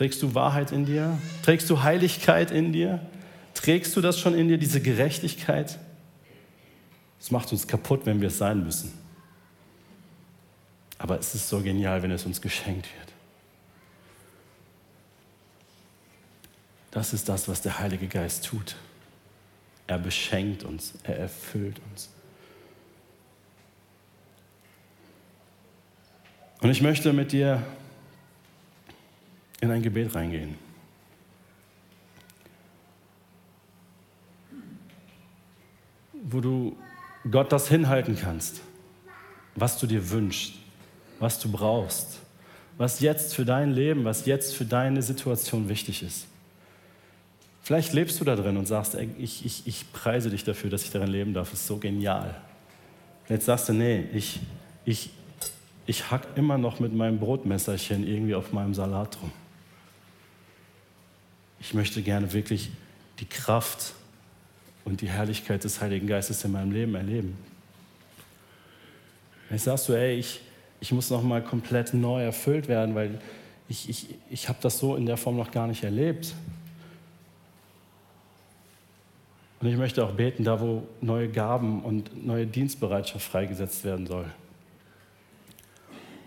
Trägst 0.00 0.22
du 0.22 0.34
Wahrheit 0.34 0.72
in 0.72 0.86
dir? 0.86 1.18
Trägst 1.42 1.68
du 1.68 1.82
Heiligkeit 1.82 2.50
in 2.50 2.72
dir? 2.72 3.06
Trägst 3.52 3.94
du 3.94 4.00
das 4.00 4.18
schon 4.18 4.32
in 4.32 4.48
dir, 4.48 4.56
diese 4.56 4.80
Gerechtigkeit? 4.80 5.78
Es 7.20 7.30
macht 7.30 7.52
uns 7.52 7.68
kaputt, 7.68 8.06
wenn 8.06 8.18
wir 8.22 8.28
es 8.28 8.38
sein 8.38 8.64
müssen. 8.64 8.94
Aber 10.96 11.18
es 11.18 11.34
ist 11.34 11.50
so 11.50 11.60
genial, 11.60 12.02
wenn 12.02 12.10
es 12.12 12.24
uns 12.24 12.40
geschenkt 12.40 12.86
wird. 12.86 13.12
Das 16.92 17.12
ist 17.12 17.28
das, 17.28 17.46
was 17.46 17.60
der 17.60 17.78
Heilige 17.78 18.06
Geist 18.06 18.46
tut. 18.46 18.76
Er 19.86 19.98
beschenkt 19.98 20.64
uns, 20.64 20.94
er 21.02 21.18
erfüllt 21.18 21.78
uns. 21.90 22.08
Und 26.62 26.70
ich 26.70 26.80
möchte 26.80 27.12
mit 27.12 27.32
dir 27.32 27.62
in 29.60 29.70
ein 29.70 29.82
Gebet 29.82 30.14
reingehen. 30.14 30.56
Wo 36.22 36.40
du 36.40 36.76
Gott 37.30 37.52
das 37.52 37.68
hinhalten 37.68 38.16
kannst, 38.16 38.60
was 39.54 39.78
du 39.78 39.86
dir 39.86 40.10
wünschst, 40.10 40.54
was 41.18 41.38
du 41.38 41.50
brauchst, 41.50 42.20
was 42.78 43.00
jetzt 43.00 43.34
für 43.34 43.44
dein 43.44 43.72
Leben, 43.72 44.04
was 44.04 44.26
jetzt 44.26 44.54
für 44.54 44.64
deine 44.64 45.02
Situation 45.02 45.68
wichtig 45.68 46.02
ist. 46.02 46.26
Vielleicht 47.62 47.92
lebst 47.92 48.18
du 48.20 48.24
da 48.24 48.36
drin 48.36 48.56
und 48.56 48.66
sagst, 48.66 48.96
ich, 49.18 49.44
ich, 49.44 49.66
ich 49.66 49.92
preise 49.92 50.30
dich 50.30 50.44
dafür, 50.44 50.70
dass 50.70 50.82
ich 50.84 50.90
darin 50.90 51.08
leben 51.08 51.34
darf. 51.34 51.50
Das 51.50 51.60
ist 51.60 51.66
so 51.66 51.76
genial. 51.76 52.34
Jetzt 53.28 53.44
sagst 53.46 53.68
du, 53.68 53.74
nee, 53.74 54.08
ich, 54.14 54.40
ich, 54.84 55.10
ich 55.86 56.10
hack 56.10 56.26
immer 56.36 56.58
noch 56.58 56.80
mit 56.80 56.94
meinem 56.94 57.18
Brotmesserchen 57.18 58.06
irgendwie 58.06 58.34
auf 58.34 58.52
meinem 58.52 58.74
Salat 58.74 59.18
rum. 59.20 59.30
Ich 61.60 61.74
möchte 61.74 62.02
gerne 62.02 62.32
wirklich 62.32 62.70
die 63.20 63.26
Kraft 63.26 63.92
und 64.84 65.02
die 65.02 65.08
Herrlichkeit 65.08 65.62
des 65.62 65.80
Heiligen 65.80 66.06
Geistes 66.06 66.42
in 66.44 66.52
meinem 66.52 66.72
Leben 66.72 66.94
erleben. 66.94 67.36
Jetzt 69.50 69.64
sagst 69.64 69.88
du, 69.88 69.92
ey, 69.92 70.18
ich, 70.18 70.40
ich 70.80 70.92
muss 70.92 71.10
nochmal 71.10 71.42
komplett 71.42 71.92
neu 71.92 72.22
erfüllt 72.22 72.68
werden, 72.68 72.94
weil 72.94 73.20
ich, 73.68 73.88
ich, 73.88 74.06
ich 74.30 74.48
habe 74.48 74.58
das 74.62 74.78
so 74.78 74.96
in 74.96 75.06
der 75.06 75.16
Form 75.16 75.36
noch 75.36 75.50
gar 75.50 75.66
nicht 75.66 75.84
erlebt. 75.84 76.34
Und 79.60 79.68
ich 79.68 79.76
möchte 79.76 80.04
auch 80.04 80.12
beten, 80.12 80.44
da 80.44 80.60
wo 80.60 80.86
neue 81.00 81.28
Gaben 81.28 81.82
und 81.82 82.26
neue 82.26 82.46
Dienstbereitschaft 82.46 83.26
freigesetzt 83.26 83.84
werden 83.84 84.06
soll. 84.06 84.24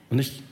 Und 0.10 0.20
ich 0.20 0.44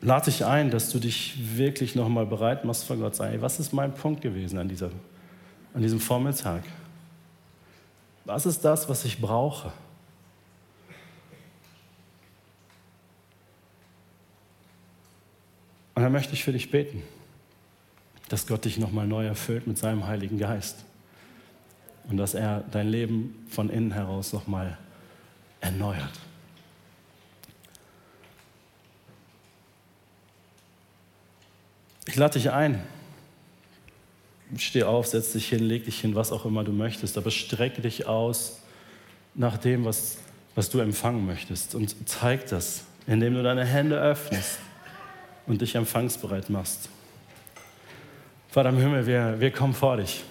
lade 0.00 0.26
dich 0.26 0.44
ein, 0.44 0.70
dass 0.70 0.90
du 0.90 0.98
dich 0.98 1.56
wirklich 1.56 1.94
nochmal 1.94 2.26
bereit 2.26 2.64
machst 2.64 2.84
vor 2.84 2.96
Gott. 2.96 3.16
Sei, 3.16 3.40
was 3.40 3.58
ist 3.60 3.72
mein 3.72 3.94
Punkt 3.94 4.20
gewesen 4.20 4.58
an, 4.58 4.68
dieser, 4.68 4.90
an 5.74 5.82
diesem 5.82 6.00
Vormittag? 6.00 6.62
Was 8.24 8.46
ist 8.46 8.64
das, 8.64 8.88
was 8.88 9.04
ich 9.04 9.20
brauche? 9.20 9.72
Und 15.94 16.02
dann 16.02 16.12
möchte 16.12 16.34
ich 16.34 16.44
für 16.44 16.52
dich 16.52 16.70
beten, 16.70 17.02
dass 18.28 18.46
Gott 18.46 18.64
dich 18.64 18.78
nochmal 18.78 19.06
neu 19.06 19.26
erfüllt 19.26 19.66
mit 19.66 19.78
seinem 19.78 20.06
Heiligen 20.06 20.38
Geist 20.38 20.84
und 22.08 22.18
dass 22.18 22.34
er 22.34 22.60
dein 22.70 22.88
Leben 22.88 23.46
von 23.50 23.68
innen 23.68 23.90
heraus 23.90 24.32
nochmal 24.32 24.78
erneuert. 25.60 26.12
Ich 32.08 32.16
lade 32.16 32.38
dich 32.38 32.50
ein. 32.50 32.82
Steh 34.56 34.84
auf, 34.84 35.06
setz 35.06 35.32
dich 35.32 35.46
hin, 35.50 35.60
leg 35.60 35.84
dich 35.84 36.00
hin, 36.00 36.14
was 36.14 36.32
auch 36.32 36.46
immer 36.46 36.64
du 36.64 36.72
möchtest, 36.72 37.18
aber 37.18 37.30
strecke 37.30 37.82
dich 37.82 38.06
aus 38.06 38.62
nach 39.34 39.58
dem, 39.58 39.84
was, 39.84 40.16
was 40.54 40.70
du 40.70 40.78
empfangen 40.78 41.26
möchtest 41.26 41.74
und 41.74 41.94
zeig 42.08 42.46
das, 42.46 42.84
indem 43.06 43.34
du 43.34 43.42
deine 43.42 43.66
Hände 43.66 44.00
öffnest 44.00 44.58
und 45.46 45.60
dich 45.60 45.74
empfangsbereit 45.74 46.48
machst. 46.48 46.88
Vater 48.48 48.70
im 48.70 48.78
Himmel, 48.78 49.06
wir, 49.06 49.38
wir 49.38 49.50
kommen 49.50 49.74
vor 49.74 49.98
dich. 49.98 50.24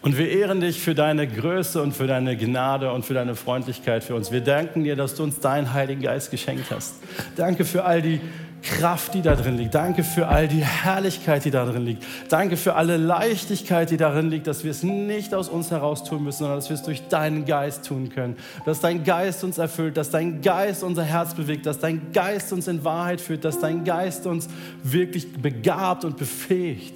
Und 0.00 0.16
wir 0.16 0.30
ehren 0.30 0.62
dich 0.62 0.80
für 0.80 0.94
deine 0.94 1.28
Größe 1.28 1.82
und 1.82 1.92
für 1.92 2.06
deine 2.06 2.38
Gnade 2.38 2.90
und 2.90 3.04
für 3.04 3.12
deine 3.12 3.34
Freundlichkeit 3.34 4.02
für 4.02 4.14
uns. 4.14 4.32
Wir 4.32 4.40
danken 4.40 4.84
dir, 4.84 4.96
dass 4.96 5.14
du 5.14 5.24
uns 5.24 5.40
deinen 5.40 5.74
Heiligen 5.74 6.00
Geist 6.00 6.30
geschenkt 6.30 6.70
hast. 6.70 6.94
Danke 7.36 7.66
für 7.66 7.84
all 7.84 8.00
die 8.00 8.18
Kraft, 8.62 9.14
die 9.14 9.22
da 9.22 9.34
drin 9.34 9.56
liegt. 9.56 9.74
Danke 9.74 10.02
für 10.02 10.28
all 10.28 10.48
die 10.48 10.64
Herrlichkeit, 10.64 11.44
die 11.44 11.50
da 11.50 11.64
drin 11.64 11.84
liegt. 11.84 12.04
Danke 12.28 12.56
für 12.56 12.74
alle 12.74 12.96
Leichtigkeit, 12.96 13.90
die 13.90 13.96
darin 13.96 14.30
liegt, 14.30 14.46
dass 14.46 14.64
wir 14.64 14.70
es 14.70 14.82
nicht 14.82 15.34
aus 15.34 15.48
uns 15.48 15.70
heraus 15.70 16.04
tun 16.04 16.24
müssen, 16.24 16.38
sondern 16.38 16.58
dass 16.58 16.68
wir 16.68 16.74
es 16.74 16.82
durch 16.82 17.08
deinen 17.08 17.44
Geist 17.44 17.86
tun 17.86 18.08
können. 18.08 18.36
Dass 18.64 18.80
dein 18.80 19.04
Geist 19.04 19.44
uns 19.44 19.58
erfüllt, 19.58 19.96
dass 19.96 20.10
dein 20.10 20.40
Geist 20.42 20.82
unser 20.82 21.04
Herz 21.04 21.34
bewegt, 21.34 21.66
dass 21.66 21.78
dein 21.78 22.12
Geist 22.12 22.52
uns 22.52 22.68
in 22.68 22.84
Wahrheit 22.84 23.20
führt, 23.20 23.44
dass 23.44 23.58
dein 23.58 23.84
Geist 23.84 24.26
uns 24.26 24.48
wirklich 24.82 25.32
begabt 25.32 26.04
und 26.04 26.16
befähigt. 26.16 26.94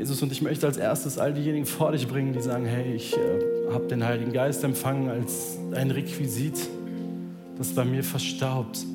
Jesus, 0.00 0.22
und 0.22 0.32
ich 0.32 0.40
möchte 0.40 0.66
als 0.66 0.78
erstes 0.78 1.18
all 1.18 1.34
diejenigen 1.34 1.66
vor 1.66 1.92
dich 1.92 2.08
bringen, 2.08 2.32
die 2.32 2.40
sagen, 2.40 2.64
hey, 2.64 2.94
ich 2.94 3.14
äh, 3.14 3.70
habe 3.70 3.86
den 3.86 4.02
Heiligen 4.02 4.32
Geist 4.32 4.64
empfangen 4.64 5.10
als 5.10 5.58
ein 5.74 5.90
Requisit, 5.90 6.58
das 7.60 7.74
bei 7.74 7.84
mir 7.84 8.02
verstaubt. 8.02 8.86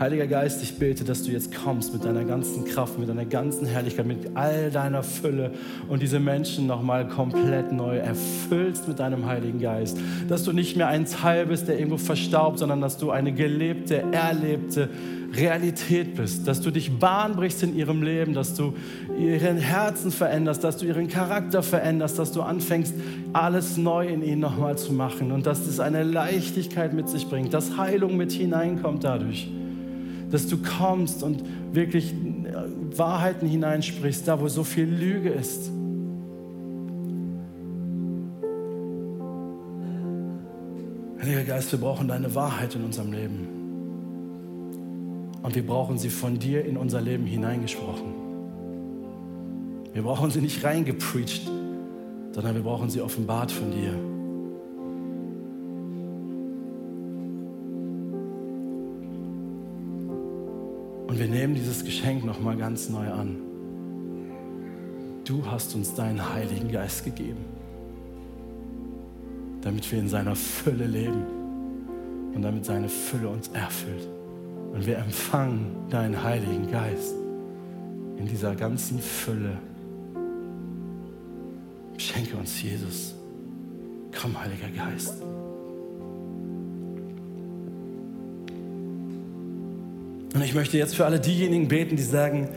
Heiliger 0.00 0.26
Geist, 0.26 0.60
ich 0.60 0.76
bete, 0.76 1.04
dass 1.04 1.22
du 1.22 1.30
jetzt 1.30 1.54
kommst 1.54 1.92
mit 1.92 2.04
deiner 2.04 2.24
ganzen 2.24 2.64
Kraft, 2.64 2.98
mit 2.98 3.08
deiner 3.08 3.24
ganzen 3.24 3.64
Herrlichkeit, 3.64 4.06
mit 4.06 4.34
all 4.34 4.72
deiner 4.72 5.04
Fülle 5.04 5.52
und 5.88 6.02
diese 6.02 6.18
Menschen 6.18 6.66
nochmal 6.66 7.06
komplett 7.06 7.70
neu 7.70 7.98
erfüllst 7.98 8.88
mit 8.88 8.98
deinem 8.98 9.26
Heiligen 9.26 9.60
Geist. 9.60 9.98
Dass 10.28 10.42
du 10.42 10.52
nicht 10.52 10.76
mehr 10.76 10.88
ein 10.88 11.04
Teil 11.04 11.46
bist, 11.46 11.68
der 11.68 11.78
irgendwo 11.78 11.98
verstaubt, 11.98 12.58
sondern 12.58 12.80
dass 12.80 12.98
du 12.98 13.12
eine 13.12 13.32
gelebte, 13.32 14.02
erlebte, 14.10 14.88
Realität 15.32 16.16
bist, 16.16 16.48
dass 16.48 16.60
du 16.60 16.70
dich 16.70 16.98
Bahn 16.98 17.36
brichst 17.36 17.62
in 17.62 17.76
ihrem 17.76 18.02
Leben, 18.02 18.34
dass 18.34 18.54
du 18.54 18.74
ihren 19.18 19.58
Herzen 19.58 20.10
veränderst, 20.10 20.64
dass 20.64 20.78
du 20.78 20.86
ihren 20.86 21.08
Charakter 21.08 21.62
veränderst, 21.62 22.18
dass 22.18 22.32
du 22.32 22.42
anfängst, 22.42 22.94
alles 23.32 23.76
neu 23.76 24.08
in 24.08 24.22
ihnen 24.22 24.40
nochmal 24.40 24.76
zu 24.76 24.92
machen 24.92 25.30
und 25.30 25.46
dass 25.46 25.66
es 25.66 25.78
eine 25.78 26.02
Leichtigkeit 26.02 26.92
mit 26.92 27.08
sich 27.08 27.28
bringt, 27.28 27.54
dass 27.54 27.76
Heilung 27.76 28.16
mit 28.16 28.32
hineinkommt 28.32 29.04
dadurch, 29.04 29.50
dass 30.30 30.48
du 30.48 30.58
kommst 30.58 31.22
und 31.22 31.44
wirklich 31.72 32.12
Wahrheiten 32.96 33.48
hineinsprichst, 33.48 34.26
da 34.26 34.40
wo 34.40 34.48
so 34.48 34.64
viel 34.64 34.86
Lüge 34.86 35.30
ist. 35.30 35.70
Heiliger 41.22 41.44
Geist, 41.44 41.70
wir 41.70 41.78
brauchen 41.78 42.08
deine 42.08 42.34
Wahrheit 42.34 42.74
in 42.74 42.82
unserem 42.82 43.12
Leben. 43.12 43.59
Und 45.42 45.54
wir 45.54 45.66
brauchen 45.66 45.98
sie 45.98 46.10
von 46.10 46.38
dir 46.38 46.64
in 46.64 46.76
unser 46.76 47.00
Leben 47.00 47.24
hineingesprochen. 47.24 48.20
Wir 49.92 50.02
brauchen 50.02 50.30
sie 50.30 50.40
nicht 50.40 50.62
reingepreacht, 50.62 51.50
sondern 52.32 52.54
wir 52.54 52.62
brauchen 52.62 52.90
sie 52.90 53.00
offenbart 53.00 53.50
von 53.50 53.70
dir. 53.70 53.92
Und 61.08 61.18
wir 61.18 61.26
nehmen 61.26 61.54
dieses 61.54 61.84
Geschenk 61.84 62.24
nochmal 62.24 62.56
ganz 62.56 62.88
neu 62.88 63.10
an. 63.10 63.36
Du 65.24 65.44
hast 65.46 65.74
uns 65.74 65.94
deinen 65.94 66.32
Heiligen 66.32 66.70
Geist 66.70 67.04
gegeben, 67.04 67.44
damit 69.62 69.90
wir 69.90 69.98
in 69.98 70.08
seiner 70.08 70.36
Fülle 70.36 70.86
leben 70.86 71.24
und 72.34 72.42
damit 72.42 72.64
seine 72.64 72.88
Fülle 72.88 73.28
uns 73.28 73.48
erfüllt. 73.48 74.19
Und 74.72 74.86
wir 74.86 74.98
empfangen 74.98 75.76
deinen 75.90 76.22
Heiligen 76.22 76.70
Geist 76.70 77.14
in 78.16 78.26
dieser 78.26 78.54
ganzen 78.54 78.98
Fülle. 78.98 79.58
Schenke 81.96 82.36
uns 82.36 82.62
Jesus. 82.62 83.14
Komm, 84.18 84.38
Heiliger 84.40 84.68
Geist. 84.68 85.22
Und 90.34 90.42
ich 90.42 90.54
möchte 90.54 90.78
jetzt 90.78 90.94
für 90.94 91.04
alle 91.04 91.18
diejenigen 91.18 91.68
beten, 91.68 91.96
die 91.96 92.02
sagen, 92.02 92.48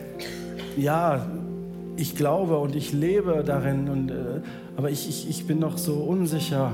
ja, 0.77 1.27
ich 1.97 2.15
glaube 2.15 2.57
und 2.59 2.75
ich 2.75 2.93
lebe 2.93 3.43
darin, 3.45 3.89
und, 3.89 4.11
äh, 4.11 4.41
aber 4.77 4.89
ich, 4.89 5.09
ich, 5.09 5.29
ich 5.29 5.47
bin 5.47 5.59
noch 5.59 5.77
so 5.77 5.95
unsicher 5.95 6.71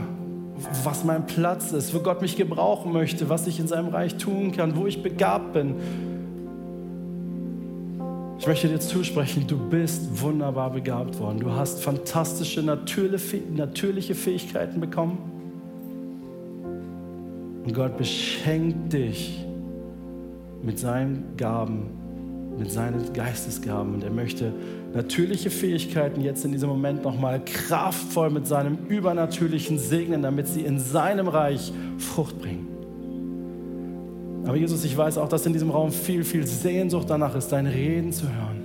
was 0.84 1.04
mein 1.04 1.26
Platz 1.26 1.72
ist, 1.72 1.94
wo 1.94 2.00
Gott 2.00 2.22
mich 2.22 2.36
gebrauchen 2.36 2.92
möchte, 2.92 3.30
was 3.30 3.48
ich 3.48 3.60
in 3.60 3.68
seinem 3.68 3.90
Reich 3.90 4.18
tun 4.18 4.52
kann, 4.52 4.76
wo 4.76 4.88
ich 4.88 5.02
begabt 5.02 5.54
bin. 5.54 5.76
Ich 8.40 8.48
möchte 8.48 8.70
dir 8.70 8.80
zusprechen, 8.80 9.46
du 9.48 9.58
bist 9.58 10.22
wunderbar 10.22 10.72
begabt 10.72 11.20
worden. 11.20 11.40
Du 11.40 11.52
hast 11.52 11.84
fantastische 11.84 12.64
natürliche 12.64 14.16
Fähigkeiten 14.16 14.80
bekommen. 14.80 15.18
Und 17.66 17.74
Gott 17.74 17.98
beschenkt 17.98 18.94
dich 18.94 19.46
mit 20.64 20.80
seinen 20.80 21.36
Gaben, 21.36 21.88
mit 22.58 22.72
seinen 22.72 23.12
Geistesgaben. 23.14 23.96
Und 23.96 24.04
er 24.04 24.12
möchte 24.12 24.54
natürliche 24.94 25.50
Fähigkeiten 25.50 26.22
jetzt 26.22 26.46
in 26.46 26.52
diesem 26.52 26.70
Moment 26.70 27.04
nochmal 27.04 27.44
kraftvoll 27.44 28.30
mit 28.30 28.48
seinem 28.48 28.78
Übernatürlichen 28.88 29.78
segnen, 29.78 30.22
damit 30.22 30.48
sie 30.48 30.62
in 30.62 30.80
seinem 30.80 31.28
Reich 31.28 31.72
Frucht 31.98 32.40
bringen. 32.40 32.68
Aber 34.46 34.58
Jesus, 34.58 34.84
ich 34.84 34.98
weiß 34.98 35.18
auch, 35.18 35.30
dass 35.30 35.46
in 35.46 35.54
diesem 35.54 35.70
Raum 35.70 35.92
viel, 35.92 36.24
viel 36.24 36.48
Sehnsucht 36.48 37.10
danach 37.10 37.36
ist, 37.36 37.50
dein 37.50 37.68
Reden 37.68 38.12
zu 38.12 38.24
hören, 38.24 38.62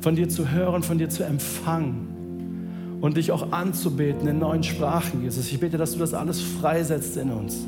von 0.00 0.16
dir 0.16 0.28
zu 0.28 0.50
hören, 0.50 0.82
von 0.82 0.96
dir 0.96 1.10
zu 1.10 1.22
empfangen 1.22 2.98
und 3.00 3.16
dich 3.16 3.30
auch 3.30 3.52
anzubeten 3.52 4.26
in 4.26 4.38
neuen 4.38 4.62
Sprachen, 4.62 5.22
Jesus. 5.22 5.50
Ich 5.50 5.60
bete, 5.60 5.76
dass 5.76 5.92
du 5.92 5.98
das 5.98 6.14
alles 6.14 6.40
freisetzt 6.40 7.16
in 7.18 7.30
uns, 7.30 7.66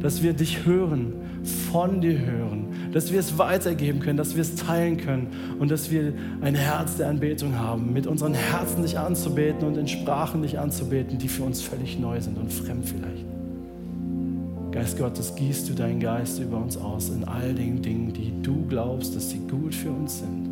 dass 0.00 0.22
wir 0.22 0.32
dich 0.32 0.64
hören, 0.64 1.12
von 1.70 2.00
dir 2.00 2.18
hören, 2.18 2.67
dass 2.92 3.12
wir 3.12 3.20
es 3.20 3.38
weitergeben 3.38 4.00
können, 4.00 4.16
dass 4.16 4.34
wir 4.34 4.42
es 4.42 4.54
teilen 4.54 4.96
können 4.96 5.28
und 5.58 5.70
dass 5.70 5.90
wir 5.90 6.12
ein 6.40 6.54
Herz 6.54 6.96
der 6.96 7.08
Anbetung 7.08 7.58
haben, 7.58 7.92
mit 7.92 8.06
unseren 8.06 8.34
Herzen 8.34 8.82
dich 8.82 8.98
anzubeten 8.98 9.66
und 9.66 9.76
in 9.76 9.88
Sprachen 9.88 10.42
dich 10.42 10.58
anzubeten, 10.58 11.18
die 11.18 11.28
für 11.28 11.42
uns 11.42 11.60
völlig 11.62 11.98
neu 11.98 12.20
sind 12.20 12.38
und 12.38 12.52
fremd 12.52 12.86
vielleicht. 12.88 13.24
Geist 14.70 14.98
Gottes, 14.98 15.34
gießt 15.34 15.68
du 15.68 15.74
deinen 15.74 15.98
Geist 15.98 16.38
über 16.38 16.58
uns 16.58 16.76
aus 16.76 17.08
in 17.08 17.24
all 17.24 17.54
den 17.54 17.82
Dingen, 17.82 18.12
die 18.12 18.32
du 18.42 18.66
glaubst, 18.68 19.16
dass 19.16 19.30
sie 19.30 19.38
gut 19.38 19.74
für 19.74 19.90
uns 19.90 20.20
sind. 20.20 20.48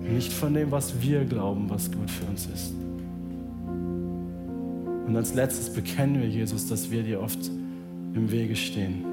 Nicht 0.00 0.32
von 0.32 0.52
dem, 0.52 0.70
was 0.70 1.00
wir 1.00 1.24
glauben, 1.24 1.68
was 1.68 1.90
gut 1.90 2.10
für 2.10 2.26
uns 2.26 2.46
ist. 2.46 2.74
Und 5.06 5.16
als 5.16 5.34
letztes 5.34 5.70
bekennen 5.70 6.20
wir, 6.20 6.28
Jesus, 6.28 6.66
dass 6.68 6.90
wir 6.90 7.02
dir 7.02 7.20
oft 7.20 7.50
im 8.14 8.30
Wege 8.30 8.56
stehen. 8.56 9.11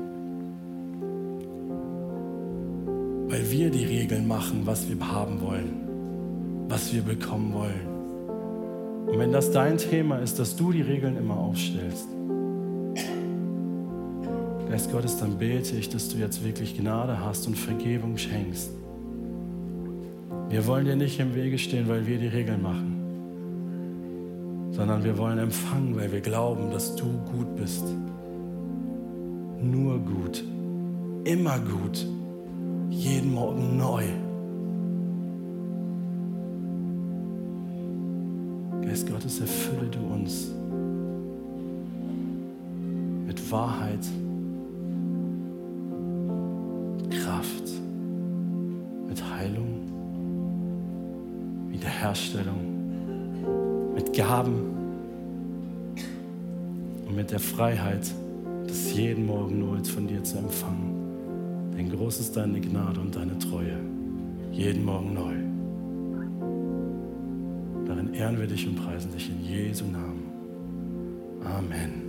Wir 3.51 3.69
die 3.69 3.85
Regeln 3.85 4.27
machen, 4.27 4.61
was 4.65 4.87
wir 4.89 4.99
haben 5.11 5.41
wollen, 5.41 6.67
was 6.67 6.93
wir 6.93 7.01
bekommen 7.01 7.53
wollen. 7.53 9.07
Und 9.07 9.17
wenn 9.17 9.31
das 9.31 9.51
dein 9.51 9.77
Thema 9.77 10.17
ist, 10.17 10.39
dass 10.39 10.55
du 10.55 10.71
die 10.71 10.81
Regeln 10.81 11.17
immer 11.17 11.37
aufstellst, 11.37 12.07
Geist 14.69 14.91
Gottes, 14.91 15.17
dann 15.17 15.39
bete 15.39 15.75
ich, 15.75 15.89
dass 15.89 16.09
du 16.09 16.17
jetzt 16.17 16.43
wirklich 16.43 16.77
Gnade 16.77 17.19
hast 17.19 17.47
und 17.47 17.57
Vergebung 17.57 18.19
schenkst. 18.19 18.69
Wir 20.49 20.67
wollen 20.67 20.85
dir 20.85 20.95
nicht 20.95 21.19
im 21.19 21.33
Wege 21.33 21.57
stehen, 21.57 21.87
weil 21.87 22.05
wir 22.05 22.19
die 22.19 22.27
Regeln 22.27 22.61
machen, 22.61 22.95
sondern 24.71 25.03
wir 25.03 25.17
wollen 25.17 25.39
empfangen, 25.39 25.95
weil 25.95 26.11
wir 26.11 26.21
glauben, 26.21 26.69
dass 26.69 26.95
du 26.95 27.05
gut 27.31 27.55
bist. 27.55 27.83
Nur 29.59 29.97
gut, 29.99 30.43
immer 31.23 31.57
gut, 31.59 32.05
jeden 32.89 33.33
Morgen 33.33 33.77
neu. 33.77 34.03
Geist 38.81 39.07
Gottes, 39.07 39.39
erfülle 39.39 39.89
du 39.89 39.99
uns 40.13 40.51
mit 43.27 43.51
Wahrheit, 43.51 44.05
Kraft, 47.11 47.69
mit 49.07 49.23
Heilung, 49.23 49.81
Wiederherstellung, 51.69 53.93
mit 53.93 54.11
Gaben 54.13 54.61
und 57.07 57.15
mit 57.15 57.31
der 57.31 57.39
Freiheit, 57.39 58.11
das 58.67 58.93
jeden 58.93 59.27
Morgen 59.27 59.59
neu 59.59 59.83
von 59.83 60.07
dir 60.07 60.23
zu 60.23 60.37
empfangen. 60.37 60.88
Denn 61.79 61.89
groß 61.89 62.19
ist 62.19 62.35
deine 62.35 62.59
Gnade 62.59 62.99
und 62.99 63.15
deine 63.15 63.39
Treue, 63.39 63.79
jeden 64.51 64.83
Morgen 64.83 65.13
neu. 65.13 65.33
Darin 67.87 68.13
ehren 68.13 68.37
wir 68.37 68.47
dich 68.47 68.67
und 68.67 68.75
preisen 68.75 69.13
dich 69.13 69.29
in 69.29 69.41
Jesu 69.45 69.85
Namen. 69.85 70.29
Amen. 71.41 72.08